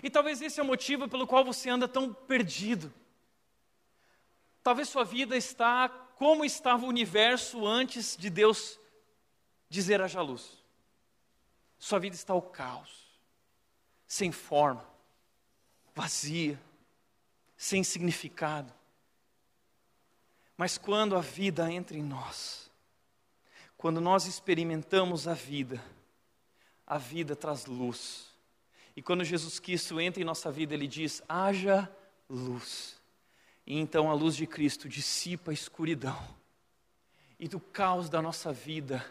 E 0.01 0.09
talvez 0.09 0.41
esse 0.41 0.59
é 0.59 0.63
o 0.63 0.65
motivo 0.65 1.07
pelo 1.07 1.27
qual 1.27 1.43
você 1.43 1.69
anda 1.69 1.87
tão 1.87 2.13
perdido. 2.13 2.93
Talvez 4.63 4.89
sua 4.89 5.03
vida 5.03 5.35
está 5.35 5.89
como 5.89 6.45
estava 6.45 6.85
o 6.85 6.89
universo 6.89 7.65
antes 7.65 8.15
de 8.15 8.29
Deus 8.29 8.79
dizer 9.69 10.01
haja 10.01 10.21
luz. 10.21 10.61
Sua 11.79 11.99
vida 11.99 12.15
está 12.15 12.33
ao 12.33 12.41
caos, 12.41 13.19
sem 14.05 14.31
forma, 14.31 14.85
vazia, 15.95 16.59
sem 17.57 17.83
significado. 17.83 18.71
Mas 20.55 20.77
quando 20.77 21.15
a 21.15 21.21
vida 21.21 21.71
entra 21.71 21.97
em 21.97 22.03
nós, 22.03 22.69
quando 23.75 23.99
nós 23.99 24.27
experimentamos 24.27 25.27
a 25.27 25.33
vida, 25.33 25.83
a 26.85 26.99
vida 26.99 27.35
traz 27.35 27.65
luz 27.65 28.30
e 28.95 29.01
quando 29.01 29.23
Jesus 29.23 29.59
Cristo 29.59 29.99
entra 29.99 30.21
em 30.21 30.25
nossa 30.25 30.51
vida, 30.51 30.73
ele 30.73 30.87
diz: 30.87 31.21
haja 31.27 31.89
luz. 32.29 32.99
E 33.65 33.77
então 33.77 34.09
a 34.09 34.13
luz 34.13 34.35
de 34.35 34.45
Cristo 34.45 34.89
dissipa 34.89 35.51
a 35.51 35.53
escuridão. 35.53 36.19
E 37.39 37.47
do 37.47 37.59
caos 37.59 38.09
da 38.09 38.21
nossa 38.21 38.51
vida 38.51 39.05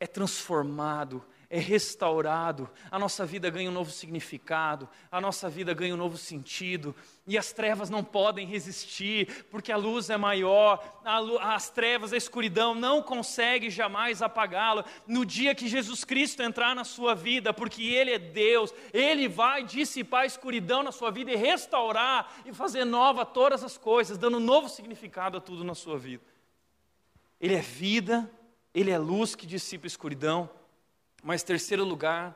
é 0.00 0.06
transformado, 0.06 1.24
é 1.50 1.58
restaurado, 1.58 2.68
a 2.90 2.98
nossa 2.98 3.24
vida 3.24 3.48
ganha 3.48 3.70
um 3.70 3.72
novo 3.72 3.90
significado, 3.90 4.86
a 5.10 5.18
nossa 5.18 5.48
vida 5.48 5.72
ganha 5.72 5.94
um 5.94 5.96
novo 5.96 6.18
sentido, 6.18 6.94
e 7.26 7.38
as 7.38 7.54
trevas 7.54 7.88
não 7.88 8.04
podem 8.04 8.46
resistir, 8.46 9.46
porque 9.50 9.72
a 9.72 9.76
luz 9.76 10.10
é 10.10 10.18
maior, 10.18 11.00
as 11.40 11.70
trevas, 11.70 12.12
a 12.12 12.18
escuridão 12.18 12.74
não 12.74 13.02
consegue 13.02 13.70
jamais 13.70 14.20
apagá-lo. 14.20 14.84
No 15.06 15.24
dia 15.24 15.54
que 15.54 15.68
Jesus 15.68 16.04
Cristo 16.04 16.42
entrar 16.42 16.76
na 16.76 16.84
sua 16.84 17.14
vida, 17.14 17.52
porque 17.54 17.82
Ele 17.82 18.10
é 18.10 18.18
Deus, 18.18 18.74
Ele 18.92 19.26
vai 19.26 19.64
dissipar 19.64 20.24
a 20.24 20.26
escuridão 20.26 20.82
na 20.82 20.92
sua 20.92 21.10
vida 21.10 21.30
e 21.32 21.36
restaurar 21.36 22.30
e 22.44 22.52
fazer 22.52 22.84
nova 22.84 23.24
todas 23.24 23.64
as 23.64 23.78
coisas, 23.78 24.18
dando 24.18 24.36
um 24.36 24.40
novo 24.40 24.68
significado 24.68 25.38
a 25.38 25.40
tudo 25.40 25.64
na 25.64 25.74
sua 25.74 25.96
vida. 25.96 26.24
Ele 27.40 27.54
é 27.54 27.60
vida, 27.60 28.30
Ele 28.74 28.90
é 28.90 28.98
luz 28.98 29.34
que 29.34 29.46
dissipa 29.46 29.86
a 29.86 29.88
escuridão. 29.88 30.57
Mas 31.28 31.42
terceiro 31.42 31.84
lugar, 31.84 32.34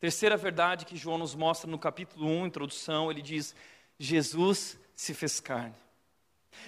terceira 0.00 0.38
verdade 0.38 0.86
que 0.86 0.96
João 0.96 1.18
nos 1.18 1.34
mostra 1.34 1.70
no 1.70 1.78
capítulo 1.78 2.26
1, 2.26 2.46
introdução, 2.46 3.10
ele 3.10 3.20
diz: 3.20 3.54
Jesus 3.98 4.80
se 4.96 5.12
fez 5.12 5.38
carne. 5.38 5.74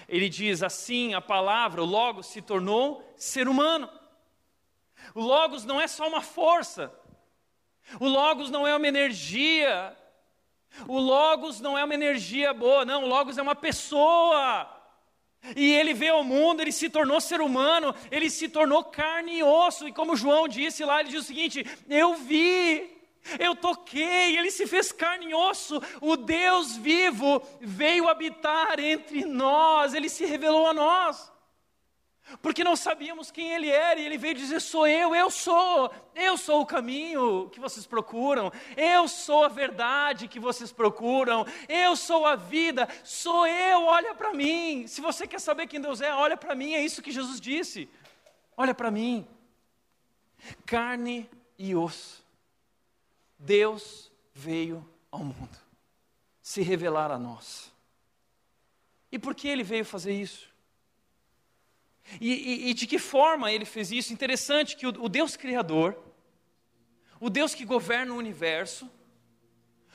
Ele 0.06 0.28
diz 0.28 0.62
assim: 0.62 1.14
a 1.14 1.22
palavra, 1.22 1.82
o 1.82 1.86
Logos, 1.86 2.26
se 2.26 2.42
tornou 2.42 3.02
ser 3.16 3.48
humano. 3.48 3.88
O 5.14 5.22
Logos 5.22 5.64
não 5.64 5.80
é 5.80 5.88
só 5.88 6.06
uma 6.06 6.20
força, 6.20 6.92
o 7.98 8.08
Logos 8.08 8.50
não 8.50 8.66
é 8.66 8.76
uma 8.76 8.86
energia, 8.86 9.96
o 10.86 10.98
Logos 10.98 11.62
não 11.62 11.78
é 11.78 11.84
uma 11.84 11.94
energia 11.94 12.52
boa, 12.52 12.84
não, 12.84 13.04
o 13.04 13.08
Logos 13.08 13.38
é 13.38 13.42
uma 13.42 13.56
pessoa. 13.56 14.73
E 15.54 15.72
ele 15.72 15.92
veio 15.92 16.14
ao 16.14 16.24
mundo, 16.24 16.60
ele 16.60 16.72
se 16.72 16.88
tornou 16.88 17.20
ser 17.20 17.40
humano, 17.40 17.94
ele 18.10 18.30
se 18.30 18.48
tornou 18.48 18.84
carne 18.84 19.38
e 19.38 19.42
osso. 19.42 19.86
E 19.86 19.92
como 19.92 20.16
João 20.16 20.48
disse 20.48 20.84
lá, 20.84 21.00
ele 21.00 21.10
diz 21.10 21.20
o 21.24 21.26
seguinte: 21.26 21.66
Eu 21.88 22.14
vi, 22.14 22.90
eu 23.38 23.54
toquei, 23.54 24.38
ele 24.38 24.50
se 24.50 24.66
fez 24.66 24.92
carne 24.92 25.30
e 25.30 25.34
osso. 25.34 25.82
O 26.00 26.16
Deus 26.16 26.76
vivo 26.76 27.42
veio 27.60 28.08
habitar 28.08 28.80
entre 28.80 29.24
nós, 29.24 29.94
ele 29.94 30.08
se 30.08 30.24
revelou 30.24 30.66
a 30.66 30.74
nós 30.74 31.33
porque 32.40 32.64
não 32.64 32.74
sabíamos 32.74 33.30
quem 33.30 33.52
ele 33.52 33.68
era, 33.68 34.00
e 34.00 34.06
ele 34.06 34.16
veio 34.16 34.34
dizer: 34.34 34.60
Sou 34.60 34.86
eu, 34.86 35.14
eu 35.14 35.30
sou, 35.30 35.92
eu 36.14 36.36
sou 36.36 36.62
o 36.62 36.66
caminho 36.66 37.50
que 37.50 37.60
vocês 37.60 37.86
procuram, 37.86 38.50
eu 38.76 39.06
sou 39.06 39.44
a 39.44 39.48
verdade 39.48 40.28
que 40.28 40.40
vocês 40.40 40.72
procuram, 40.72 41.46
eu 41.68 41.94
sou 41.94 42.26
a 42.26 42.34
vida, 42.34 42.88
sou 43.02 43.46
eu, 43.46 43.84
olha 43.84 44.14
para 44.14 44.32
mim. 44.32 44.86
Se 44.86 45.00
você 45.00 45.26
quer 45.26 45.40
saber 45.40 45.66
quem 45.66 45.80
Deus 45.80 46.00
é, 46.00 46.12
olha 46.14 46.36
para 46.36 46.54
mim, 46.54 46.74
é 46.74 46.82
isso 46.82 47.02
que 47.02 47.12
Jesus 47.12 47.40
disse. 47.40 47.88
Olha 48.56 48.74
para 48.74 48.90
mim, 48.90 49.26
carne 50.64 51.28
e 51.58 51.74
osso. 51.74 52.24
Deus 53.38 54.10
veio 54.32 54.88
ao 55.10 55.20
mundo 55.20 55.58
se 56.40 56.62
revelar 56.62 57.10
a 57.10 57.18
nós. 57.18 57.72
E 59.10 59.18
por 59.18 59.34
que 59.34 59.48
ele 59.48 59.62
veio 59.62 59.84
fazer 59.84 60.12
isso? 60.12 60.53
E, 62.20 62.32
e, 62.32 62.70
e, 62.70 62.74
de 62.74 62.86
que 62.86 62.98
forma 62.98 63.50
ele 63.50 63.64
fez 63.64 63.90
isso? 63.90 64.12
Interessante 64.12 64.76
que 64.76 64.86
o, 64.86 64.90
o 65.04 65.08
Deus 65.08 65.36
Criador, 65.36 65.96
o 67.18 67.30
Deus 67.30 67.54
que 67.54 67.64
governa 67.64 68.12
o 68.12 68.18
universo, 68.18 68.90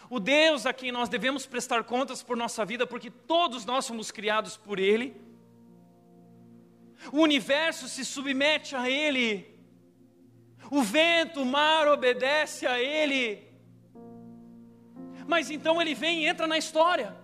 o 0.09 0.19
Deus 0.19 0.65
a 0.65 0.73
quem 0.73 0.91
nós 0.91 1.07
devemos 1.07 1.45
prestar 1.45 1.83
contas 1.83 2.23
por 2.23 2.35
nossa 2.35 2.65
vida, 2.65 2.87
porque 2.87 3.11
todos 3.11 3.63
nós 3.63 3.85
somos 3.85 4.09
criados 4.09 4.57
por 4.57 4.79
Ele, 4.79 5.15
o 7.13 7.19
universo 7.19 7.87
se 7.87 8.03
submete 8.03 8.75
a 8.75 8.89
Ele, 8.89 9.45
o 10.71 10.81
vento, 10.81 11.41
o 11.41 11.45
mar 11.45 11.87
obedece 11.87 12.65
a 12.65 12.79
Ele, 12.81 13.47
mas 15.27 15.49
então 15.49 15.81
Ele 15.81 15.93
vem 15.93 16.23
e 16.23 16.27
entra 16.27 16.47
na 16.47 16.57
história. 16.57 17.15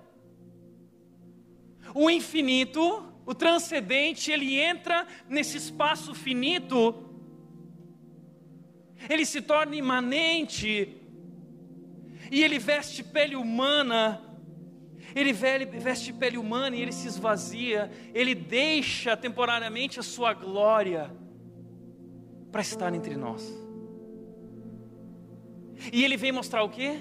O 1.93 2.09
infinito 2.09 3.14
o 3.26 3.34
transcendente, 3.34 4.32
ele 4.32 4.59
entra 4.59 5.07
nesse 5.28 5.57
espaço 5.57 6.13
finito, 6.13 7.03
ele 9.09 9.26
se 9.26 9.41
torna 9.41 9.76
imanente, 9.76 11.01
e 12.32 12.43
ele 12.43 12.59
veste 12.59 13.03
pele 13.03 13.36
humana, 13.36 14.21
ele 15.15 15.32
veste 15.32 16.11
pele 16.11 16.38
humana 16.38 16.76
e 16.76 16.82
ele 16.82 16.91
se 16.91 17.07
esvazia, 17.07 17.91
ele 18.13 18.36
deixa 18.36 19.15
temporariamente 19.15 19.99
a 19.99 20.03
sua 20.03 20.34
glória 20.34 21.11
para 22.51 22.61
estar 22.61 22.93
entre 22.93 23.15
nós. 23.15 23.53
E 25.91 26.03
ele 26.03 26.17
vem 26.17 26.32
mostrar 26.32 26.63
o 26.63 26.69
quê? 26.69 26.99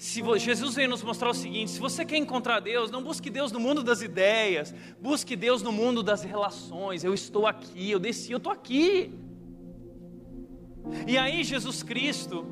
Se 0.00 0.22
Jesus 0.38 0.76
veio 0.76 0.88
nos 0.88 1.02
mostrar 1.02 1.28
o 1.28 1.34
seguinte: 1.34 1.72
se 1.72 1.78
você 1.78 2.06
quer 2.06 2.16
encontrar 2.16 2.58
Deus, 2.60 2.90
não 2.90 3.02
busque 3.02 3.28
Deus 3.28 3.52
no 3.52 3.60
mundo 3.60 3.82
das 3.82 4.00
ideias, 4.00 4.74
busque 4.98 5.36
Deus 5.36 5.60
no 5.60 5.70
mundo 5.70 6.02
das 6.02 6.22
relações. 6.22 7.04
Eu 7.04 7.12
estou 7.12 7.46
aqui, 7.46 7.90
eu 7.90 7.98
desci, 7.98 8.32
eu 8.32 8.38
estou 8.38 8.50
aqui. 8.50 9.12
E 11.06 11.18
aí, 11.18 11.44
Jesus 11.44 11.82
Cristo, 11.82 12.46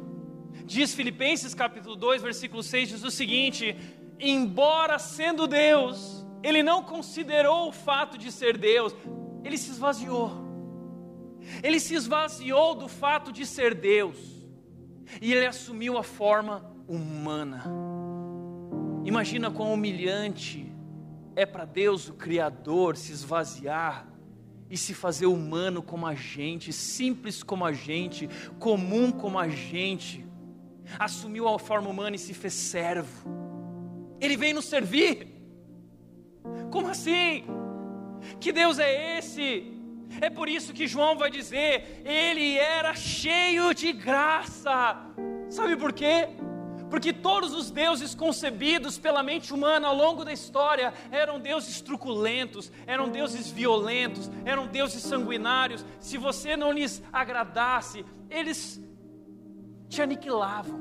diz 0.66 0.94
Filipenses 0.94 1.55
capítulo 1.55 1.96
2, 1.96 2.20
versículo 2.20 2.62
6, 2.62 2.90
diz 2.90 3.03
o 3.03 3.11
seguinte: 3.11 3.74
embora 4.20 4.99
sendo 4.99 5.46
Deus, 5.46 6.26
ele 6.42 6.62
não 6.62 6.82
considerou 6.82 7.70
o 7.70 7.72
fato 7.72 8.18
de 8.18 8.30
ser 8.30 8.59
Deus, 8.59 8.94
ele 9.42 9.57
se 9.57 9.70
esvaziou. 9.70 10.30
Ele 11.62 11.80
se 11.80 11.94
esvaziou 11.94 12.74
do 12.74 12.88
fato 12.88 13.32
de 13.32 13.46
ser 13.46 13.74
Deus, 13.74 14.18
e 15.18 15.32
ele 15.32 15.46
assumiu 15.46 15.96
a 15.96 16.03
forma 16.03 16.76
humana. 16.89 17.64
Imagina 19.05 19.51
quão 19.51 19.74
humilhante 19.74 20.72
é 21.36 21.47
para 21.47 21.64
Deus, 21.64 22.09
o 22.09 22.14
Criador, 22.14 22.97
se 22.97 23.12
esvaziar 23.12 24.09
e 24.70 24.76
se 24.76 24.93
fazer 24.93 25.26
humano 25.26 25.82
como 25.82 26.07
a 26.07 26.14
gente, 26.14 26.72
simples 26.72 27.43
como 27.43 27.64
a 27.64 27.72
gente, 27.72 28.28
comum 28.59 29.12
como 29.12 29.39
a 29.39 29.49
gente. 29.49 30.26
Assumiu 30.99 31.47
a 31.47 31.59
forma 31.59 31.89
humana 31.89 32.16
e 32.16 32.18
se 32.18 32.34
fez 32.34 32.55
servo. 32.55 33.28
Ele 34.20 34.36
veio 34.36 34.57
nos 34.57 34.64
servir. 34.64 35.28
Como 36.70 36.89
assim? 36.89 37.45
Que 38.41 38.51
Deus 38.53 38.78
é 38.78 39.18
esse? 39.18 39.72
É 40.20 40.30
por 40.30 40.49
isso 40.49 40.72
que 40.72 40.86
João 40.86 41.16
vai 41.16 41.30
dizer: 41.30 42.03
ele 42.05 42.57
era 42.57 42.95
cheio 42.95 43.72
de 43.74 43.93
graça. 43.93 44.97
Sabe 45.51 45.76
por 45.76 45.93
quê? 45.93 46.28
Porque 46.91 47.12
todos 47.12 47.55
os 47.55 47.70
deuses 47.70 48.14
concebidos 48.14 48.99
pela 48.99 49.22
mente 49.22 49.53
humana 49.53 49.89
ao 49.89 49.95
longo 49.95 50.24
da 50.24 50.32
história 50.32 50.93
eram 51.11 51.39
deuses 51.39 51.80
truculentos, 51.80 52.72
eram 52.86 53.11
deuses 53.11 53.51
violentos, 53.51 54.30
eram 54.45 54.66
deuses 54.66 55.03
sanguinários. 55.03 55.84
Se 56.01 56.16
você 56.16 56.57
não 56.57 56.72
lhes 56.72 57.03
agradasse, 57.12 58.05
eles 58.30 58.80
te 59.89 60.01
aniquilavam. 60.01 60.78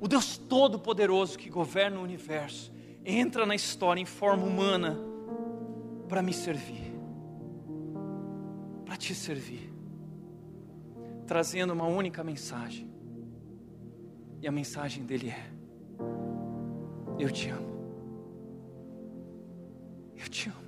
O 0.00 0.08
Deus 0.08 0.38
Todo-Poderoso 0.38 1.38
que 1.38 1.50
governa 1.50 1.98
o 1.98 2.02
universo 2.02 2.72
entra 3.04 3.44
na 3.44 3.54
história 3.54 4.00
em 4.00 4.06
forma 4.06 4.44
humana 4.44 4.98
para 6.08 6.22
me 6.22 6.32
servir, 6.32 6.92
para 8.84 8.96
te 8.96 9.14
servir, 9.14 9.69
trazendo 11.30 11.72
uma 11.72 11.86
única 11.86 12.24
mensagem. 12.24 12.90
E 14.42 14.48
a 14.48 14.50
mensagem 14.50 15.04
dele 15.04 15.28
é: 15.30 15.46
Eu 17.20 17.30
te 17.30 17.48
amo. 17.50 17.70
Eu 20.16 20.28
te 20.28 20.48
amo. 20.48 20.58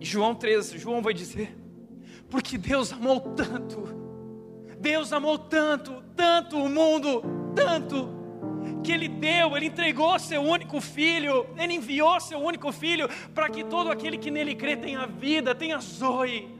E 0.00 0.04
João 0.06 0.34
13, 0.34 0.78
João 0.78 1.02
vai 1.02 1.12
dizer: 1.12 1.54
Porque 2.30 2.56
Deus 2.56 2.90
amou 2.90 3.20
tanto, 3.20 3.82
Deus 4.80 5.12
amou 5.12 5.36
tanto, 5.38 6.02
tanto 6.16 6.56
o 6.56 6.66
mundo, 6.66 7.22
tanto 7.54 8.08
que 8.82 8.92
Ele 8.92 9.08
deu, 9.08 9.58
Ele 9.58 9.66
entregou 9.66 10.18
seu 10.18 10.40
único 10.40 10.80
filho, 10.80 11.46
Ele 11.54 11.74
enviou 11.74 12.18
seu 12.18 12.38
único 12.38 12.72
filho 12.72 13.10
para 13.34 13.50
que 13.50 13.62
todo 13.62 13.90
aquele 13.90 14.16
que 14.16 14.30
nele 14.30 14.54
crê 14.54 14.74
tenha 14.74 15.06
vida, 15.06 15.54
tenha 15.54 15.78
zoe. 15.80 16.59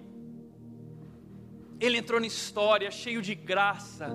Ele 1.80 1.98
entrou 1.98 2.20
na 2.20 2.26
história 2.26 2.90
cheio 2.90 3.22
de 3.22 3.34
graça. 3.34 4.10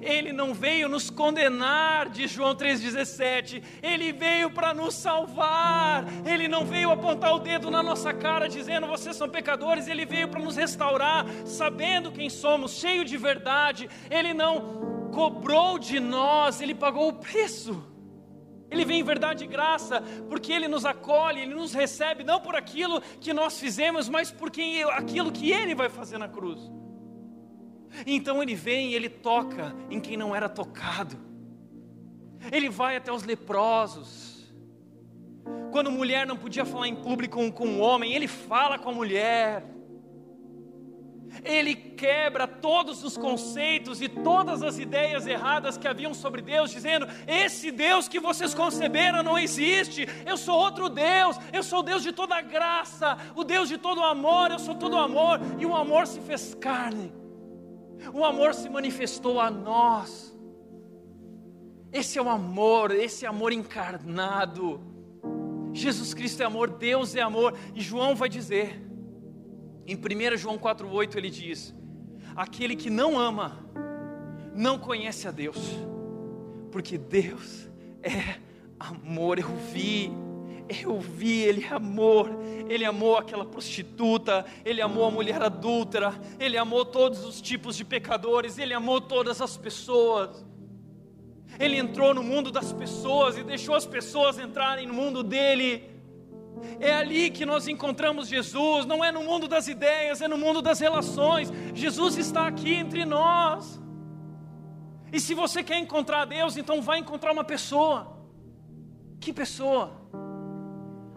Ele 0.00 0.32
não 0.32 0.52
veio 0.52 0.88
nos 0.88 1.10
condenar, 1.10 2.08
diz 2.08 2.30
João 2.30 2.54
3,17. 2.54 3.62
Ele 3.82 4.12
veio 4.12 4.50
para 4.50 4.74
nos 4.74 4.94
salvar. 4.94 6.04
Ele 6.24 6.48
não 6.48 6.64
veio 6.64 6.90
apontar 6.90 7.34
o 7.34 7.38
dedo 7.38 7.70
na 7.70 7.82
nossa 7.82 8.12
cara 8.12 8.48
dizendo 8.48 8.86
vocês 8.86 9.16
são 9.16 9.28
pecadores. 9.28 9.86
Ele 9.86 10.04
veio 10.04 10.28
para 10.28 10.40
nos 10.40 10.56
restaurar, 10.56 11.26
sabendo 11.44 12.10
quem 12.10 12.28
somos, 12.28 12.72
cheio 12.72 13.04
de 13.04 13.16
verdade. 13.16 13.88
Ele 14.10 14.34
não 14.34 15.10
cobrou 15.12 15.78
de 15.78 16.00
nós, 16.00 16.60
Ele 16.60 16.74
pagou 16.74 17.08
o 17.08 17.14
preço. 17.14 17.95
Ele 18.70 18.84
vem 18.84 19.00
em 19.00 19.04
verdade 19.04 19.44
e 19.44 19.46
graça, 19.46 20.02
porque 20.28 20.52
Ele 20.52 20.66
nos 20.66 20.84
acolhe, 20.84 21.40
Ele 21.40 21.54
nos 21.54 21.72
recebe, 21.72 22.24
não 22.24 22.40
por 22.40 22.56
aquilo 22.56 23.00
que 23.20 23.32
nós 23.32 23.58
fizemos, 23.58 24.08
mas 24.08 24.30
por 24.30 24.50
quem, 24.50 24.82
aquilo 24.82 25.30
que 25.30 25.52
Ele 25.52 25.74
vai 25.74 25.88
fazer 25.88 26.18
na 26.18 26.28
cruz. 26.28 26.60
Então 28.06 28.42
Ele 28.42 28.54
vem 28.54 28.90
e 28.90 28.94
Ele 28.94 29.08
toca 29.08 29.74
em 29.88 30.00
quem 30.00 30.16
não 30.16 30.34
era 30.34 30.48
tocado. 30.48 31.16
Ele 32.50 32.68
vai 32.68 32.96
até 32.96 33.12
os 33.12 33.22
leprosos. 33.22 34.52
Quando 35.70 35.90
mulher 35.90 36.26
não 36.26 36.36
podia 36.36 36.64
falar 36.64 36.88
em 36.88 36.94
público 36.94 37.36
com, 37.36 37.52
com 37.52 37.66
um 37.66 37.80
homem, 37.80 38.14
Ele 38.14 38.26
fala 38.26 38.78
com 38.78 38.90
a 38.90 38.92
mulher 38.92 39.75
ele 41.44 41.74
quebra 41.74 42.46
todos 42.46 43.02
os 43.02 43.16
conceitos 43.16 44.00
e 44.00 44.08
todas 44.08 44.62
as 44.62 44.78
ideias 44.78 45.26
erradas 45.26 45.76
que 45.76 45.88
haviam 45.88 46.14
sobre 46.14 46.42
Deus, 46.42 46.70
dizendo: 46.70 47.06
Esse 47.26 47.70
Deus 47.70 48.08
que 48.08 48.20
vocês 48.20 48.54
conceberam 48.54 49.22
não 49.22 49.38
existe, 49.38 50.06
eu 50.24 50.36
sou 50.36 50.56
outro 50.56 50.88
Deus, 50.88 51.38
eu 51.52 51.62
sou 51.62 51.80
o 51.80 51.82
Deus 51.82 52.02
de 52.02 52.12
toda 52.12 52.40
graça, 52.40 53.16
o 53.34 53.44
Deus 53.44 53.68
de 53.68 53.78
todo 53.78 54.02
amor, 54.02 54.50
eu 54.50 54.58
sou 54.58 54.74
todo 54.74 54.96
amor, 54.96 55.40
e 55.58 55.66
o 55.66 55.74
amor 55.74 56.06
se 56.06 56.20
fez 56.20 56.54
carne, 56.54 57.12
o 58.12 58.24
amor 58.24 58.54
se 58.54 58.68
manifestou 58.68 59.40
a 59.40 59.50
nós. 59.50 60.34
Esse 61.92 62.18
é 62.18 62.22
o 62.22 62.28
amor, 62.28 62.90
esse 62.90 63.24
amor 63.24 63.52
encarnado. 63.52 64.80
Jesus 65.72 66.14
Cristo 66.14 66.42
é 66.42 66.46
amor, 66.46 66.70
Deus 66.70 67.14
é 67.14 67.20
amor, 67.20 67.56
e 67.74 67.80
João 67.80 68.14
vai 68.14 68.28
dizer: 68.28 68.85
em 69.86 69.94
1 69.96 70.36
João 70.36 70.58
4,8 70.58 71.16
ele 71.16 71.30
diz: 71.30 71.74
Aquele 72.34 72.74
que 72.76 72.90
não 72.90 73.18
ama, 73.18 73.64
não 74.54 74.78
conhece 74.78 75.28
a 75.28 75.30
Deus, 75.30 75.58
porque 76.70 76.98
Deus 76.98 77.68
é 78.02 78.40
amor. 78.78 79.38
Eu 79.38 79.54
vi, 79.72 80.10
eu 80.68 81.00
vi, 81.00 81.42
Ele 81.42 81.64
é 81.64 81.72
amor. 81.72 82.30
Ele 82.68 82.84
amou 82.84 83.16
aquela 83.16 83.44
prostituta, 83.44 84.44
Ele 84.64 84.80
amou 84.80 85.06
a 85.06 85.10
mulher 85.10 85.40
adúltera, 85.42 86.14
Ele 86.38 86.56
amou 86.56 86.84
todos 86.84 87.24
os 87.24 87.40
tipos 87.40 87.76
de 87.76 87.84
pecadores, 87.84 88.58
Ele 88.58 88.74
amou 88.74 89.00
todas 89.00 89.40
as 89.40 89.56
pessoas. 89.56 90.44
Ele 91.58 91.78
entrou 91.78 92.12
no 92.12 92.22
mundo 92.22 92.50
das 92.50 92.72
pessoas 92.72 93.38
e 93.38 93.42
deixou 93.42 93.74
as 93.74 93.86
pessoas 93.86 94.38
entrarem 94.38 94.86
no 94.86 94.94
mundo 94.94 95.22
dele. 95.22 95.95
É 96.80 96.92
ali 96.92 97.30
que 97.30 97.44
nós 97.44 97.68
encontramos 97.68 98.28
Jesus, 98.28 98.86
não 98.86 99.04
é 99.04 99.12
no 99.12 99.22
mundo 99.22 99.46
das 99.46 99.68
ideias, 99.68 100.20
é 100.20 100.28
no 100.28 100.38
mundo 100.38 100.62
das 100.62 100.80
relações. 100.80 101.52
Jesus 101.74 102.16
está 102.16 102.46
aqui 102.46 102.74
entre 102.74 103.04
nós. 103.04 103.80
E 105.12 105.20
se 105.20 105.34
você 105.34 105.62
quer 105.62 105.78
encontrar 105.78 106.24
Deus, 106.24 106.56
então 106.56 106.82
vai 106.82 106.98
encontrar 106.98 107.32
uma 107.32 107.44
pessoa. 107.44 108.16
Que 109.20 109.32
pessoa? 109.32 109.92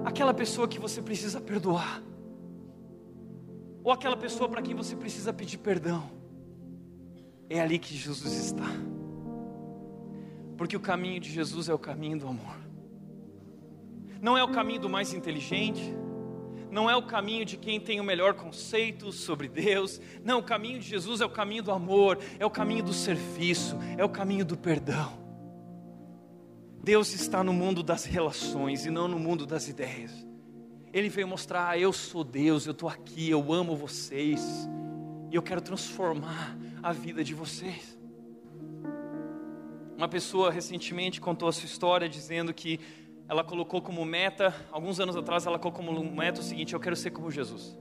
Aquela 0.04 0.34
pessoa 0.34 0.68
que 0.68 0.80
você 0.80 1.02
precisa 1.02 1.42
perdoar. 1.42 2.02
Ou 3.84 3.92
aquela 3.92 4.18
pessoa 4.18 4.50
para 4.50 4.62
quem 4.62 4.76
você 4.76 4.96
precisa 4.96 5.34
pedir 5.34 5.58
perdão. 5.58 6.10
É 7.50 7.60
ali 7.60 7.80
que 7.80 7.96
Jesus 7.96 8.34
está. 8.34 8.70
Porque 10.58 10.76
o 10.76 10.80
caminho 10.80 11.20
de 11.20 11.32
Jesus 11.32 11.70
é 11.70 11.74
o 11.74 11.80
caminho 11.80 12.20
do 12.20 12.28
amor 12.28 12.69
não 14.22 14.38
é 14.38 14.44
o 14.44 14.50
caminho 14.50 14.82
do 14.82 14.90
mais 14.90 15.14
inteligente, 15.14 15.96
não 16.72 16.90
é 16.90 16.96
o 16.96 17.02
caminho 17.02 17.46
de 17.46 17.58
quem 17.58 17.80
tem 17.80 18.00
o 18.00 18.04
melhor 18.04 18.34
conceito 18.34 19.12
sobre 19.12 19.48
Deus, 19.48 20.00
não, 20.24 20.40
o 20.40 20.44
caminho 20.44 20.80
de 20.80 20.88
Jesus 20.88 21.22
é 21.22 21.26
o 21.26 21.30
caminho 21.30 21.64
do 21.64 21.72
amor, 21.72 22.20
é 22.38 22.46
o 22.46 22.50
caminho 22.50 22.84
do 22.84 22.94
serviço, 22.94 23.78
é 23.98 24.04
o 24.04 24.10
caminho 24.10 24.46
do 24.46 24.58
perdão. 24.58 25.18
Deus 26.84 27.14
está 27.14 27.44
no 27.44 27.54
mundo 27.54 27.84
das 27.84 28.06
relações 28.06 28.86
e 28.86 28.90
não 28.90 29.08
no 29.08 29.20
mundo 29.20 29.46
das 29.46 29.68
ideias. 29.68 30.12
Ele 30.94 31.10
veio 31.10 31.28
mostrar: 31.28 31.70
ah, 31.70 31.78
eu 31.78 31.92
sou 31.92 32.24
Deus, 32.24 32.66
eu 32.66 32.72
estou 32.72 32.88
aqui, 32.88 33.30
eu 33.30 33.52
amo 33.54 33.76
vocês, 33.76 34.42
e 35.30 35.36
eu 35.36 35.42
quero 35.42 35.62
transformar 35.62 36.58
a 36.82 36.92
vida 36.92 37.24
de 37.24 37.34
vocês. 37.34 37.98
Uma 39.98 40.08
pessoa 40.08 40.50
recentemente 40.50 41.20
contou 41.20 41.50
a 41.50 41.52
sua 41.52 41.66
história 41.66 42.08
dizendo 42.08 42.54
que 42.54 42.80
ela 43.30 43.44
colocou 43.44 43.80
como 43.80 44.04
meta, 44.04 44.56
alguns 44.72 45.00
anos 45.00 45.16
atrás, 45.16 45.46
ela 45.46 45.60
colocou 45.60 45.86
como 45.86 46.04
meta 46.04 46.40
o 46.40 46.44
seguinte: 46.44 46.74
eu 46.74 46.80
quero 46.80 46.96
ser 46.96 47.12
como 47.12 47.30
Jesus. 47.30 47.78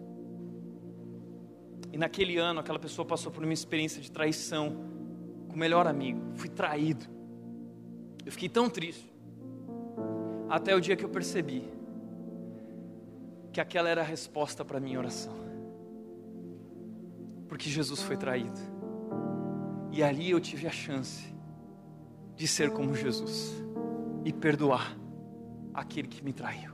E 1.90 1.96
naquele 1.96 2.36
ano, 2.36 2.60
aquela 2.60 2.78
pessoa 2.78 3.06
passou 3.06 3.32
por 3.32 3.42
uma 3.42 3.54
experiência 3.54 4.02
de 4.02 4.12
traição 4.12 4.76
com 5.48 5.54
o 5.54 5.58
melhor 5.58 5.86
amigo. 5.86 6.20
Fui 6.34 6.50
traído. 6.50 7.06
Eu 8.26 8.30
fiquei 8.30 8.50
tão 8.50 8.68
triste. 8.68 9.10
Até 10.50 10.74
o 10.74 10.80
dia 10.80 10.94
que 10.94 11.04
eu 11.04 11.08
percebi 11.08 11.64
que 13.50 13.60
aquela 13.60 13.88
era 13.88 14.02
a 14.02 14.04
resposta 14.04 14.62
para 14.66 14.76
a 14.76 14.80
minha 14.80 14.98
oração. 14.98 15.32
Porque 17.48 17.70
Jesus 17.70 18.02
foi 18.02 18.18
traído. 18.18 18.60
E 19.90 20.02
ali 20.02 20.30
eu 20.30 20.40
tive 20.40 20.66
a 20.66 20.70
chance 20.70 21.34
de 22.36 22.46
ser 22.46 22.70
como 22.70 22.94
Jesus 22.94 23.54
e 24.26 24.32
perdoar 24.32 25.07
aquele 25.80 26.08
que 26.08 26.24
me 26.24 26.32
traiu. 26.32 26.72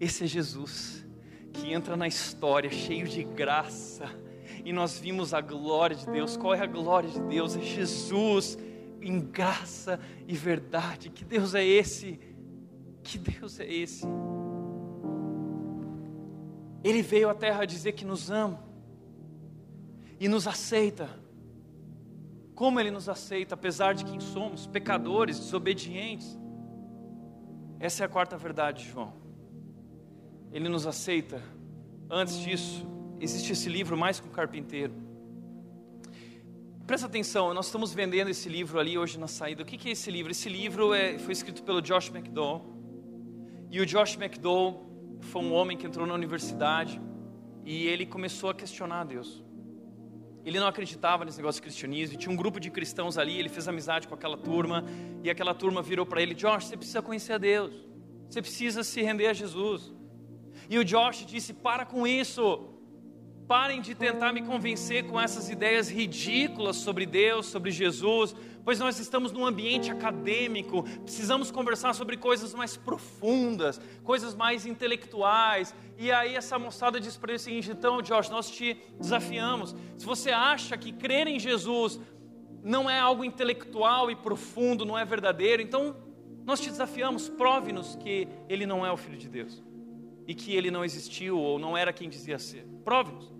Esse 0.00 0.24
é 0.24 0.26
Jesus, 0.26 1.06
que 1.52 1.72
entra 1.72 1.96
na 1.96 2.08
história 2.08 2.70
cheio 2.70 3.06
de 3.06 3.22
graça, 3.22 4.10
e 4.64 4.72
nós 4.72 4.98
vimos 4.98 5.34
a 5.34 5.40
glória 5.40 5.96
de 5.96 6.06
Deus. 6.06 6.36
Qual 6.36 6.54
é 6.54 6.60
a 6.60 6.66
glória 6.66 7.08
de 7.08 7.20
Deus? 7.22 7.56
É 7.56 7.60
Jesus 7.60 8.58
em 9.00 9.20
graça 9.20 9.98
e 10.26 10.34
verdade. 10.34 11.10
Que 11.10 11.24
Deus 11.24 11.54
é 11.54 11.64
esse? 11.64 12.18
Que 13.02 13.18
Deus 13.18 13.58
é 13.58 13.72
esse? 13.72 14.06
Ele 16.84 17.02
veio 17.02 17.28
à 17.28 17.34
terra 17.34 17.64
dizer 17.64 17.92
que 17.92 18.04
nos 18.04 18.30
ama 18.30 18.62
e 20.18 20.28
nos 20.28 20.46
aceita. 20.46 21.08
Como 22.54 22.78
Ele 22.78 22.90
nos 22.90 23.08
aceita, 23.08 23.54
apesar 23.54 23.94
de 23.94 24.04
quem 24.04 24.20
somos, 24.20 24.66
pecadores, 24.66 25.38
desobedientes. 25.38 26.38
Essa 27.82 28.04
é 28.04 28.06
a 28.06 28.08
quarta 28.08 28.36
verdade, 28.36 28.88
João. 28.88 29.12
Ele 30.52 30.68
nos 30.68 30.86
aceita. 30.86 31.42
Antes 32.08 32.38
disso, 32.38 32.86
existe 33.18 33.50
esse 33.50 33.68
livro 33.68 33.96
mais 33.96 34.20
que 34.20 34.28
um 34.28 34.30
carpinteiro. 34.30 34.94
Presta 36.86 37.08
atenção, 37.08 37.52
nós 37.52 37.66
estamos 37.66 37.92
vendendo 37.92 38.28
esse 38.28 38.48
livro 38.48 38.78
ali 38.78 38.96
hoje 38.96 39.18
na 39.18 39.26
saída. 39.26 39.64
O 39.64 39.66
que 39.66 39.88
é 39.88 39.92
esse 39.92 40.12
livro? 40.12 40.30
Esse 40.30 40.48
livro 40.48 40.94
é, 40.94 41.18
foi 41.18 41.32
escrito 41.32 41.64
pelo 41.64 41.82
Josh 41.82 42.08
McDowell. 42.08 42.62
E 43.68 43.80
o 43.80 43.84
Josh 43.84 44.14
McDowell 44.14 45.18
foi 45.20 45.42
um 45.42 45.52
homem 45.52 45.76
que 45.76 45.84
entrou 45.84 46.06
na 46.06 46.14
universidade 46.14 47.00
e 47.64 47.88
ele 47.88 48.06
começou 48.06 48.48
a 48.48 48.54
questionar 48.54 49.02
Deus. 49.02 49.42
Ele 50.44 50.58
não 50.58 50.66
acreditava 50.66 51.24
nesse 51.24 51.36
negócio 51.36 51.60
de 51.60 51.62
cristianismo. 51.62 52.18
Tinha 52.18 52.32
um 52.32 52.36
grupo 52.36 52.58
de 52.58 52.70
cristãos 52.70 53.16
ali, 53.16 53.38
ele 53.38 53.48
fez 53.48 53.68
amizade 53.68 54.08
com 54.08 54.14
aquela 54.14 54.36
turma, 54.36 54.84
e 55.22 55.30
aquela 55.30 55.54
turma 55.54 55.82
virou 55.82 56.04
para 56.04 56.20
ele: 56.20 56.34
Josh, 56.34 56.64
você 56.64 56.76
precisa 56.76 57.00
conhecer 57.00 57.34
a 57.34 57.38
Deus, 57.38 57.72
você 58.28 58.42
precisa 58.42 58.82
se 58.82 59.02
render 59.02 59.28
a 59.28 59.32
Jesus. 59.32 59.92
E 60.68 60.78
o 60.78 60.84
Josh 60.84 61.24
disse: 61.26 61.52
Para 61.52 61.86
com 61.86 62.06
isso, 62.06 62.71
parem 63.52 63.82
de 63.82 63.94
tentar 63.94 64.32
me 64.32 64.40
convencer 64.40 65.06
com 65.06 65.20
essas 65.20 65.50
ideias 65.50 65.90
ridículas 65.90 66.76
sobre 66.76 67.04
Deus, 67.04 67.44
sobre 67.44 67.70
Jesus, 67.70 68.34
pois 68.64 68.78
nós 68.78 68.98
estamos 68.98 69.30
num 69.30 69.44
ambiente 69.44 69.90
acadêmico, 69.90 70.84
precisamos 71.02 71.50
conversar 71.50 71.92
sobre 71.92 72.16
coisas 72.16 72.54
mais 72.54 72.78
profundas, 72.78 73.78
coisas 74.02 74.34
mais 74.34 74.64
intelectuais. 74.64 75.74
E 75.98 76.10
aí 76.10 76.34
essa 76.34 76.58
moçada 76.58 76.98
diz 76.98 77.18
para 77.18 77.32
ele 77.32 77.36
o 77.36 77.40
seguinte: 77.40 77.70
então, 77.70 78.00
Josh, 78.00 78.30
nós 78.30 78.50
te 78.50 78.74
desafiamos. 78.98 79.76
Se 79.98 80.06
você 80.06 80.30
acha 80.30 80.74
que 80.78 80.90
crer 80.90 81.26
em 81.26 81.38
Jesus 81.38 82.00
não 82.64 82.88
é 82.88 82.98
algo 82.98 83.22
intelectual 83.22 84.10
e 84.10 84.16
profundo, 84.16 84.86
não 84.86 84.96
é 84.96 85.04
verdadeiro, 85.04 85.60
então 85.60 85.94
nós 86.46 86.58
te 86.58 86.70
desafiamos, 86.70 87.28
prove-nos 87.28 87.96
que 87.96 88.26
ele 88.48 88.64
não 88.64 88.86
é 88.86 88.90
o 88.90 88.96
filho 88.96 89.18
de 89.18 89.28
Deus 89.28 89.62
e 90.26 90.34
que 90.34 90.56
ele 90.56 90.70
não 90.70 90.82
existiu 90.82 91.38
ou 91.38 91.58
não 91.58 91.76
era 91.76 91.92
quem 91.92 92.08
dizia 92.08 92.38
ser. 92.38 92.66
Prove-nos. 92.82 93.31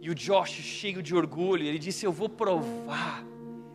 E 0.00 0.10
o 0.10 0.14
Josh, 0.14 0.50
cheio 0.50 1.02
de 1.02 1.14
orgulho, 1.14 1.64
ele 1.64 1.78
disse: 1.78 2.04
Eu 2.04 2.12
vou 2.12 2.28
provar 2.28 3.24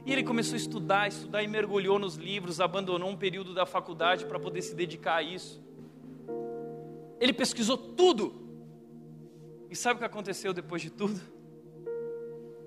e 0.06 0.12
ele 0.12 0.24
começou 0.24 0.56
a 0.56 0.58
estudar, 0.58 1.08
estudar 1.08 1.44
e 1.44 1.48
mergulhou 1.48 2.00
nos 2.00 2.16
livros, 2.16 2.60
abandonou 2.60 3.10
um 3.10 3.16
período 3.16 3.54
da 3.54 3.66
faculdade 3.66 4.26
para 4.26 4.40
poder 4.40 4.62
se 4.62 4.74
dedicar 4.74 5.18
a 5.18 5.24
isso. 5.24 5.62
Ele 7.20 7.34
pesquisou 7.34 7.78
tudo. 7.78 8.42
E 9.70 9.76
sabe 9.76 9.96
o 9.96 10.00
que 10.00 10.06
aconteceu 10.06 10.54
depois 10.54 10.82
de 10.82 10.90
tudo? 10.90 11.22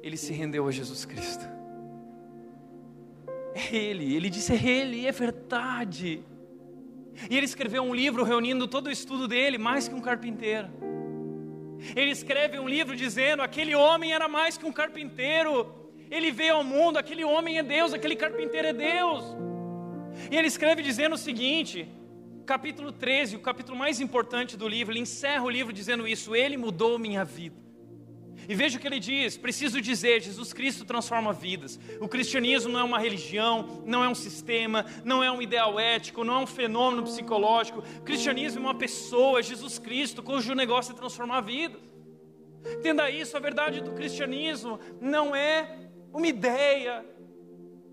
Ele 0.00 0.16
se 0.16 0.32
rendeu 0.32 0.66
a 0.68 0.70
Jesus 0.70 1.05
Cristo. 1.05 1.44
É 3.55 3.74
Ele, 3.74 4.14
ele 4.14 4.30
disse: 4.30 4.52
É 4.52 4.64
Ele, 4.64 5.07
é 5.07 5.12
verdade. 5.12 6.22
E 7.30 7.36
ele 7.36 7.46
escreveu 7.46 7.82
um 7.82 7.94
livro 7.94 8.24
reunindo 8.24 8.66
todo 8.66 8.88
o 8.88 8.90
estudo 8.90 9.28
dele, 9.28 9.57
mais 9.57 9.86
que 9.86 9.94
um 9.94 10.00
carpinteiro. 10.00 10.68
Ele 11.95 12.11
escreve 12.11 12.59
um 12.59 12.68
livro 12.68 12.95
dizendo: 12.97 13.43
aquele 13.43 13.75
homem 13.75 14.12
era 14.12 14.29
mais 14.29 14.57
que 14.57 14.66
um 14.66 14.72
carpinteiro, 14.72 15.72
ele 16.11 16.31
veio 16.31 16.57
ao 16.57 16.64
mundo, 16.64 16.99
aquele 16.99 17.25
homem 17.25 17.59
é 17.59 17.62
Deus, 17.62 17.93
aquele 17.93 18.16
carpinteiro 18.16 18.68
é 18.68 18.72
Deus. 18.72 19.25
E 20.31 20.37
ele 20.37 20.47
escreve 20.49 20.83
dizendo 20.83 21.14
o 21.14 21.18
seguinte, 21.18 21.89
capítulo 22.45 22.93
13, 22.93 23.37
o 23.37 23.41
capítulo 23.41 23.77
mais 23.77 24.01
importante 24.01 24.57
do 24.57 24.68
livro, 24.68 24.93
ele 24.93 25.01
encerra 25.01 25.43
o 25.43 25.51
livro 25.51 25.72
dizendo 25.72 26.07
isso: 26.07 26.35
Ele 26.35 26.57
mudou 26.57 26.99
minha 26.99 27.25
vida. 27.25 27.64
E 28.49 28.55
veja 28.55 28.78
o 28.78 28.80
que 28.80 28.86
ele 28.86 29.01
diz: 29.01 29.36
preciso 29.36 29.80
dizer, 29.80 30.22
Jesus 30.22 30.53
Cristo 30.53 30.84
transforma 30.84 31.32
vidas. 31.32 31.78
O 32.01 32.09
cristianismo 32.09 32.72
não 32.72 32.80
é 32.80 32.84
uma 32.84 32.99
religião, 32.99 33.82
não 33.86 34.03
é 34.05 34.09
um 34.09 34.14
sistema, 34.14 34.84
não 35.05 35.22
é 35.22 35.30
um 35.30 35.40
ideal 35.40 35.78
ético, 35.78 36.24
não 36.24 36.34
é 36.34 36.38
um 36.38 36.47
fenômeno 36.47 37.03
psicológico. 37.03 37.80
O 37.80 38.03
cristianismo 38.03 38.61
é 38.61 38.62
uma 38.62 38.74
pessoa, 38.74 39.42
Jesus 39.42 39.78
Cristo, 39.78 40.22
cujo 40.22 40.55
negócio 40.55 40.92
é 40.92 40.97
transformar 40.97 41.40
vidas. 41.40 41.80
Entenda 42.78 43.11
isso: 43.11 43.36
a 43.36 43.40
verdade 43.40 43.80
do 43.80 43.92
cristianismo 43.92 44.78
não 45.01 45.34
é 45.34 45.84
uma 46.12 46.26
ideia, 46.26 47.05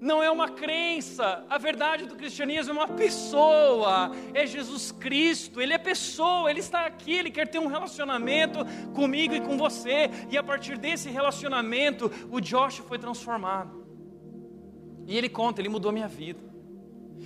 não 0.02 0.22
é 0.24 0.32
uma 0.32 0.50
crença. 0.50 1.46
A 1.48 1.60
verdade 1.60 2.08
do 2.08 2.16
cristianismo 2.16 2.72
é 2.72 2.76
uma 2.76 2.88
pessoa, 2.88 4.12
é 4.34 4.48
Jesus 4.48 4.92
Cristo, 4.92 5.62
Ele 5.62 5.74
é 5.74 5.78
pessoa, 5.78 6.50
Ele 6.50 6.60
está 6.60 6.88
aqui, 6.88 7.14
Ele 7.14 7.30
quer 7.30 7.48
ter 7.48 7.60
um 7.60 7.68
relacionamento 7.68 8.66
comigo 8.96 9.36
e 9.36 9.40
com 9.40 9.56
você, 9.58 10.10
e 10.32 10.38
a 10.38 10.42
partir 10.44 10.78
desse 10.80 11.08
relacionamento, 11.10 12.12
o 12.32 12.42
Josh 12.42 12.78
foi 12.78 12.98
transformado. 12.98 13.86
E 15.06 15.18
ele 15.18 15.30
conta, 15.30 15.62
ele 15.62 15.70
mudou 15.70 15.92
minha 15.92 16.08
vida. 16.08 16.52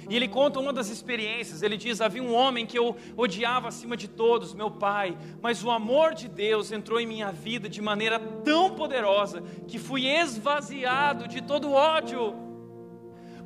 E 0.09 0.15
ele 0.15 0.28
conta 0.28 0.59
uma 0.59 0.73
das 0.73 0.89
experiências. 0.89 1.61
Ele 1.61 1.78
diz: 1.78 2.01
Havia 2.01 2.21
um 2.21 2.34
homem 2.34 2.65
que 2.65 2.78
eu 2.78 2.95
odiava 3.15 3.67
acima 3.67 3.95
de 3.95 4.07
todos, 4.07 4.53
meu 4.53 4.69
pai, 4.69 5.17
mas 5.41 5.63
o 5.63 5.71
amor 5.71 6.13
de 6.13 6.28
Deus 6.28 6.71
entrou 6.71 6.99
em 6.99 7.07
minha 7.07 7.32
vida 7.32 7.69
de 7.69 7.82
maneira 7.82 8.19
tão 8.19 8.71
poderosa 8.76 9.41
que 9.67 9.80
fui 9.80 10.07
esvaziado 10.07 11.28
de 11.28 11.41
todo 11.41 11.71
ódio. 11.71 12.45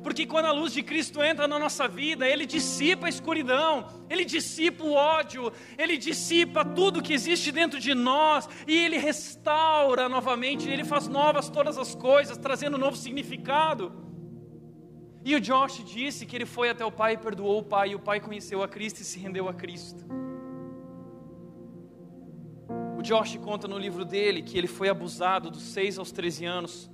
Porque 0.02 0.26
quando 0.26 0.46
a 0.46 0.52
luz 0.52 0.72
de 0.72 0.82
Cristo 0.82 1.22
entra 1.22 1.46
na 1.46 1.58
nossa 1.58 1.86
vida, 1.86 2.26
Ele 2.26 2.46
dissipa 2.46 3.06
a 3.06 3.08
escuridão, 3.08 3.86
Ele 4.08 4.24
dissipa 4.24 4.82
o 4.82 4.92
ódio, 4.92 5.52
Ele 5.76 5.96
dissipa 5.96 6.64
tudo 6.64 7.02
que 7.02 7.12
existe 7.12 7.52
dentro 7.52 7.78
de 7.78 7.94
nós 7.94 8.48
e 8.66 8.76
Ele 8.76 8.96
restaura 8.96 10.08
novamente, 10.08 10.68
Ele 10.68 10.84
faz 10.84 11.06
novas 11.06 11.48
todas 11.50 11.76
as 11.76 11.94
coisas, 11.94 12.38
trazendo 12.38 12.76
um 12.76 12.80
novo 12.80 12.96
significado. 12.96 14.10
E 15.22 15.34
o 15.34 15.40
Josh 15.40 15.84
disse 15.84 16.24
que 16.24 16.34
ele 16.34 16.46
foi 16.46 16.70
até 16.70 16.84
o 16.84 16.90
pai 16.90 17.12
e 17.12 17.18
perdoou 17.18 17.58
o 17.58 17.62
pai, 17.62 17.90
e 17.90 17.94
o 17.94 17.98
pai 17.98 18.20
conheceu 18.20 18.62
a 18.62 18.68
Cristo 18.68 19.00
e 19.00 19.04
se 19.04 19.18
rendeu 19.18 19.48
a 19.48 19.54
Cristo. 19.54 20.04
O 22.98 23.02
Josh 23.02 23.36
conta 23.36 23.68
no 23.68 23.78
livro 23.78 24.04
dele 24.04 24.42
que 24.42 24.56
ele 24.56 24.66
foi 24.66 24.88
abusado 24.88 25.50
dos 25.50 25.62
6 25.62 25.98
aos 25.98 26.10
13 26.10 26.44
anos 26.46 26.90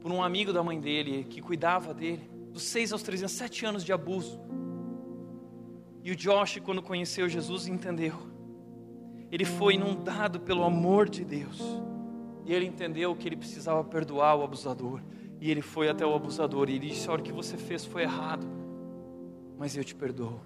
por 0.00 0.12
um 0.12 0.22
amigo 0.22 0.52
da 0.52 0.62
mãe 0.62 0.80
dele 0.80 1.24
que 1.24 1.40
cuidava 1.40 1.92
dele, 1.92 2.30
dos 2.56 2.64
6 2.64 2.92
aos 2.92 3.02
13 3.02 3.24
anos, 3.24 3.32
7 3.32 3.66
anos 3.66 3.84
de 3.84 3.92
abuso. 3.92 4.40
E 6.02 6.10
o 6.10 6.16
Josh, 6.16 6.58
quando 6.64 6.82
conheceu 6.82 7.28
Jesus, 7.28 7.66
entendeu. 7.66 8.14
Ele 9.30 9.44
foi 9.44 9.74
inundado 9.74 10.40
pelo 10.40 10.64
amor 10.64 11.06
de 11.06 11.22
Deus. 11.22 11.60
E 12.46 12.54
ele 12.54 12.64
entendeu 12.64 13.14
que 13.14 13.28
ele 13.28 13.36
precisava 13.36 13.84
perdoar 13.84 14.36
o 14.36 14.42
abusador. 14.42 15.02
E 15.38 15.50
ele 15.50 15.60
foi 15.60 15.90
até 15.90 16.06
o 16.06 16.14
abusador 16.14 16.70
e 16.70 16.76
ele 16.76 16.88
disse: 16.88 17.10
Olha, 17.10 17.20
o 17.20 17.22
que 17.22 17.32
você 17.32 17.58
fez 17.58 17.84
foi 17.84 18.04
errado, 18.04 18.46
mas 19.58 19.76
eu 19.76 19.84
te 19.84 19.94
perdoo. 19.94 20.40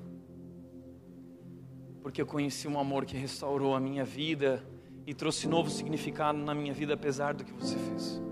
Porque 2.03 2.21
eu 2.21 2.27
conheci 2.27 2.67
um 2.67 2.77
amor 2.77 3.05
que 3.05 3.17
restaurou 3.17 3.73
a 3.77 3.79
minha 3.79 4.05
vida 4.05 4.67
e 5.07 5.15
trouxe 5.15 5.47
novo 5.47 5.71
significado 5.71 6.39
na 6.41 6.57
minha 6.57 6.75
vida, 6.75 6.95
apesar 6.95 7.35
do 7.35 7.45
que 7.45 7.53
você 7.53 7.77
fez. 7.77 8.30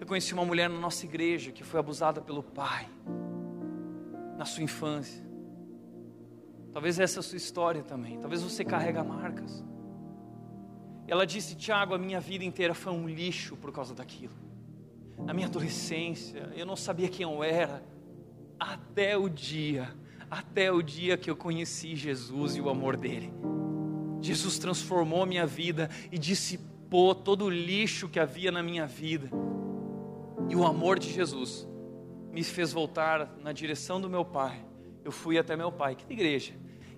Eu 0.00 0.06
conheci 0.06 0.32
uma 0.32 0.44
mulher 0.44 0.68
na 0.68 0.78
nossa 0.78 1.04
igreja 1.04 1.50
que 1.50 1.64
foi 1.64 1.80
abusada 1.80 2.20
pelo 2.20 2.42
pai, 2.42 2.88
na 4.36 4.44
sua 4.44 4.62
infância. 4.62 5.26
Talvez 6.72 6.98
essa 6.98 7.18
é 7.18 7.20
a 7.20 7.22
sua 7.22 7.36
história 7.36 7.82
também. 7.82 8.18
Talvez 8.18 8.42
você 8.42 8.64
carrega 8.64 9.02
marcas. 9.02 9.64
Ela 11.06 11.26
disse: 11.26 11.56
Tiago, 11.56 11.94
a 11.94 11.98
minha 11.98 12.20
vida 12.20 12.44
inteira 12.44 12.74
foi 12.74 12.92
um 12.92 13.08
lixo 13.08 13.56
por 13.56 13.72
causa 13.72 13.94
daquilo 13.94 14.48
na 15.24 15.34
minha 15.34 15.46
adolescência, 15.46 16.50
eu 16.54 16.64
não 16.64 16.76
sabia 16.76 17.08
quem 17.08 17.24
eu 17.24 17.42
era, 17.42 17.82
até 18.58 19.16
o 19.16 19.28
dia, 19.28 19.94
até 20.30 20.70
o 20.72 20.82
dia 20.82 21.16
que 21.16 21.30
eu 21.30 21.36
conheci 21.36 21.96
Jesus 21.96 22.56
e 22.56 22.60
o 22.60 22.68
amor 22.68 22.96
dele. 22.96 23.32
Jesus 24.20 24.58
transformou 24.58 25.26
minha 25.26 25.46
vida 25.46 25.90
e 26.10 26.18
dissipou 26.18 27.14
todo 27.14 27.46
o 27.46 27.50
lixo 27.50 28.08
que 28.08 28.18
havia 28.18 28.50
na 28.50 28.62
minha 28.62 28.86
vida. 28.86 29.30
E 30.48 30.56
o 30.56 30.64
amor 30.64 30.98
de 30.98 31.12
Jesus 31.12 31.66
me 32.32 32.42
fez 32.42 32.72
voltar 32.72 33.36
na 33.42 33.52
direção 33.52 34.00
do 34.00 34.08
meu 34.08 34.24
pai. 34.24 34.64
Eu 35.04 35.12
fui 35.12 35.38
até 35.38 35.56
meu 35.56 35.72
pai, 35.72 35.94
que 35.94 36.04
da 36.04 36.12
igreja. 36.12 36.54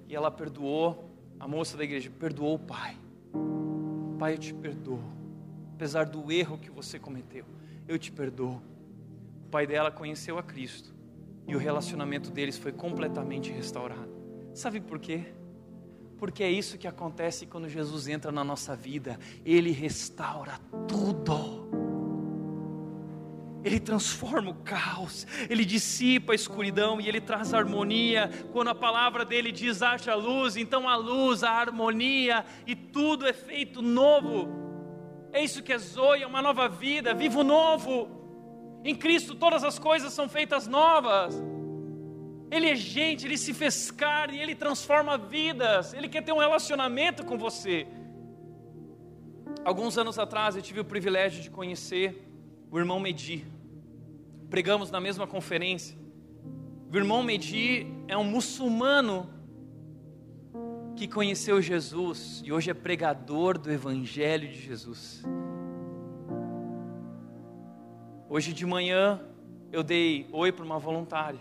E 0.08 0.14
ela 0.14 0.30
perdoou, 0.30 1.10
a 1.38 1.46
moça 1.46 1.76
da 1.76 1.84
igreja 1.84 2.10
perdoou 2.10 2.54
o 2.54 2.58
pai. 2.58 2.96
Pai, 4.18 4.34
eu 4.34 4.38
te 4.38 4.52
perdoo, 4.52 5.02
apesar 5.74 6.06
do 6.06 6.30
erro 6.30 6.58
que 6.58 6.70
você 6.70 6.98
cometeu 6.98 7.44
eu 7.90 7.98
te 7.98 8.12
perdoo. 8.12 8.62
O 9.46 9.50
pai 9.50 9.66
dela 9.66 9.90
conheceu 9.90 10.38
a 10.38 10.42
Cristo 10.44 10.94
e 11.46 11.56
o 11.56 11.58
relacionamento 11.58 12.30
deles 12.30 12.56
foi 12.56 12.70
completamente 12.70 13.50
restaurado. 13.50 14.08
Sabe 14.54 14.80
por 14.80 15.00
quê? 15.00 15.24
Porque 16.16 16.44
é 16.44 16.50
isso 16.50 16.78
que 16.78 16.86
acontece 16.86 17.46
quando 17.46 17.68
Jesus 17.68 18.06
entra 18.06 18.30
na 18.30 18.44
nossa 18.44 18.76
vida, 18.76 19.18
ele 19.44 19.72
restaura 19.72 20.52
tudo. 20.86 21.59
Ele 23.62 23.78
transforma 23.78 24.50
o 24.50 24.54
caos, 24.54 25.26
ele 25.48 25.64
dissipa 25.64 26.32
a 26.32 26.34
escuridão 26.34 27.00
e 27.00 27.08
ele 27.08 27.20
traz 27.20 27.52
harmonia. 27.52 28.30
Quando 28.52 28.68
a 28.68 28.74
palavra 28.74 29.24
dele 29.24 29.52
diz 29.52 29.82
haja 29.82 30.14
luz, 30.14 30.56
então 30.56 30.88
a 30.88 30.96
luz, 30.96 31.44
a 31.44 31.50
harmonia 31.50 32.44
e 32.66 32.74
tudo 32.74 33.26
é 33.26 33.32
feito 33.32 33.82
novo. 33.82 34.48
É 35.32 35.44
isso 35.44 35.62
que 35.62 35.72
é 35.72 35.78
Zoe, 35.78 36.22
é 36.22 36.26
uma 36.26 36.40
nova 36.40 36.68
vida, 36.68 37.12
vivo 37.12 37.44
novo. 37.44 38.08
Em 38.82 38.94
Cristo 38.94 39.34
todas 39.34 39.62
as 39.62 39.78
coisas 39.78 40.12
são 40.12 40.26
feitas 40.26 40.66
novas. 40.66 41.40
Ele 42.50 42.68
é 42.68 42.74
gente, 42.74 43.26
ele 43.26 43.36
se 43.36 43.52
fez 43.52 43.90
carne, 43.90 44.40
ele 44.40 44.54
transforma 44.54 45.18
vidas. 45.18 45.92
Ele 45.92 46.08
quer 46.08 46.22
ter 46.22 46.32
um 46.32 46.38
relacionamento 46.38 47.24
com 47.24 47.36
você. 47.36 47.86
Alguns 49.64 49.98
anos 49.98 50.18
atrás 50.18 50.56
eu 50.56 50.62
tive 50.62 50.80
o 50.80 50.84
privilégio 50.84 51.42
de 51.42 51.50
conhecer 51.50 52.29
o 52.70 52.78
irmão 52.78 53.00
Medi. 53.00 53.44
Pregamos 54.48 54.90
na 54.90 55.00
mesma 55.00 55.26
conferência. 55.26 55.98
O 56.92 56.96
irmão 56.96 57.22
Medi 57.22 57.86
é 58.06 58.16
um 58.16 58.24
muçulmano 58.24 59.28
que 60.96 61.08
conheceu 61.08 61.60
Jesus 61.60 62.42
e 62.44 62.52
hoje 62.52 62.70
é 62.70 62.74
pregador 62.74 63.58
do 63.58 63.70
Evangelho 63.70 64.48
de 64.48 64.60
Jesus. 64.60 65.22
Hoje 68.28 68.52
de 68.52 68.64
manhã 68.66 69.20
eu 69.72 69.82
dei 69.82 70.28
oi 70.32 70.52
para 70.52 70.64
uma 70.64 70.78
voluntária, 70.78 71.40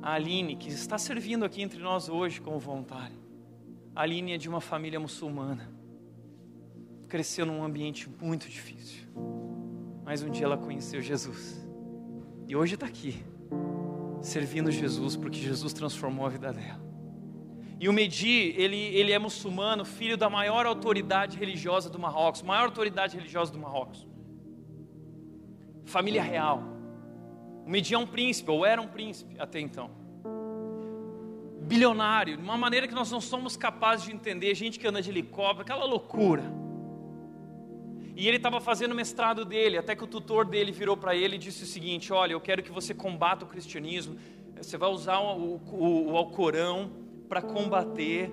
a 0.00 0.12
Aline, 0.12 0.56
que 0.56 0.68
está 0.68 0.96
servindo 0.96 1.44
aqui 1.44 1.62
entre 1.62 1.80
nós 1.80 2.08
hoje 2.08 2.40
como 2.40 2.58
voluntária. 2.58 3.16
A 3.94 4.02
Aline 4.02 4.32
é 4.32 4.38
de 4.38 4.48
uma 4.48 4.60
família 4.60 5.00
muçulmana, 5.00 5.70
cresceu 7.08 7.44
num 7.44 7.62
ambiente 7.62 8.08
muito 8.20 8.48
difícil, 8.48 9.06
mas 10.04 10.22
um 10.22 10.30
dia 10.30 10.44
ela 10.44 10.56
conheceu 10.56 11.00
Jesus 11.00 11.66
e 12.46 12.54
hoje 12.54 12.74
está 12.74 12.86
aqui, 12.86 13.24
servindo 14.20 14.70
Jesus, 14.70 15.16
porque 15.16 15.38
Jesus 15.38 15.72
transformou 15.72 16.26
a 16.26 16.28
vida 16.28 16.52
dela. 16.52 16.82
E 17.80 17.88
o 17.88 17.92
Medi, 17.92 18.54
ele, 18.56 18.76
ele 18.76 19.12
é 19.12 19.18
muçulmano, 19.18 19.84
filho 19.84 20.16
da 20.16 20.30
maior 20.30 20.66
autoridade 20.66 21.36
religiosa 21.36 21.90
do 21.90 21.98
Marrocos, 21.98 22.42
maior 22.42 22.66
autoridade 22.66 23.16
religiosa 23.16 23.50
do 23.50 23.58
Marrocos 23.58 24.06
família 25.84 26.22
real. 26.22 26.62
O 27.64 27.70
Medi 27.70 27.94
é 27.94 27.98
um 27.98 28.06
príncipe, 28.06 28.50
ou 28.50 28.64
era 28.64 28.80
um 28.80 28.88
príncipe 28.88 29.36
até 29.38 29.60
então. 29.60 29.90
Bilionário, 31.62 32.36
de 32.36 32.42
uma 32.42 32.58
maneira 32.58 32.86
que 32.86 32.94
nós 32.94 33.10
não 33.10 33.20
somos 33.20 33.56
capazes 33.56 34.04
de 34.04 34.12
entender, 34.12 34.54
gente 34.54 34.78
que 34.78 34.86
anda 34.86 35.00
de 35.00 35.10
helicóptero, 35.10 35.62
aquela 35.62 35.84
loucura. 35.84 36.42
E 38.16 38.28
ele 38.28 38.36
estava 38.36 38.60
fazendo 38.60 38.92
o 38.92 38.94
mestrado 38.94 39.44
dele, 39.44 39.76
até 39.76 39.96
que 39.96 40.04
o 40.04 40.06
tutor 40.06 40.44
dele 40.44 40.70
virou 40.70 40.96
para 40.96 41.16
ele 41.16 41.34
e 41.36 41.38
disse 41.38 41.64
o 41.64 41.66
seguinte: 41.66 42.12
Olha, 42.12 42.32
eu 42.32 42.40
quero 42.40 42.62
que 42.62 42.70
você 42.70 42.94
combata 42.94 43.44
o 43.44 43.48
cristianismo, 43.48 44.16
você 44.56 44.76
vai 44.76 44.88
usar 44.88 45.18
o, 45.18 45.56
o, 45.56 46.12
o 46.12 46.16
Alcorão 46.16 46.92
para 47.28 47.42
combater 47.42 48.30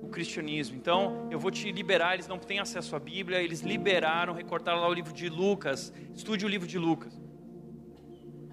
o 0.00 0.08
cristianismo. 0.08 0.76
Então, 0.76 1.28
eu 1.30 1.38
vou 1.38 1.50
te 1.50 1.70
liberar. 1.72 2.14
Eles 2.14 2.28
não 2.28 2.38
têm 2.38 2.60
acesso 2.60 2.94
à 2.94 3.00
Bíblia, 3.00 3.42
eles 3.42 3.60
liberaram, 3.60 4.32
recortaram 4.32 4.80
lá 4.80 4.88
o 4.88 4.94
livro 4.94 5.12
de 5.12 5.28
Lucas. 5.28 5.92
Estude 6.14 6.44
o 6.46 6.48
livro 6.48 6.68
de 6.68 6.78
Lucas 6.78 7.18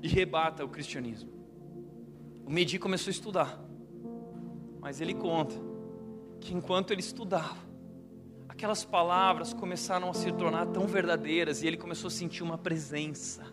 e 0.02 0.08
rebata 0.08 0.66
o 0.66 0.70
cristianismo. 0.70 1.30
O 2.46 2.52
Medi 2.52 2.80
começou 2.80 3.12
a 3.12 3.14
estudar, 3.14 3.64
mas 4.80 5.00
ele 5.00 5.14
conta 5.14 5.56
que 6.40 6.54
enquanto 6.56 6.92
ele 6.92 7.02
estudava, 7.02 7.71
aquelas 8.62 8.86
palavras 8.86 9.54
começaram 9.54 10.08
a 10.08 10.14
se 10.14 10.32
tornar 10.34 10.68
tão 10.68 10.86
verdadeiras 10.86 11.64
e 11.64 11.68
ele 11.68 11.78
começou 11.78 12.10
a 12.10 12.12
sentir 12.12 12.44
uma 12.44 12.60
presença 12.60 13.44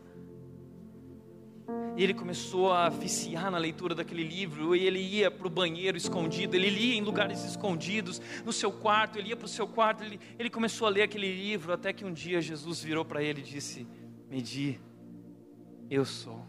e 1.96 2.04
ele 2.04 2.12
começou 2.12 2.74
a 2.74 2.90
viciar 2.90 3.50
na 3.50 3.56
leitura 3.56 3.94
daquele 3.94 4.22
livro, 4.22 4.76
e 4.76 4.86
ele 4.86 5.00
ia 5.00 5.30
para 5.30 5.46
o 5.46 5.50
banheiro 5.50 5.96
escondido, 5.96 6.54
ele 6.54 6.70
lia 6.70 6.94
em 6.94 7.02
lugares 7.02 7.42
escondidos, 7.44 8.22
no 8.44 8.52
seu 8.52 8.70
quarto, 8.70 9.18
ele 9.18 9.30
ia 9.30 9.36
para 9.36 9.46
o 9.46 9.48
seu 9.48 9.66
quarto, 9.66 10.04
ele, 10.04 10.20
ele 10.38 10.48
começou 10.48 10.86
a 10.86 10.90
ler 10.90 11.02
aquele 11.02 11.34
livro, 11.34 11.72
até 11.72 11.92
que 11.92 12.04
um 12.04 12.12
dia 12.12 12.40
Jesus 12.40 12.80
virou 12.84 13.04
para 13.04 13.20
ele 13.20 13.40
e 13.40 13.44
disse: 13.44 13.84
Medi, 14.30 14.80
eu 15.90 16.04
sou. 16.04 16.46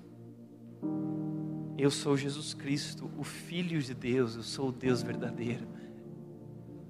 Eu 1.78 1.90
sou 1.90 2.16
Jesus 2.16 2.54
Cristo, 2.54 3.10
o 3.18 3.24
Filho 3.24 3.82
de 3.82 3.96
Deus, 3.96 4.36
eu 4.36 4.44
sou 4.44 4.70
o 4.70 4.72
Deus 4.72 5.02
verdadeiro. 5.02 5.68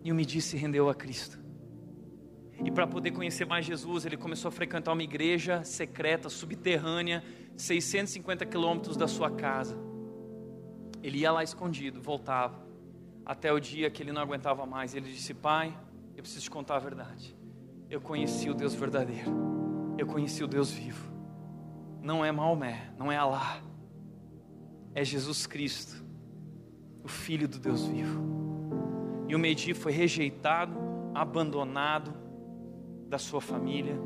E 0.03 0.11
o 0.11 0.15
Medi 0.15 0.41
se 0.41 0.57
rendeu 0.57 0.89
a 0.89 0.93
Cristo. 0.93 1.39
E 2.63 2.69
para 2.69 2.85
poder 2.85 3.11
conhecer 3.11 3.45
mais 3.45 3.65
Jesus, 3.65 4.05
ele 4.05 4.17
começou 4.17 4.49
a 4.49 4.51
frequentar 4.51 4.91
uma 4.91 5.03
igreja 5.03 5.63
secreta, 5.63 6.29
subterrânea, 6.29 7.23
650 7.55 8.45
quilômetros 8.45 8.97
da 8.97 9.07
sua 9.07 9.31
casa. 9.31 9.77
Ele 11.01 11.19
ia 11.19 11.31
lá 11.31 11.41
escondido, 11.41 12.01
voltava, 12.01 12.61
até 13.25 13.51
o 13.53 13.59
dia 13.59 13.89
que 13.89 14.03
ele 14.03 14.11
não 14.11 14.21
aguentava 14.21 14.65
mais. 14.65 14.93
Ele 14.93 15.09
disse: 15.09 15.33
Pai, 15.33 15.75
eu 16.17 16.21
preciso 16.21 16.43
te 16.43 16.49
contar 16.49 16.75
a 16.75 16.79
verdade. 16.79 17.35
Eu 17.89 18.01
conheci 18.01 18.49
o 18.49 18.53
Deus 18.53 18.75
verdadeiro, 18.75 19.31
eu 19.97 20.05
conheci 20.05 20.43
o 20.43 20.47
Deus 20.47 20.69
vivo. 20.69 21.09
Não 22.01 22.23
é 22.23 22.31
Maomé, 22.31 22.91
não 22.97 23.11
é 23.11 23.17
Alá, 23.17 23.61
é 24.93 25.03
Jesus 25.03 25.47
Cristo, 25.47 26.03
o 27.03 27.07
Filho 27.07 27.47
do 27.47 27.57
Deus 27.57 27.85
vivo. 27.85 28.21
E 29.27 29.35
o 29.35 29.39
Medi 29.39 29.73
foi 29.73 29.91
rejeitado, 29.91 30.77
abandonado 31.13 32.18
da 33.09 33.17
sua 33.17 33.41
família, 33.41 33.99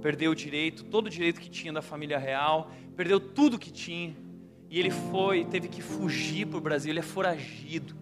perdeu 0.00 0.30
o 0.30 0.34
direito, 0.34 0.84
todo 0.84 1.08
o 1.08 1.10
direito 1.10 1.40
que 1.40 1.50
tinha 1.50 1.72
da 1.72 1.82
família 1.82 2.18
real, 2.18 2.70
perdeu 2.96 3.18
tudo 3.18 3.58
que 3.58 3.72
tinha. 3.72 4.16
E 4.70 4.78
ele 4.78 4.90
foi, 4.90 5.44
teve 5.44 5.68
que 5.68 5.82
fugir 5.82 6.46
para 6.46 6.58
o 6.58 6.60
Brasil, 6.60 6.90
ele 6.92 7.00
é 7.00 7.02
foragido. 7.02 7.94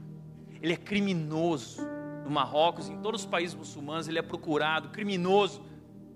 Ele 0.61 0.75
é 0.75 0.77
criminoso 0.77 1.83
no 2.25 2.31
Marrocos, 2.31 2.89
em 2.89 2.99
todos 2.99 3.23
os 3.23 3.27
países 3.27 3.55
muçulmanos, 3.55 4.07
ele 4.07 4.19
é 4.19 4.23
procurado, 4.23 4.91
criminoso. 4.91 5.63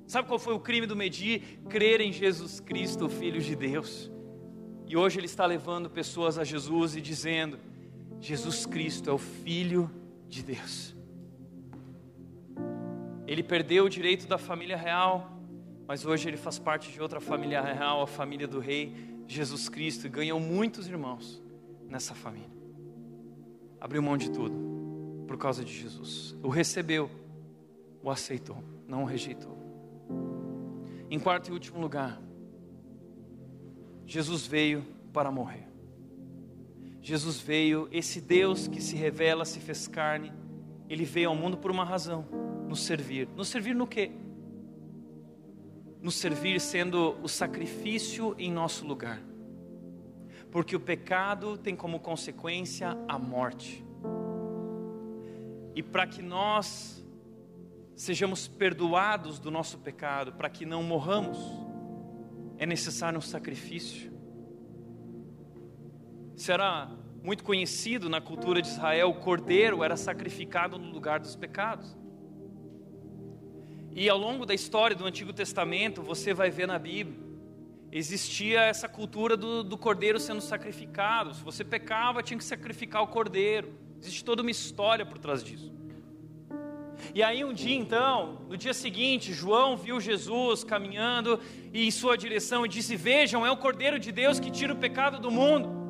Sabe 0.07 0.28
qual 0.28 0.39
foi 0.39 0.55
o 0.55 0.61
crime 0.61 0.87
do 0.87 0.95
Medi? 0.95 1.41
Crer 1.68 2.01
em 2.01 2.12
Jesus 2.12 2.61
Cristo, 2.61 3.07
o 3.07 3.09
Filho 3.09 3.41
de 3.41 3.57
Deus. 3.57 4.11
E 4.87 4.97
hoje 4.97 5.18
ele 5.18 5.26
está 5.26 5.45
levando 5.45 5.91
pessoas 5.91 6.39
a 6.39 6.45
Jesus 6.45 6.95
e 6.95 7.01
dizendo: 7.01 7.59
Jesus 8.20 8.64
Cristo 8.66 9.11
é 9.11 9.12
o 9.12 9.18
Filho 9.18 9.91
de 10.28 10.43
Deus. 10.43 10.95
Ele 13.27 13.43
perdeu 13.43 13.85
o 13.85 13.91
direito 13.91 14.27
da 14.27 14.39
família 14.39 14.77
real, 14.77 15.33
mas 15.87 16.05
hoje 16.05 16.29
ele 16.29 16.37
faz 16.37 16.59
parte 16.59 16.93
de 16.93 17.01
outra 17.01 17.20
família 17.20 17.61
real, 17.61 18.03
a 18.03 18.07
família 18.07 18.47
do 18.47 18.61
Rei 18.61 18.95
Jesus 19.27 19.68
Cristo, 19.68 20.07
e 20.07 20.11
ganhou 20.11 20.39
muitos 20.39 20.87
irmãos 20.87 21.43
nessa 21.89 22.14
família. 22.14 22.51
Abriu 23.81 24.01
mão 24.03 24.16
de 24.16 24.31
tudo 24.31 24.55
por 25.27 25.37
causa 25.37 25.64
de 25.64 25.72
Jesus. 25.72 26.37
O 26.43 26.49
recebeu, 26.49 27.11
o 28.03 28.11
aceitou, 28.11 28.62
não 28.87 29.03
o 29.03 29.07
rejeitou. 29.07 29.57
Em 31.11 31.18
quarto 31.18 31.49
e 31.49 31.53
último 31.53 31.81
lugar, 31.81 32.20
Jesus 34.07 34.47
veio 34.47 34.85
para 35.12 35.31
morrer. 35.31 35.66
Jesus 37.03 37.41
veio, 37.41 37.89
esse 37.93 38.20
Deus 38.20 38.66
que 38.66 38.81
se 38.81 38.97
revela, 38.97 39.45
se 39.45 39.61
fez 39.61 39.87
carne, 39.87 40.33
ele 40.89 41.05
veio 41.05 41.29
ao 41.29 41.37
mundo 41.37 41.57
por 41.57 41.70
uma 41.70 41.85
razão: 41.85 42.24
nos 42.69 42.85
servir. 42.85 43.29
Nos 43.37 43.49
servir 43.49 43.75
no 43.75 43.87
quê? 43.87 44.11
nos 46.07 46.14
servir 46.14 46.61
sendo 46.61 47.19
o 47.21 47.29
sacrifício 47.29 48.33
em 48.39 48.49
nosso 48.49 48.87
lugar. 48.87 49.21
Porque 50.53 50.77
o 50.77 50.81
pecado 50.81 51.59
tem 51.59 51.75
como 51.75 51.99
consequência 51.99 52.97
a 53.09 53.19
morte. 53.19 53.85
E 55.75 55.83
para 55.83 56.07
que 56.07 56.23
nós 56.23 57.05
sejamos 57.97 58.47
perdoados 58.47 59.41
do 59.41 59.51
nosso 59.51 59.79
pecado, 59.79 60.33
para 60.35 60.49
que 60.49 60.64
não 60.64 60.81
morramos, 60.85 61.39
é 62.57 62.64
necessário 62.64 63.19
um 63.19 63.23
sacrifício. 63.23 64.12
Será 66.37 66.89
muito 67.21 67.43
conhecido 67.43 68.09
na 68.09 68.21
cultura 68.21 68.62
de 68.62 68.69
Israel, 68.69 69.11
o 69.11 69.21
cordeiro 69.21 69.83
era 69.83 69.97
sacrificado 69.97 70.79
no 70.79 70.93
lugar 70.93 71.19
dos 71.19 71.35
pecados. 71.35 71.97
E 73.99 74.11
ao 74.11 74.18
longo 74.18 74.44
da 74.44 74.53
história 74.53 74.94
do 74.94 75.07
Antigo 75.07 75.32
Testamento, 75.32 76.03
você 76.03 76.34
vai 76.34 76.51
ver 76.51 76.68
na 76.68 76.78
Bíblia, 76.78 77.18
existia 77.90 78.61
essa 78.61 78.86
cultura 78.86 79.38
do, 79.38 79.64
do 79.64 79.78
cordeiro 79.78 80.20
sendo 80.20 80.42
sacrificado. 80.42 81.32
Se 81.32 81.42
você 81.42 81.64
pecava, 81.64 82.22
tinha 82.22 82.36
que 82.36 82.44
sacrificar 82.44 83.03
o 83.03 83.07
cordeiro. 83.07 83.72
Existe 83.99 84.22
toda 84.22 84.42
uma 84.42 84.51
história 84.51 85.07
por 85.07 85.16
trás 85.16 85.42
disso. 85.42 85.72
E 87.14 87.22
aí 87.22 87.42
um 87.42 87.55
dia 87.55 87.74
então, 87.74 88.42
no 88.51 88.57
dia 88.59 88.74
seguinte, 88.74 89.32
João 89.32 89.78
viu 89.78 89.99
Jesus 89.99 90.62
caminhando 90.62 91.40
em 91.72 91.90
sua 91.90 92.18
direção 92.18 92.66
e 92.66 92.68
disse: 92.68 92.97
Vejam, 92.97 93.47
é 93.47 93.51
o 93.51 93.57
Cordeiro 93.57 93.99
de 93.99 94.12
Deus 94.12 94.38
que 94.38 94.51
tira 94.51 94.74
o 94.74 94.76
pecado 94.76 95.18
do 95.18 95.30
mundo. 95.30 95.86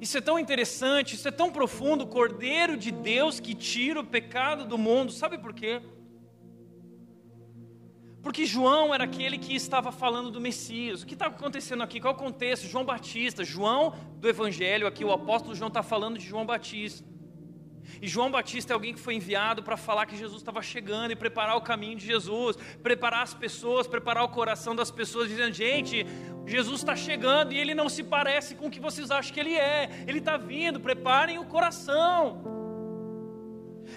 Isso 0.00 0.16
é 0.16 0.20
tão 0.20 0.38
interessante, 0.38 1.14
isso 1.14 1.26
é 1.26 1.30
tão 1.30 1.50
profundo, 1.50 2.04
o 2.04 2.06
Cordeiro 2.06 2.76
de 2.76 2.90
Deus 2.90 3.40
que 3.40 3.54
tira 3.54 4.00
o 4.00 4.04
pecado 4.04 4.64
do 4.64 4.78
mundo. 4.78 5.10
Sabe 5.12 5.38
por 5.38 5.52
quê? 5.52 5.80
Porque 8.22 8.44
João 8.44 8.94
era 8.94 9.04
aquele 9.04 9.38
que 9.38 9.54
estava 9.54 9.90
falando 9.90 10.30
do 10.30 10.40
Messias. 10.40 11.02
O 11.02 11.06
que 11.06 11.14
está 11.14 11.26
acontecendo 11.26 11.82
aqui? 11.82 12.00
Qual 12.00 12.12
é 12.12 12.16
o 12.16 12.18
contexto? 12.18 12.66
João 12.66 12.84
Batista. 12.84 13.44
João 13.44 13.94
do 14.16 14.28
Evangelho, 14.28 14.86
aqui 14.86 15.04
o 15.04 15.12
apóstolo 15.12 15.54
João 15.54 15.68
está 15.68 15.82
falando 15.82 16.18
de 16.18 16.26
João 16.26 16.44
Batista. 16.44 17.04
E 18.00 18.08
João 18.08 18.30
Batista 18.30 18.72
é 18.72 18.74
alguém 18.74 18.94
que 18.94 19.00
foi 19.00 19.14
enviado 19.14 19.62
para 19.62 19.76
falar 19.76 20.06
que 20.06 20.16
Jesus 20.16 20.40
estava 20.40 20.62
chegando 20.62 21.12
e 21.12 21.16
preparar 21.16 21.56
o 21.56 21.60
caminho 21.60 21.96
de 21.96 22.06
Jesus, 22.06 22.56
preparar 22.82 23.22
as 23.22 23.34
pessoas, 23.34 23.86
preparar 23.86 24.24
o 24.24 24.28
coração 24.28 24.74
das 24.74 24.90
pessoas, 24.90 25.28
dizendo: 25.28 25.52
gente, 25.52 26.06
Jesus 26.46 26.80
está 26.80 26.94
chegando 26.94 27.52
e 27.52 27.58
ele 27.58 27.74
não 27.74 27.88
se 27.88 28.02
parece 28.02 28.54
com 28.54 28.66
o 28.66 28.70
que 28.70 28.80
vocês 28.80 29.10
acham 29.10 29.32
que 29.32 29.40
ele 29.40 29.54
é, 29.54 30.04
ele 30.06 30.18
está 30.18 30.36
vindo, 30.36 30.80
preparem 30.80 31.38
o 31.38 31.44
coração. 31.44 32.42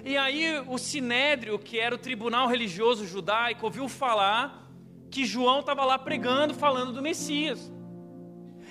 E 0.04 0.18
aí 0.18 0.60
o 0.68 0.78
Sinédrio, 0.78 1.60
que 1.60 1.80
era 1.80 1.94
o 1.94 1.98
tribunal 1.98 2.48
religioso 2.48 3.06
judaico, 3.06 3.66
ouviu 3.66 3.88
falar 3.88 4.70
que 5.12 5.26
João 5.26 5.60
estava 5.60 5.84
lá 5.84 6.00
pregando, 6.00 6.54
falando 6.54 6.94
do 6.94 7.02
Messias. 7.02 7.72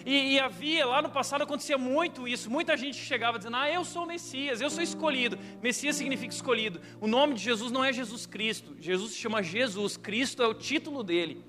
E, 0.05 0.35
e, 0.35 0.41
havia, 0.41 0.87
lá 0.87 1.03
no 1.03 1.11
passado 1.11 1.43
acontecia 1.43 1.77
muito 1.77 2.27
isso. 2.27 2.51
Muita 2.51 2.77
gente 2.77 2.97
chegava 2.97 3.39
dizendo: 3.39 3.57
Ah, 3.57 3.71
eu 3.71 3.85
sou 3.85 4.05
o 4.05 4.07
Messias, 4.07 4.61
eu 4.61 4.71
sou 4.71 4.83
escolhido. 4.83 5.39
Messias 5.63 5.97
significa 5.97 6.33
escolhido. 6.33 6.81
O 7.01 7.07
nome 7.07 7.35
de 7.35 7.43
Jesus 7.43 7.71
não 7.71 7.85
é 7.85 7.93
Jesus 7.93 8.27
Cristo. 8.27 8.77
Jesus 8.79 9.13
se 9.13 9.19
chama 9.19 9.43
Jesus. 9.43 9.97
Cristo 9.97 10.43
é 10.43 10.47
o 10.47 10.55
título 10.55 11.03
dele. 11.03 11.45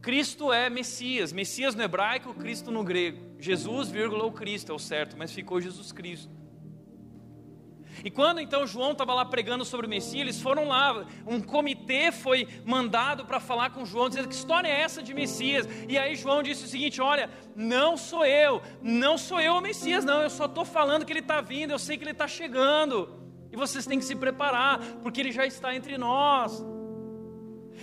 Cristo 0.00 0.52
é 0.52 0.70
Messias. 0.70 1.32
Messias 1.32 1.74
no 1.74 1.82
hebraico, 1.82 2.32
Cristo 2.34 2.70
no 2.70 2.82
grego. 2.82 3.36
Jesus, 3.38 3.90
vírgula, 3.90 4.24
o 4.24 4.32
Cristo 4.32 4.72
é 4.72 4.74
o 4.74 4.78
certo, 4.78 5.16
mas 5.16 5.32
ficou 5.32 5.60
Jesus 5.60 5.92
Cristo. 5.92 6.39
E 8.04 8.10
quando 8.10 8.40
então 8.40 8.66
João 8.66 8.92
estava 8.92 9.14
lá 9.14 9.24
pregando 9.24 9.64
sobre 9.64 9.86
o 9.86 9.88
Messias, 9.88 10.20
eles 10.20 10.40
foram 10.40 10.68
lá, 10.68 11.04
um 11.26 11.40
comitê 11.40 12.10
foi 12.12 12.48
mandado 12.64 13.24
para 13.24 13.40
falar 13.40 13.70
com 13.70 13.84
João, 13.84 14.08
dizendo 14.08 14.28
que 14.28 14.34
história 14.34 14.68
é 14.68 14.80
essa 14.80 15.02
de 15.02 15.12
Messias? 15.12 15.68
E 15.88 15.98
aí 15.98 16.14
João 16.14 16.42
disse 16.42 16.64
o 16.64 16.68
seguinte: 16.68 17.00
Olha, 17.00 17.30
não 17.54 17.96
sou 17.96 18.24
eu, 18.24 18.62
não 18.82 19.18
sou 19.18 19.40
eu 19.40 19.54
o 19.54 19.60
Messias, 19.60 20.04
não, 20.04 20.22
eu 20.22 20.30
só 20.30 20.46
estou 20.46 20.64
falando 20.64 21.04
que 21.04 21.12
ele 21.12 21.20
está 21.20 21.40
vindo, 21.40 21.70
eu 21.70 21.78
sei 21.78 21.96
que 21.96 22.04
ele 22.04 22.12
está 22.12 22.28
chegando, 22.28 23.08
e 23.52 23.56
vocês 23.56 23.86
têm 23.86 23.98
que 23.98 24.04
se 24.04 24.14
preparar, 24.14 24.78
porque 25.02 25.20
ele 25.20 25.32
já 25.32 25.46
está 25.46 25.74
entre 25.74 25.98
nós. 25.98 26.64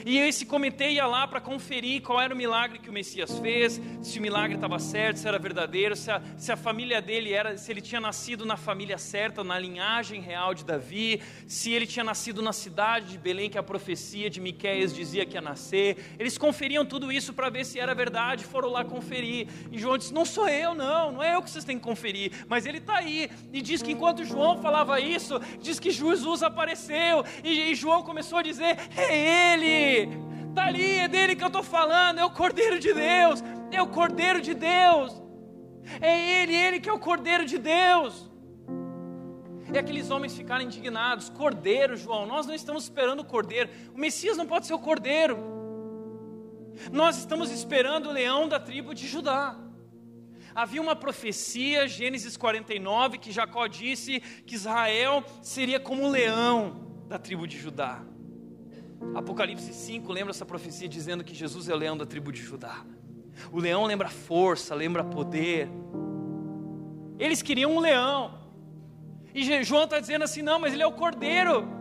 E 0.05 0.17
esse 0.17 0.45
comitê 0.45 0.91
ia 0.91 1.05
lá 1.05 1.27
para 1.27 1.41
conferir 1.41 2.01
qual 2.01 2.21
era 2.21 2.33
o 2.33 2.37
milagre 2.37 2.79
que 2.79 2.89
o 2.89 2.93
Messias 2.93 3.39
fez, 3.39 3.81
se 4.01 4.19
o 4.19 4.21
milagre 4.21 4.55
estava 4.55 4.79
certo, 4.79 5.17
se 5.17 5.27
era 5.27 5.39
verdadeiro, 5.39 5.95
se 5.95 6.11
a, 6.11 6.21
se 6.37 6.51
a 6.51 6.57
família 6.57 7.01
dele 7.01 7.33
era, 7.33 7.57
se 7.57 7.71
ele 7.71 7.81
tinha 7.81 7.99
nascido 7.99 8.45
na 8.45 8.57
família 8.57 8.97
certa, 8.97 9.43
na 9.43 9.57
linhagem 9.57 10.21
real 10.21 10.53
de 10.53 10.63
Davi, 10.63 11.21
se 11.47 11.71
ele 11.71 11.87
tinha 11.87 12.03
nascido 12.03 12.41
na 12.41 12.53
cidade 12.53 13.11
de 13.11 13.17
Belém 13.17 13.49
que 13.49 13.57
a 13.57 13.63
profecia 13.63 14.29
de 14.29 14.39
Miqueias 14.39 14.93
dizia 14.93 15.25
que 15.25 15.35
ia 15.35 15.41
nascer. 15.41 16.15
Eles 16.19 16.37
conferiam 16.37 16.85
tudo 16.85 17.11
isso 17.11 17.33
para 17.33 17.49
ver 17.49 17.65
se 17.65 17.79
era 17.79 17.93
verdade, 17.93 18.43
foram 18.43 18.69
lá 18.69 18.83
conferir. 18.83 19.47
E 19.71 19.77
João 19.77 19.97
disse: 19.97 20.13
"Não 20.13 20.25
sou 20.25 20.47
eu, 20.47 20.73
não, 20.73 21.11
não 21.13 21.23
é 21.23 21.35
eu 21.35 21.41
que 21.41 21.49
vocês 21.49 21.65
têm 21.65 21.77
que 21.77 21.83
conferir, 21.83 22.31
mas 22.47 22.65
ele 22.65 22.77
está 22.77 22.97
aí". 22.97 23.29
E 23.51 23.61
diz 23.61 23.81
que 23.81 23.91
enquanto 23.91 24.23
João 24.23 24.61
falava 24.61 24.99
isso, 24.99 25.39
diz 25.61 25.79
que 25.79 25.91
Jesus 25.91 26.43
apareceu 26.43 27.23
e, 27.43 27.71
e 27.71 27.75
João 27.75 28.03
começou 28.03 28.39
a 28.39 28.43
dizer: 28.43 28.77
"É 28.95 29.53
ele!" 29.53 29.86
Está 30.49 30.65
ali, 30.65 30.99
é 30.99 31.07
dele 31.07 31.35
que 31.35 31.43
eu 31.43 31.47
estou 31.47 31.63
falando, 31.63 32.19
é 32.19 32.25
o 32.25 32.31
Cordeiro 32.31 32.79
de 32.79 32.93
Deus, 32.93 33.43
é 33.71 33.81
o 33.81 33.87
Cordeiro 33.87 34.41
de 34.41 34.53
Deus, 34.53 35.21
é 36.01 36.41
Ele, 36.41 36.55
Ele 36.55 36.79
que 36.79 36.89
é 36.89 36.93
o 36.93 36.99
Cordeiro 36.99 37.45
de 37.45 37.57
Deus. 37.57 38.29
E 39.73 39.77
aqueles 39.77 40.09
homens 40.09 40.35
ficaram 40.35 40.63
indignados: 40.63 41.29
Cordeiro, 41.29 41.95
João, 41.95 42.25
nós 42.25 42.45
não 42.47 42.53
estamos 42.53 42.83
esperando 42.83 43.19
o 43.19 43.25
Cordeiro, 43.25 43.69
o 43.93 43.99
Messias 43.99 44.37
não 44.37 44.45
pode 44.45 44.65
ser 44.65 44.73
o 44.73 44.79
Cordeiro, 44.79 45.37
nós 46.91 47.17
estamos 47.17 47.51
esperando 47.51 48.09
o 48.09 48.11
leão 48.11 48.47
da 48.47 48.59
tribo 48.59 48.93
de 48.93 49.07
Judá. 49.07 49.57
Havia 50.55 50.81
uma 50.81 50.95
profecia, 50.95 51.87
Gênesis 51.87 52.35
49, 52.35 53.19
que 53.19 53.31
Jacó 53.31 53.67
disse 53.67 54.19
que 54.19 54.55
Israel 54.55 55.23
seria 55.41 55.79
como 55.79 56.05
o 56.05 56.09
leão 56.09 57.05
da 57.07 57.19
tribo 57.19 57.45
de 57.45 57.59
Judá. 57.59 58.03
Apocalipse 59.15 59.73
5 59.73 60.11
lembra 60.11 60.31
essa 60.31 60.45
profecia 60.45 60.87
dizendo 60.87 61.23
que 61.23 61.33
Jesus 61.33 61.67
é 61.69 61.73
o 61.73 61.77
leão 61.77 61.97
da 61.97 62.05
tribo 62.05 62.31
de 62.31 62.41
Judá. 62.41 62.85
O 63.51 63.59
leão 63.59 63.85
lembra 63.85 64.09
força, 64.09 64.73
lembra 64.73 65.03
poder. 65.03 65.69
Eles 67.19 67.41
queriam 67.41 67.75
um 67.75 67.79
leão. 67.79 68.37
E 69.33 69.63
João 69.63 69.83
está 69.83 69.99
dizendo 69.99 70.23
assim: 70.23 70.41
não, 70.41 70.59
mas 70.59 70.73
ele 70.73 70.83
é 70.83 70.87
o 70.87 70.91
cordeiro. 70.91 71.77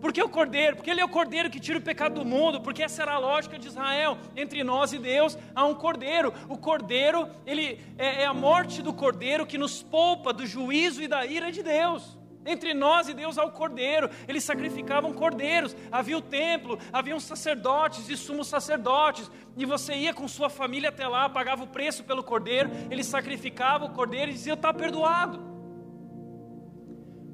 Por 0.00 0.12
que 0.12 0.22
o 0.22 0.28
cordeiro? 0.28 0.76
Porque 0.76 0.90
ele 0.90 1.00
é 1.00 1.04
o 1.04 1.08
cordeiro 1.08 1.50
que 1.50 1.60
tira 1.60 1.78
o 1.78 1.82
pecado 1.82 2.14
do 2.14 2.24
mundo, 2.24 2.60
porque 2.60 2.82
essa 2.82 3.02
era 3.02 3.12
a 3.12 3.18
lógica 3.18 3.58
de 3.58 3.68
Israel. 3.68 4.16
Entre 4.34 4.64
nós 4.64 4.92
e 4.94 4.98
Deus 4.98 5.36
há 5.54 5.64
um 5.66 5.74
cordeiro. 5.74 6.32
O 6.48 6.56
cordeiro, 6.56 7.28
ele 7.46 7.78
é, 7.98 8.22
é 8.22 8.26
a 8.26 8.32
morte 8.32 8.80
do 8.80 8.94
cordeiro 8.94 9.46
que 9.46 9.58
nos 9.58 9.82
poupa 9.82 10.32
do 10.32 10.46
juízo 10.46 11.02
e 11.02 11.08
da 11.08 11.26
ira 11.26 11.52
de 11.52 11.62
Deus. 11.62 12.18
Entre 12.44 12.72
nós 12.72 13.08
e 13.08 13.14
Deus 13.14 13.36
há 13.36 13.44
o 13.44 13.52
cordeiro, 13.52 14.08
eles 14.26 14.44
sacrificavam 14.44 15.12
cordeiros, 15.12 15.76
havia 15.92 16.16
o 16.16 16.22
templo, 16.22 16.78
havia 16.90 17.18
sacerdotes 17.20 18.08
e 18.08 18.16
sumos 18.16 18.48
sacerdotes, 18.48 19.30
e 19.56 19.66
você 19.66 19.94
ia 19.94 20.14
com 20.14 20.26
sua 20.26 20.48
família 20.48 20.88
até 20.88 21.06
lá, 21.06 21.28
pagava 21.28 21.64
o 21.64 21.66
preço 21.66 22.02
pelo 22.04 22.24
cordeiro, 22.24 22.70
eles 22.90 23.06
sacrificavam 23.06 23.88
o 23.88 23.92
cordeiro 23.92 24.30
e 24.30 24.34
diziam: 24.34 24.54
está 24.54 24.72
perdoado. 24.72 25.38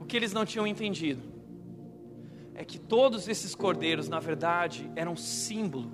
O 0.01 0.05
que 0.05 0.17
eles 0.17 0.33
não 0.33 0.45
tinham 0.45 0.67
entendido 0.67 1.23
é 2.55 2.65
que 2.65 2.79
todos 2.79 3.29
esses 3.29 3.55
cordeiros, 3.55 4.09
na 4.09 4.19
verdade, 4.19 4.91
eram 4.97 5.15
símbolo, 5.15 5.93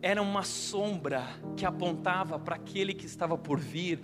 eram 0.00 0.22
uma 0.22 0.42
sombra 0.44 1.26
que 1.56 1.66
apontava 1.66 2.38
para 2.38 2.54
aquele 2.54 2.94
que 2.94 3.06
estava 3.06 3.36
por 3.36 3.58
vir, 3.58 4.00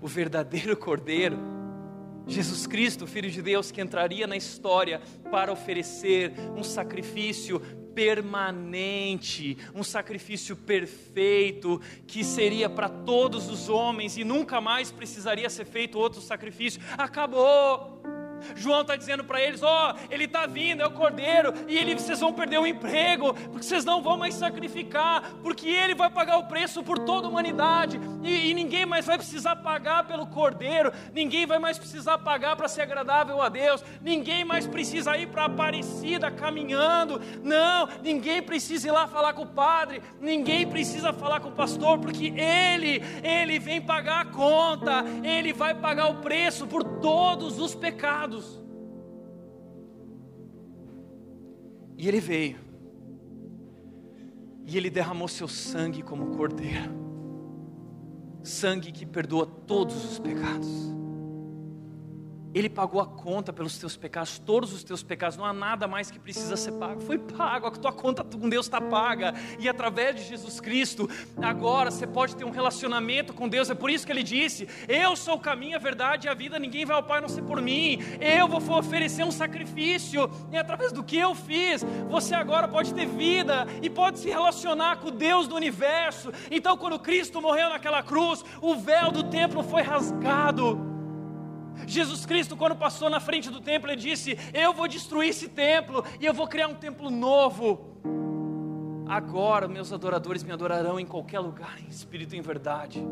o 0.00 0.06
verdadeiro 0.06 0.76
cordeiro 0.76 1.61
Jesus 2.26 2.66
Cristo, 2.66 3.06
Filho 3.06 3.30
de 3.30 3.42
Deus, 3.42 3.70
que 3.70 3.80
entraria 3.80 4.26
na 4.26 4.36
história 4.36 5.00
para 5.30 5.52
oferecer 5.52 6.32
um 6.56 6.62
sacrifício 6.62 7.60
permanente, 7.94 9.56
um 9.74 9.82
sacrifício 9.82 10.56
perfeito, 10.56 11.80
que 12.06 12.24
seria 12.24 12.68
para 12.68 12.88
todos 12.88 13.48
os 13.48 13.68
homens 13.68 14.16
e 14.16 14.24
nunca 14.24 14.60
mais 14.60 14.90
precisaria 14.90 15.48
ser 15.50 15.64
feito 15.64 15.98
outro 15.98 16.20
sacrifício. 16.20 16.80
Acabou. 16.96 18.11
João 18.54 18.82
está 18.82 18.96
dizendo 18.96 19.24
para 19.24 19.40
eles: 19.40 19.62
Ó, 19.62 19.94
oh, 19.94 20.12
ele 20.12 20.24
está 20.24 20.46
vindo, 20.46 20.82
é 20.82 20.86
o 20.86 20.90
cordeiro, 20.90 21.52
e 21.68 21.76
ele, 21.76 21.94
vocês 21.94 22.20
vão 22.20 22.32
perder 22.32 22.58
o 22.58 22.66
emprego, 22.66 23.34
porque 23.34 23.62
vocês 23.64 23.84
não 23.84 24.02
vão 24.02 24.16
mais 24.16 24.34
sacrificar, 24.34 25.32
porque 25.42 25.68
ele 25.68 25.94
vai 25.94 26.10
pagar 26.10 26.38
o 26.38 26.46
preço 26.46 26.82
por 26.82 26.98
toda 26.98 27.26
a 27.26 27.30
humanidade, 27.30 28.00
e, 28.22 28.50
e 28.50 28.54
ninguém 28.54 28.86
mais 28.86 29.06
vai 29.06 29.16
precisar 29.16 29.56
pagar 29.56 30.06
pelo 30.06 30.26
cordeiro, 30.26 30.92
ninguém 31.12 31.46
vai 31.46 31.58
mais 31.58 31.78
precisar 31.78 32.18
pagar 32.18 32.56
para 32.56 32.68
ser 32.68 32.82
agradável 32.82 33.40
a 33.40 33.48
Deus, 33.48 33.84
ninguém 34.00 34.44
mais 34.44 34.66
precisa 34.66 35.16
ir 35.16 35.28
para 35.28 35.44
a 35.44 35.52
Aparecida 35.52 36.30
caminhando, 36.30 37.20
não, 37.42 37.86
ninguém 38.02 38.42
precisa 38.42 38.88
ir 38.88 38.90
lá 38.90 39.06
falar 39.06 39.34
com 39.34 39.42
o 39.42 39.46
padre, 39.46 40.02
ninguém 40.20 40.66
precisa 40.66 41.12
falar 41.12 41.40
com 41.40 41.50
o 41.50 41.52
pastor, 41.52 41.98
porque 41.98 42.28
ele, 42.28 43.02
ele 43.22 43.58
vem 43.58 43.80
pagar 43.80 44.22
a 44.22 44.24
conta, 44.24 45.04
ele 45.22 45.52
vai 45.52 45.74
pagar 45.74 46.08
o 46.08 46.16
preço 46.16 46.66
por 46.66 46.82
todos 46.82 47.58
os 47.58 47.74
pecados 47.74 48.31
pecados. 48.32 48.62
E 51.98 52.08
ele 52.08 52.20
veio, 52.20 52.58
e 54.64 54.76
ele 54.76 54.90
derramou 54.90 55.28
seu 55.28 55.46
sangue 55.46 56.02
como 56.02 56.36
cordeiro, 56.36 56.90
sangue 58.42 58.90
que 58.90 59.04
perdoa 59.06 59.46
todos 59.46 60.04
os 60.04 60.18
pecados. 60.18 60.68
Ele 62.54 62.68
pagou 62.68 63.00
a 63.00 63.06
conta 63.06 63.52
pelos 63.52 63.78
teus 63.78 63.96
pecados, 63.96 64.38
todos 64.38 64.72
os 64.72 64.84
teus 64.84 65.02
pecados, 65.02 65.36
não 65.36 65.44
há 65.44 65.52
nada 65.52 65.88
mais 65.88 66.10
que 66.10 66.18
precisa 66.18 66.56
ser 66.56 66.72
pago. 66.72 67.00
Foi 67.00 67.18
pago, 67.18 67.66
a 67.66 67.70
tua 67.70 67.92
conta 67.92 68.22
com 68.22 68.48
Deus 68.48 68.66
está 68.66 68.80
paga. 68.80 69.34
E 69.58 69.68
através 69.68 70.16
de 70.16 70.24
Jesus 70.24 70.60
Cristo, 70.60 71.08
agora 71.40 71.90
você 71.90 72.06
pode 72.06 72.36
ter 72.36 72.44
um 72.44 72.50
relacionamento 72.50 73.32
com 73.32 73.48
Deus. 73.48 73.70
É 73.70 73.74
por 73.74 73.90
isso 73.90 74.04
que 74.04 74.12
ele 74.12 74.22
disse: 74.22 74.68
Eu 74.86 75.16
sou 75.16 75.36
o 75.36 75.40
caminho, 75.40 75.76
a 75.76 75.80
verdade 75.80 76.26
e 76.26 76.30
a 76.30 76.34
vida, 76.34 76.58
ninguém 76.58 76.84
vai 76.84 76.96
ao 76.96 77.02
Pai 77.02 77.18
a 77.18 77.20
não 77.22 77.28
ser 77.28 77.42
por 77.42 77.60
mim. 77.60 77.98
Eu 78.20 78.46
vou 78.48 78.78
oferecer 78.78 79.24
um 79.24 79.32
sacrifício, 79.32 80.30
e 80.50 80.56
através 80.56 80.92
do 80.92 81.02
que 81.02 81.16
eu 81.16 81.34
fiz, 81.34 81.82
você 82.08 82.34
agora 82.34 82.68
pode 82.68 82.92
ter 82.92 83.06
vida 83.06 83.66
e 83.80 83.88
pode 83.88 84.18
se 84.18 84.28
relacionar 84.28 84.96
com 84.96 85.08
o 85.08 85.12
Deus 85.12 85.48
do 85.48 85.54
universo. 85.54 86.30
Então, 86.50 86.76
quando 86.76 86.98
Cristo 86.98 87.40
morreu 87.40 87.70
naquela 87.70 88.02
cruz, 88.02 88.44
o 88.60 88.76
véu 88.76 89.10
do 89.10 89.24
templo 89.24 89.62
foi 89.62 89.82
rasgado. 89.82 90.91
Jesus 91.86 92.24
Cristo, 92.26 92.56
quando 92.56 92.76
passou 92.76 93.10
na 93.10 93.20
frente 93.20 93.50
do 93.50 93.60
templo, 93.60 93.90
ele 93.90 94.00
disse: 94.00 94.38
Eu 94.52 94.72
vou 94.72 94.86
destruir 94.88 95.30
esse 95.30 95.48
templo 95.48 96.04
e 96.20 96.26
eu 96.26 96.34
vou 96.34 96.46
criar 96.46 96.68
um 96.68 96.74
templo 96.74 97.10
novo. 97.10 97.92
Agora, 99.08 99.68
meus 99.68 99.92
adoradores 99.92 100.42
me 100.42 100.52
adorarão 100.52 100.98
em 100.98 101.06
qualquer 101.06 101.40
lugar, 101.40 101.78
em 101.80 101.88
espírito 101.88 102.34
e 102.34 102.38
em 102.38 102.42
verdade. 102.42 103.04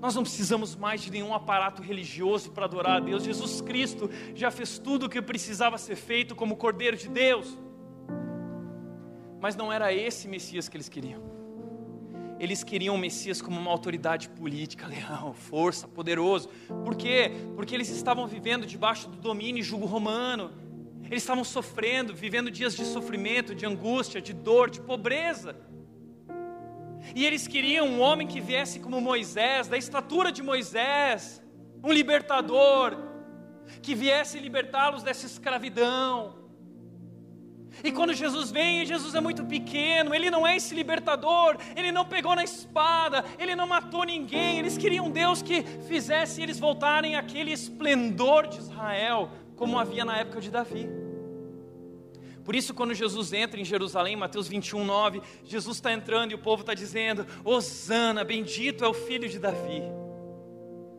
Nós 0.00 0.14
não 0.14 0.22
precisamos 0.22 0.76
mais 0.76 1.00
de 1.00 1.10
nenhum 1.10 1.34
aparato 1.34 1.82
religioso 1.82 2.52
para 2.52 2.66
adorar 2.66 2.98
a 2.98 3.00
Deus. 3.00 3.24
Jesus 3.24 3.60
Cristo 3.60 4.08
já 4.34 4.50
fez 4.50 4.78
tudo 4.78 5.06
o 5.06 5.08
que 5.08 5.20
precisava 5.20 5.76
ser 5.76 5.96
feito 5.96 6.36
como 6.36 6.56
Cordeiro 6.56 6.96
de 6.96 7.08
Deus. 7.08 7.58
Mas 9.40 9.56
não 9.56 9.72
era 9.72 9.92
esse 9.92 10.28
Messias 10.28 10.68
que 10.68 10.76
eles 10.76 10.88
queriam 10.88 11.37
eles 12.38 12.62
queriam 12.62 12.94
o 12.94 12.98
Messias 12.98 13.42
como 13.42 13.58
uma 13.58 13.70
autoridade 13.70 14.28
política, 14.28 14.86
leal, 14.88 15.34
força, 15.34 15.88
poderoso. 15.88 16.48
Por 16.84 16.94
quê? 16.96 17.32
Porque 17.56 17.74
eles 17.74 17.88
estavam 17.88 18.26
vivendo 18.26 18.66
debaixo 18.66 19.08
do 19.08 19.16
domínio 19.16 19.60
e 19.60 19.62
jugo 19.62 19.86
romano. 19.86 20.52
Eles 21.04 21.22
estavam 21.22 21.44
sofrendo, 21.44 22.14
vivendo 22.14 22.50
dias 22.50 22.76
de 22.76 22.84
sofrimento, 22.84 23.54
de 23.54 23.64
angústia, 23.64 24.20
de 24.20 24.32
dor, 24.32 24.70
de 24.70 24.80
pobreza. 24.80 25.56
E 27.14 27.24
eles 27.24 27.46
queriam 27.46 27.86
um 27.86 28.00
homem 28.00 28.26
que 28.26 28.40
viesse 28.40 28.78
como 28.78 29.00
Moisés, 29.00 29.68
da 29.68 29.78
estatura 29.78 30.30
de 30.30 30.42
Moisés, 30.42 31.42
um 31.82 31.92
libertador, 31.92 32.96
que 33.80 33.94
viesse 33.94 34.38
libertá-los 34.38 35.02
dessa 35.02 35.26
escravidão. 35.26 36.37
E 37.82 37.92
quando 37.92 38.12
Jesus 38.12 38.50
vem, 38.50 38.84
Jesus 38.84 39.14
é 39.14 39.20
muito 39.20 39.44
pequeno, 39.44 40.14
ele 40.14 40.30
não 40.30 40.46
é 40.46 40.56
esse 40.56 40.74
libertador, 40.74 41.56
ele 41.76 41.92
não 41.92 42.04
pegou 42.04 42.34
na 42.34 42.44
espada, 42.44 43.24
ele 43.38 43.54
não 43.54 43.66
matou 43.66 44.04
ninguém. 44.04 44.58
Eles 44.58 44.76
queriam 44.76 45.06
um 45.06 45.10
Deus 45.10 45.42
que 45.42 45.62
fizesse 45.86 46.42
eles 46.42 46.58
voltarem 46.58 47.16
àquele 47.16 47.52
esplendor 47.52 48.46
de 48.46 48.58
Israel, 48.58 49.30
como 49.56 49.78
havia 49.78 50.04
na 50.04 50.16
época 50.16 50.40
de 50.40 50.50
Davi. 50.50 50.88
Por 52.48 52.56
isso, 52.56 52.72
quando 52.72 52.94
Jesus 52.94 53.34
entra 53.34 53.60
em 53.60 53.64
Jerusalém, 53.64 54.16
Mateus 54.16 54.48
21, 54.48 54.82
9, 54.82 55.20
Jesus 55.44 55.76
está 55.76 55.92
entrando 55.92 56.32
e 56.32 56.34
o 56.34 56.38
povo 56.38 56.62
está 56.62 56.72
dizendo: 56.72 57.26
Hosana, 57.44 58.24
bendito 58.24 58.82
é 58.82 58.88
o 58.88 58.94
filho 58.94 59.28
de 59.28 59.38
Davi, 59.38 59.82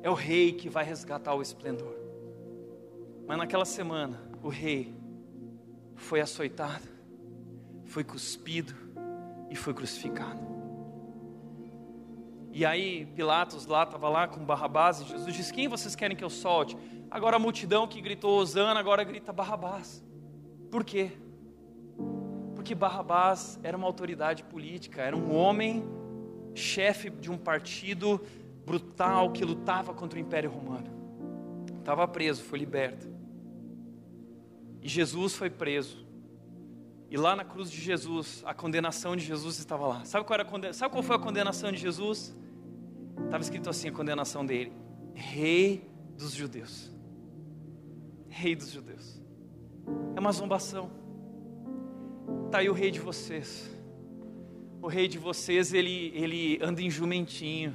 é 0.03 0.09
o 0.11 0.13
rei 0.13 0.51
que 0.51 0.69
vai 0.69 0.85
resgatar 0.85 1.33
o 1.33 1.41
esplendor. 1.41 1.95
Mas 3.25 3.37
naquela 3.37 3.65
semana, 3.65 4.21
o 4.43 4.49
rei 4.49 4.93
foi 5.99 6.21
açoitado, 6.21 6.87
foi 7.85 8.03
cuspido 8.03 8.73
e 9.49 9.55
foi 9.55 9.73
crucificado. 9.73 10.39
E 12.51 12.65
aí 12.65 13.05
Pilatos 13.15 13.65
lá 13.65 13.83
estava 13.83 14.09
lá 14.09 14.27
com 14.27 14.43
Barrabás 14.43 15.01
e 15.01 15.05
Jesus 15.05 15.35
disse: 15.35 15.53
Quem 15.53 15.67
vocês 15.67 15.95
querem 15.95 16.17
que 16.17 16.23
eu 16.23 16.29
solte? 16.29 16.75
Agora 17.11 17.35
a 17.35 17.39
multidão 17.39 17.87
que 17.87 18.01
gritou 18.01 18.39
Osana 18.39 18.79
agora 18.79 19.03
grita 19.03 19.31
Barrabás. 19.31 20.03
Por 20.71 20.83
quê? 20.83 21.11
Porque 22.55 22.73
Barrabás 22.73 23.59
era 23.63 23.77
uma 23.77 23.87
autoridade 23.87 24.43
política, 24.43 25.01
era 25.01 25.15
um 25.15 25.35
homem 25.35 25.83
chefe 26.55 27.09
de 27.09 27.31
um 27.31 27.37
partido 27.37 28.21
brutal 28.65 29.31
que 29.31 29.43
lutava 29.43 29.93
contra 29.93 30.17
o 30.17 30.21
Império 30.21 30.49
Romano. 30.49 30.89
Estava 31.79 32.07
preso, 32.07 32.43
foi 32.43 32.59
liberto. 32.59 33.18
E 34.81 34.87
Jesus 34.87 35.35
foi 35.35 35.49
preso. 35.49 36.05
E 37.09 37.17
lá 37.17 37.35
na 37.35 37.43
cruz 37.43 37.71
de 37.71 37.81
Jesus, 37.81 38.43
a 38.45 38.53
condenação 38.53 39.15
de 39.15 39.25
Jesus 39.25 39.57
estava 39.57 39.87
lá. 39.87 40.05
Sabe 40.05 40.25
qual, 40.25 40.39
era 40.39 40.73
Sabe 40.73 40.91
qual 40.91 41.03
foi 41.03 41.15
a 41.15 41.19
condenação 41.19 41.71
de 41.71 41.77
Jesus? 41.77 42.35
Estava 43.25 43.43
escrito 43.43 43.69
assim 43.69 43.89
a 43.89 43.91
condenação 43.91 44.45
dele: 44.45 44.71
Rei 45.13 45.89
dos 46.17 46.33
judeus. 46.33 46.91
Rei 48.27 48.55
dos 48.55 48.71
judeus. 48.71 49.19
É 50.15 50.19
uma 50.19 50.31
zombação. 50.31 50.91
Está 52.45 52.59
aí 52.59 52.69
o 52.69 52.73
rei 52.73 52.91
de 52.91 52.99
vocês. 52.99 53.69
O 54.81 54.87
rei 54.87 55.07
de 55.07 55.17
vocês, 55.17 55.73
ele, 55.73 56.11
ele 56.15 56.59
anda 56.61 56.81
em 56.81 56.89
jumentinho. 56.89 57.73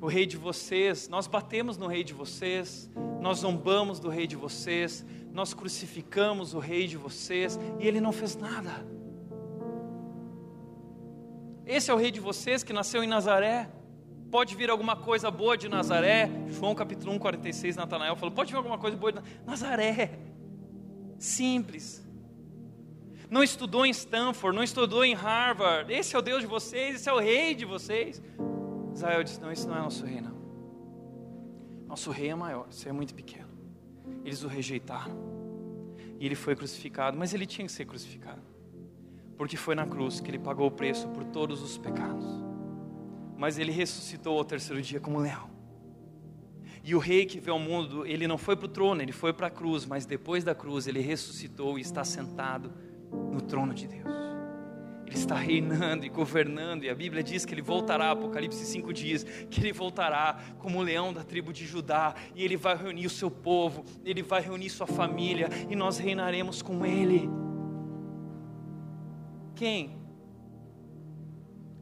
O 0.00 0.06
rei 0.06 0.26
de 0.26 0.36
vocês, 0.36 1.08
nós 1.08 1.26
batemos 1.26 1.76
no 1.76 1.86
rei 1.86 2.04
de 2.04 2.12
vocês, 2.12 2.90
nós 3.20 3.38
zombamos 3.38 3.98
do 3.98 4.08
rei 4.08 4.26
de 4.26 4.36
vocês, 4.36 5.04
nós 5.32 5.54
crucificamos 5.54 6.54
o 6.54 6.58
rei 6.58 6.86
de 6.86 6.96
vocês 6.96 7.58
e 7.78 7.86
ele 7.86 8.00
não 8.00 8.12
fez 8.12 8.36
nada. 8.36 8.86
Esse 11.64 11.90
é 11.90 11.94
o 11.94 11.96
rei 11.96 12.10
de 12.10 12.20
vocês 12.20 12.62
que 12.62 12.72
nasceu 12.72 13.02
em 13.02 13.06
Nazaré. 13.08 13.68
Pode 14.30 14.54
vir 14.54 14.70
alguma 14.70 14.96
coisa 14.96 15.30
boa 15.30 15.56
de 15.56 15.68
Nazaré? 15.68 16.30
João 16.48 16.74
capítulo 16.74 17.12
1, 17.12 17.18
46, 17.18 17.76
Natanael 17.76 18.16
falou: 18.16 18.34
pode 18.34 18.52
vir 18.52 18.56
alguma 18.56 18.78
coisa 18.78 18.96
boa 18.96 19.12
de 19.12 19.20
Nazaré. 19.44 20.18
Simples. 21.18 22.06
Não 23.28 23.42
estudou 23.42 23.84
em 23.84 23.90
Stanford, 23.90 24.54
não 24.54 24.62
estudou 24.62 25.04
em 25.04 25.14
Harvard. 25.14 25.92
Esse 25.92 26.14
é 26.14 26.18
o 26.18 26.22
Deus 26.22 26.42
de 26.42 26.46
vocês, 26.46 26.96
esse 26.96 27.08
é 27.08 27.12
o 27.12 27.18
rei 27.18 27.54
de 27.54 27.64
vocês. 27.64 28.22
Israel 28.96 29.22
disse: 29.22 29.40
Não, 29.40 29.52
esse 29.52 29.66
não 29.66 29.76
é 29.76 29.80
nosso 29.80 30.04
rei, 30.04 30.20
não. 30.20 30.36
Nosso 31.86 32.10
rei 32.10 32.30
é 32.30 32.34
maior, 32.34 32.66
você 32.70 32.88
é 32.88 32.92
muito 32.92 33.14
pequeno. 33.14 33.48
Eles 34.24 34.42
o 34.42 34.48
rejeitaram. 34.48 35.14
E 36.18 36.24
ele 36.24 36.34
foi 36.34 36.56
crucificado, 36.56 37.16
mas 37.16 37.34
ele 37.34 37.46
tinha 37.46 37.66
que 37.66 37.72
ser 37.72 37.84
crucificado. 37.84 38.42
Porque 39.36 39.56
foi 39.56 39.74
na 39.74 39.86
cruz 39.86 40.18
que 40.18 40.30
ele 40.30 40.38
pagou 40.38 40.66
o 40.66 40.70
preço 40.70 41.08
por 41.08 41.24
todos 41.24 41.62
os 41.62 41.76
pecados. 41.76 42.24
Mas 43.36 43.58
ele 43.58 43.70
ressuscitou 43.70 44.38
ao 44.38 44.44
terceiro 44.44 44.80
dia 44.80 44.98
como 44.98 45.18
leão. 45.18 45.50
E 46.82 46.94
o 46.94 46.98
rei 46.98 47.26
que 47.26 47.38
veio 47.38 47.54
ao 47.54 47.60
mundo, 47.60 48.06
ele 48.06 48.26
não 48.26 48.38
foi 48.38 48.56
para 48.56 48.66
o 48.66 48.68
trono, 48.68 49.02
ele 49.02 49.12
foi 49.12 49.32
para 49.32 49.48
a 49.48 49.50
cruz, 49.50 49.84
mas 49.84 50.06
depois 50.06 50.42
da 50.42 50.54
cruz 50.54 50.86
ele 50.86 51.00
ressuscitou 51.00 51.78
e 51.78 51.82
está 51.82 52.02
sentado 52.02 52.72
no 53.10 53.42
trono 53.42 53.74
de 53.74 53.86
Deus. 53.86 54.35
Ele 55.06 55.14
está 55.14 55.36
reinando 55.36 56.04
e 56.04 56.08
governando, 56.08 56.82
e 56.82 56.90
a 56.90 56.94
Bíblia 56.94 57.22
diz 57.22 57.44
que 57.44 57.54
ele 57.54 57.62
voltará, 57.62 58.10
Apocalipse 58.10 58.64
5 58.66 58.92
dias, 58.92 59.22
que 59.22 59.60
ele 59.60 59.72
voltará 59.72 60.36
como 60.58 60.80
o 60.80 60.82
leão 60.82 61.12
da 61.12 61.22
tribo 61.22 61.52
de 61.52 61.64
Judá, 61.64 62.14
e 62.34 62.42
ele 62.42 62.56
vai 62.56 62.76
reunir 62.76 63.06
o 63.06 63.10
seu 63.10 63.30
povo, 63.30 63.84
ele 64.04 64.20
vai 64.20 64.42
reunir 64.42 64.68
sua 64.68 64.86
família, 64.86 65.48
e 65.70 65.76
nós 65.76 65.96
reinaremos 65.98 66.60
com 66.60 66.84
ele. 66.84 67.30
Quem? 69.54 69.96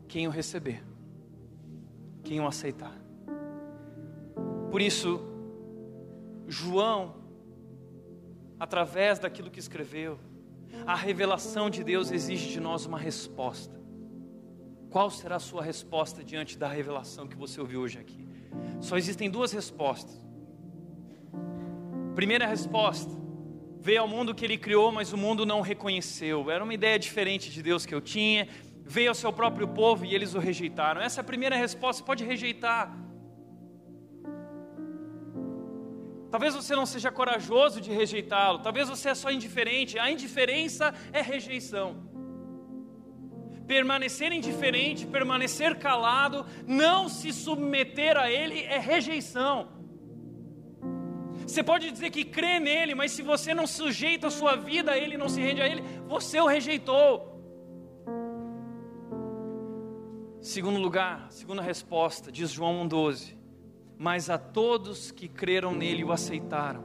Quem 0.06 0.28
o 0.28 0.30
receber, 0.30 0.84
quem 2.22 2.40
o 2.40 2.46
aceitar. 2.46 2.94
Por 4.70 4.82
isso, 4.82 5.20
João, 6.46 7.16
através 8.60 9.18
daquilo 9.18 9.50
que 9.50 9.58
escreveu, 9.58 10.18
a 10.86 10.94
revelação 10.94 11.70
de 11.70 11.82
Deus 11.82 12.10
exige 12.10 12.50
de 12.50 12.60
nós 12.60 12.86
uma 12.86 12.98
resposta. 12.98 13.74
Qual 14.90 15.10
será 15.10 15.36
a 15.36 15.40
sua 15.40 15.62
resposta 15.62 16.22
diante 16.22 16.56
da 16.56 16.68
revelação 16.68 17.26
que 17.26 17.36
você 17.36 17.60
ouviu 17.60 17.80
hoje 17.80 17.98
aqui? 17.98 18.28
Só 18.80 18.96
existem 18.96 19.28
duas 19.28 19.52
respostas. 19.52 20.24
Primeira 22.14 22.46
resposta: 22.46 23.10
veio 23.80 24.02
ao 24.02 24.08
mundo 24.08 24.34
que 24.34 24.44
ele 24.44 24.56
criou, 24.56 24.92
mas 24.92 25.12
o 25.12 25.16
mundo 25.16 25.44
não 25.44 25.58
o 25.58 25.62
reconheceu. 25.62 26.50
Era 26.50 26.62
uma 26.62 26.74
ideia 26.74 26.98
diferente 26.98 27.50
de 27.50 27.62
Deus 27.62 27.84
que 27.84 27.94
eu 27.94 28.00
tinha. 28.00 28.48
Veio 28.86 29.08
ao 29.08 29.14
seu 29.14 29.32
próprio 29.32 29.66
povo 29.66 30.04
e 30.04 30.14
eles 30.14 30.34
o 30.34 30.38
rejeitaram. 30.38 31.00
Essa 31.00 31.20
é 31.20 31.22
a 31.22 31.24
primeira 31.24 31.56
resposta. 31.56 32.00
Você 32.00 32.06
pode 32.06 32.24
rejeitar. 32.24 33.03
Talvez 36.34 36.52
você 36.52 36.74
não 36.74 36.84
seja 36.84 37.12
corajoso 37.12 37.80
de 37.80 37.92
rejeitá-lo, 37.92 38.58
talvez 38.58 38.88
você 38.88 39.10
é 39.10 39.14
só 39.14 39.30
indiferente. 39.30 40.00
A 40.00 40.10
indiferença 40.10 40.92
é 41.12 41.20
rejeição. 41.22 41.88
Permanecer 43.68 44.32
indiferente, 44.32 45.06
permanecer 45.06 45.78
calado, 45.78 46.44
não 46.66 47.08
se 47.08 47.32
submeter 47.32 48.16
a 48.16 48.28
ele 48.28 48.64
é 48.64 48.80
rejeição. 48.80 49.68
Você 51.46 51.62
pode 51.62 51.92
dizer 51.92 52.10
que 52.10 52.24
crê 52.24 52.58
nele, 52.58 52.96
mas 52.96 53.12
se 53.12 53.22
você 53.22 53.54
não 53.54 53.68
sujeita 53.68 54.26
a 54.26 54.36
sua 54.38 54.56
vida 54.56 54.90
a 54.90 54.98
ele, 54.98 55.16
não 55.16 55.28
se 55.28 55.40
rende 55.40 55.62
a 55.62 55.68
ele, 55.68 55.84
você 56.08 56.40
o 56.40 56.46
rejeitou. 56.46 57.12
Segundo 60.40 60.80
lugar, 60.80 61.30
segunda 61.30 61.62
resposta, 61.62 62.32
diz 62.32 62.50
João 62.50 62.88
1,12 62.88 63.43
mas 63.98 64.28
a 64.28 64.38
todos 64.38 65.10
que 65.10 65.28
creram 65.28 65.74
nele 65.74 66.04
o 66.04 66.12
aceitaram, 66.12 66.82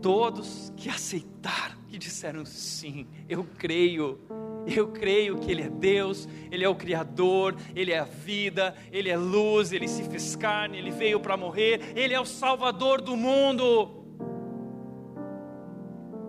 todos 0.00 0.72
que 0.76 0.88
aceitaram, 0.88 1.76
que 1.88 1.96
disseram 1.96 2.44
sim, 2.44 3.06
eu 3.28 3.44
creio, 3.56 4.20
eu 4.66 4.88
creio 4.88 5.38
que 5.38 5.50
Ele 5.50 5.62
é 5.62 5.70
Deus, 5.70 6.28
Ele 6.50 6.64
é 6.64 6.68
o 6.68 6.74
Criador, 6.74 7.56
Ele 7.74 7.92
é 7.92 7.98
a 7.98 8.04
vida, 8.04 8.74
Ele 8.92 9.08
é 9.08 9.16
luz, 9.16 9.72
Ele 9.72 9.88
se 9.88 10.04
fez 10.04 10.36
carne, 10.36 10.78
Ele 10.78 10.90
veio 10.90 11.20
para 11.20 11.36
morrer, 11.36 11.80
Ele 11.96 12.12
é 12.12 12.20
o 12.20 12.26
Salvador 12.26 13.00
do 13.00 13.16
mundo, 13.16 14.04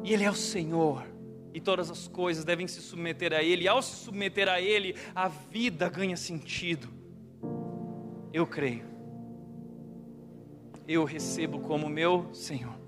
e 0.03 0.14
Ele 0.14 0.23
é 0.23 0.31
o 0.31 0.35
Senhor, 0.35 1.06
e 1.53 1.60
todas 1.60 1.91
as 1.91 2.07
coisas 2.07 2.45
devem 2.45 2.68
se 2.68 2.81
submeter 2.81 3.34
a 3.34 3.43
Ele, 3.43 3.65
e 3.65 3.68
ao 3.68 3.81
se 3.81 3.95
submeter 4.06 4.47
a 4.47 4.61
Ele, 4.61 4.95
a 5.14 5.27
vida 5.27 5.89
ganha 5.89 6.15
sentido. 6.15 6.88
Eu 8.31 8.47
creio 8.47 8.94
eu 10.88 11.03
recebo 11.03 11.60
como 11.60 11.90
meu 11.90 12.34
Senhor. 12.34 12.86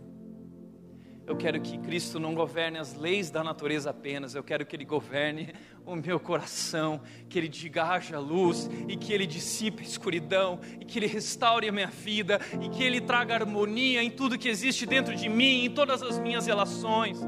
Eu 1.25 1.35
quero 1.35 1.59
que 1.59 1.77
Cristo 1.79 2.21
não 2.21 2.33
governe 2.33 2.77
as 2.77 2.93
leis 2.93 3.29
da 3.29 3.43
natureza 3.43 3.89
apenas, 3.89 4.33
eu 4.33 4.41
quero 4.41 4.65
que 4.65 4.73
Ele 4.73 4.85
governe 4.85 5.53
o 5.85 5.93
meu 5.93 6.21
coração, 6.21 7.01
que 7.27 7.37
Ele 7.37 7.49
diga 7.49 7.83
haja 7.83 8.17
luz 8.17 8.69
e 8.87 8.95
que 8.95 9.11
Ele 9.11 9.27
dissipe 9.27 9.83
a 9.83 9.85
escuridão 9.85 10.57
e 10.79 10.85
que 10.85 10.97
Ele 10.97 11.07
restaure 11.07 11.67
a 11.67 11.71
minha 11.71 11.87
vida 11.87 12.39
e 12.61 12.69
que 12.69 12.81
Ele 12.81 13.01
traga 13.01 13.33
harmonia 13.33 14.01
em 14.01 14.09
tudo 14.09 14.37
que 14.37 14.47
existe 14.47 14.85
dentro 14.85 15.13
de 15.15 15.27
mim, 15.27 15.65
em 15.65 15.69
todas 15.69 16.01
as 16.01 16.17
minhas 16.17 16.47
relações. 16.47 17.19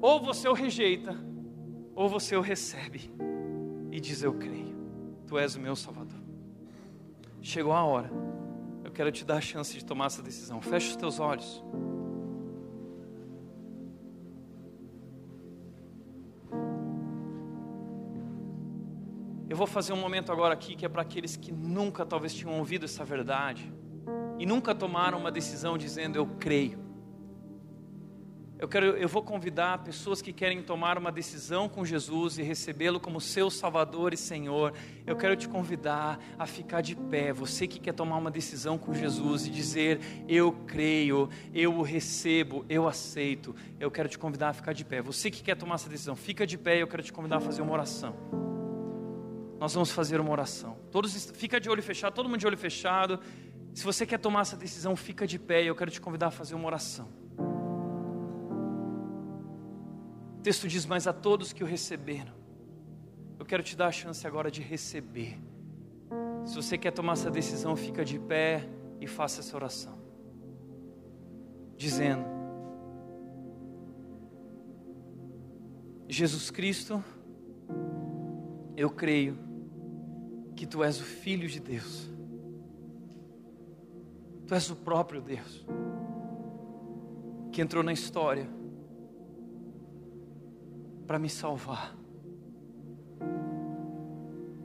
Ou 0.00 0.20
você 0.20 0.48
o 0.48 0.52
rejeita, 0.52 1.16
ou 1.92 2.08
você 2.08 2.36
o 2.36 2.40
recebe 2.40 3.10
e 3.90 3.98
diz: 3.98 4.22
Eu 4.22 4.34
creio, 4.34 4.76
Tu 5.26 5.36
és 5.36 5.56
o 5.56 5.60
meu 5.60 5.74
Salvador. 5.74 6.22
Chegou 7.42 7.72
a 7.72 7.82
hora 7.82 8.23
quero 8.94 9.10
te 9.10 9.24
dar 9.24 9.36
a 9.38 9.40
chance 9.40 9.76
de 9.76 9.84
tomar 9.84 10.06
essa 10.06 10.22
decisão. 10.22 10.62
Feche 10.62 10.90
os 10.90 10.96
teus 10.96 11.18
olhos. 11.18 11.62
Eu 19.48 19.56
vou 19.56 19.66
fazer 19.66 19.92
um 19.92 20.00
momento 20.00 20.32
agora 20.32 20.54
aqui 20.54 20.74
que 20.74 20.86
é 20.86 20.88
para 20.88 21.02
aqueles 21.02 21.36
que 21.36 21.52
nunca 21.52 22.06
talvez 22.06 22.34
tinham 22.34 22.58
ouvido 22.58 22.84
essa 22.86 23.04
verdade 23.04 23.72
e 24.38 24.46
nunca 24.46 24.74
tomaram 24.74 25.18
uma 25.18 25.30
decisão 25.30 25.76
dizendo 25.76 26.16
eu 26.16 26.26
creio. 26.26 26.83
Eu, 28.64 28.68
quero, 28.68 28.86
eu 28.96 29.08
vou 29.10 29.22
convidar 29.22 29.84
pessoas 29.84 30.22
que 30.22 30.32
querem 30.32 30.62
tomar 30.62 30.96
uma 30.96 31.12
decisão 31.12 31.68
com 31.68 31.84
Jesus 31.84 32.38
e 32.38 32.42
recebê-lo 32.42 32.98
como 32.98 33.20
seu 33.20 33.50
Salvador 33.50 34.14
e 34.14 34.16
Senhor. 34.16 34.72
Eu 35.06 35.16
quero 35.16 35.36
te 35.36 35.46
convidar 35.46 36.18
a 36.38 36.46
ficar 36.46 36.80
de 36.80 36.96
pé. 36.96 37.30
Você 37.30 37.66
que 37.66 37.78
quer 37.78 37.92
tomar 37.92 38.16
uma 38.16 38.30
decisão 38.30 38.78
com 38.78 38.94
Jesus 38.94 39.46
e 39.46 39.50
dizer: 39.50 40.00
Eu 40.26 40.50
creio, 40.66 41.28
eu 41.52 41.74
o 41.74 41.82
recebo, 41.82 42.64
eu 42.66 42.88
aceito. 42.88 43.54
Eu 43.78 43.90
quero 43.90 44.08
te 44.08 44.18
convidar 44.18 44.48
a 44.48 44.52
ficar 44.54 44.72
de 44.72 44.82
pé. 44.82 45.02
Você 45.02 45.30
que 45.30 45.42
quer 45.42 45.56
tomar 45.56 45.74
essa 45.74 45.90
decisão, 45.90 46.16
fica 46.16 46.46
de 46.46 46.56
pé. 46.56 46.78
Eu 46.80 46.86
quero 46.86 47.02
te 47.02 47.12
convidar 47.12 47.36
a 47.36 47.40
fazer 47.40 47.60
uma 47.60 47.74
oração. 47.74 48.16
Nós 49.60 49.74
vamos 49.74 49.90
fazer 49.90 50.18
uma 50.22 50.30
oração. 50.30 50.78
Todos, 50.90 51.30
fica 51.32 51.60
de 51.60 51.68
olho 51.68 51.82
fechado, 51.82 52.14
todo 52.14 52.30
mundo 52.30 52.38
de 52.38 52.46
olho 52.46 52.56
fechado. 52.56 53.20
Se 53.74 53.84
você 53.84 54.06
quer 54.06 54.18
tomar 54.18 54.40
essa 54.40 54.56
decisão, 54.56 54.96
fica 54.96 55.26
de 55.26 55.38
pé. 55.38 55.62
Eu 55.62 55.76
quero 55.76 55.90
te 55.90 56.00
convidar 56.00 56.28
a 56.28 56.30
fazer 56.30 56.54
uma 56.54 56.64
oração. 56.64 57.23
Texto 60.44 60.68
diz: 60.68 60.84
Mas 60.84 61.06
a 61.06 61.12
todos 61.12 61.54
que 61.54 61.64
o 61.64 61.66
receberam, 61.66 62.34
eu 63.38 63.46
quero 63.46 63.62
te 63.62 63.74
dar 63.74 63.86
a 63.86 63.92
chance 63.92 64.24
agora 64.26 64.50
de 64.50 64.60
receber. 64.60 65.40
Se 66.44 66.54
você 66.54 66.76
quer 66.76 66.92
tomar 66.92 67.14
essa 67.14 67.30
decisão, 67.30 67.74
fica 67.74 68.04
de 68.04 68.18
pé 68.18 68.68
e 69.00 69.06
faça 69.06 69.40
essa 69.40 69.56
oração, 69.56 69.98
dizendo: 71.76 72.26
Jesus 76.06 76.50
Cristo, 76.50 77.02
eu 78.76 78.90
creio 78.90 79.38
que 80.54 80.66
tu 80.66 80.84
és 80.84 81.00
o 81.00 81.04
Filho 81.04 81.48
de 81.48 81.58
Deus, 81.58 82.10
tu 84.46 84.54
és 84.54 84.70
o 84.70 84.76
próprio 84.76 85.22
Deus, 85.22 85.66
que 87.50 87.62
entrou 87.62 87.82
na 87.82 87.94
história 87.94 88.46
para 91.06 91.18
me 91.18 91.28
salvar. 91.28 91.94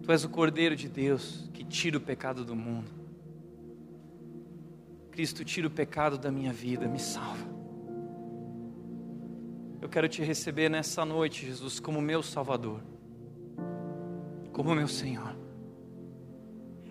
Tu 0.03 0.11
és 0.11 0.23
o 0.23 0.29
Cordeiro 0.29 0.75
de 0.75 0.87
Deus 0.87 1.49
que 1.53 1.63
tira 1.63 1.97
o 1.97 2.01
pecado 2.01 2.43
do 2.43 2.55
mundo. 2.55 2.89
Cristo, 5.11 5.43
tira 5.43 5.67
o 5.67 5.71
pecado 5.71 6.17
da 6.17 6.31
minha 6.31 6.53
vida, 6.53 6.87
me 6.87 6.99
salva. 6.99 7.45
Eu 9.81 9.89
quero 9.89 10.07
te 10.07 10.23
receber 10.23 10.69
nessa 10.69 11.03
noite, 11.05 11.45
Jesus, 11.45 11.79
como 11.79 12.01
meu 12.01 12.23
Salvador, 12.23 12.81
como 14.51 14.73
meu 14.73 14.87
Senhor. 14.87 15.35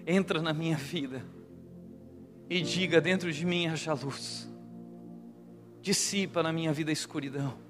Entra 0.07 0.41
na 0.41 0.53
minha 0.53 0.77
vida 0.77 1.25
e 2.49 2.61
diga: 2.61 3.01
dentro 3.01 3.33
de 3.33 3.45
mim 3.45 3.67
haja 3.67 3.93
luz, 3.93 4.49
dissipa 5.81 6.43
na 6.43 6.53
minha 6.53 6.73
vida 6.73 6.91
a 6.91 6.93
escuridão 6.93 7.68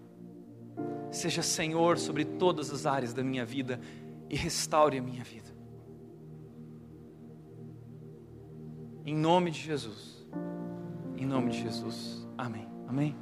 seja 1.11 1.43
Senhor 1.43 1.99
sobre 1.99 2.25
todas 2.25 2.71
as 2.73 2.87
áreas 2.87 3.13
da 3.13 3.23
minha 3.23 3.45
vida 3.45 3.81
e 4.29 4.37
restaure 4.37 4.99
a 4.99 5.03
minha 5.03 5.25
vida. 5.25 5.49
Em 9.05 9.17
nome 9.17 9.51
de 9.51 9.61
Jesus. 9.61 10.27
Em 11.17 11.25
nome 11.25 11.51
de 11.51 11.63
Jesus. 11.63 12.27
Amém. 12.37 12.69
Amém. 12.87 13.17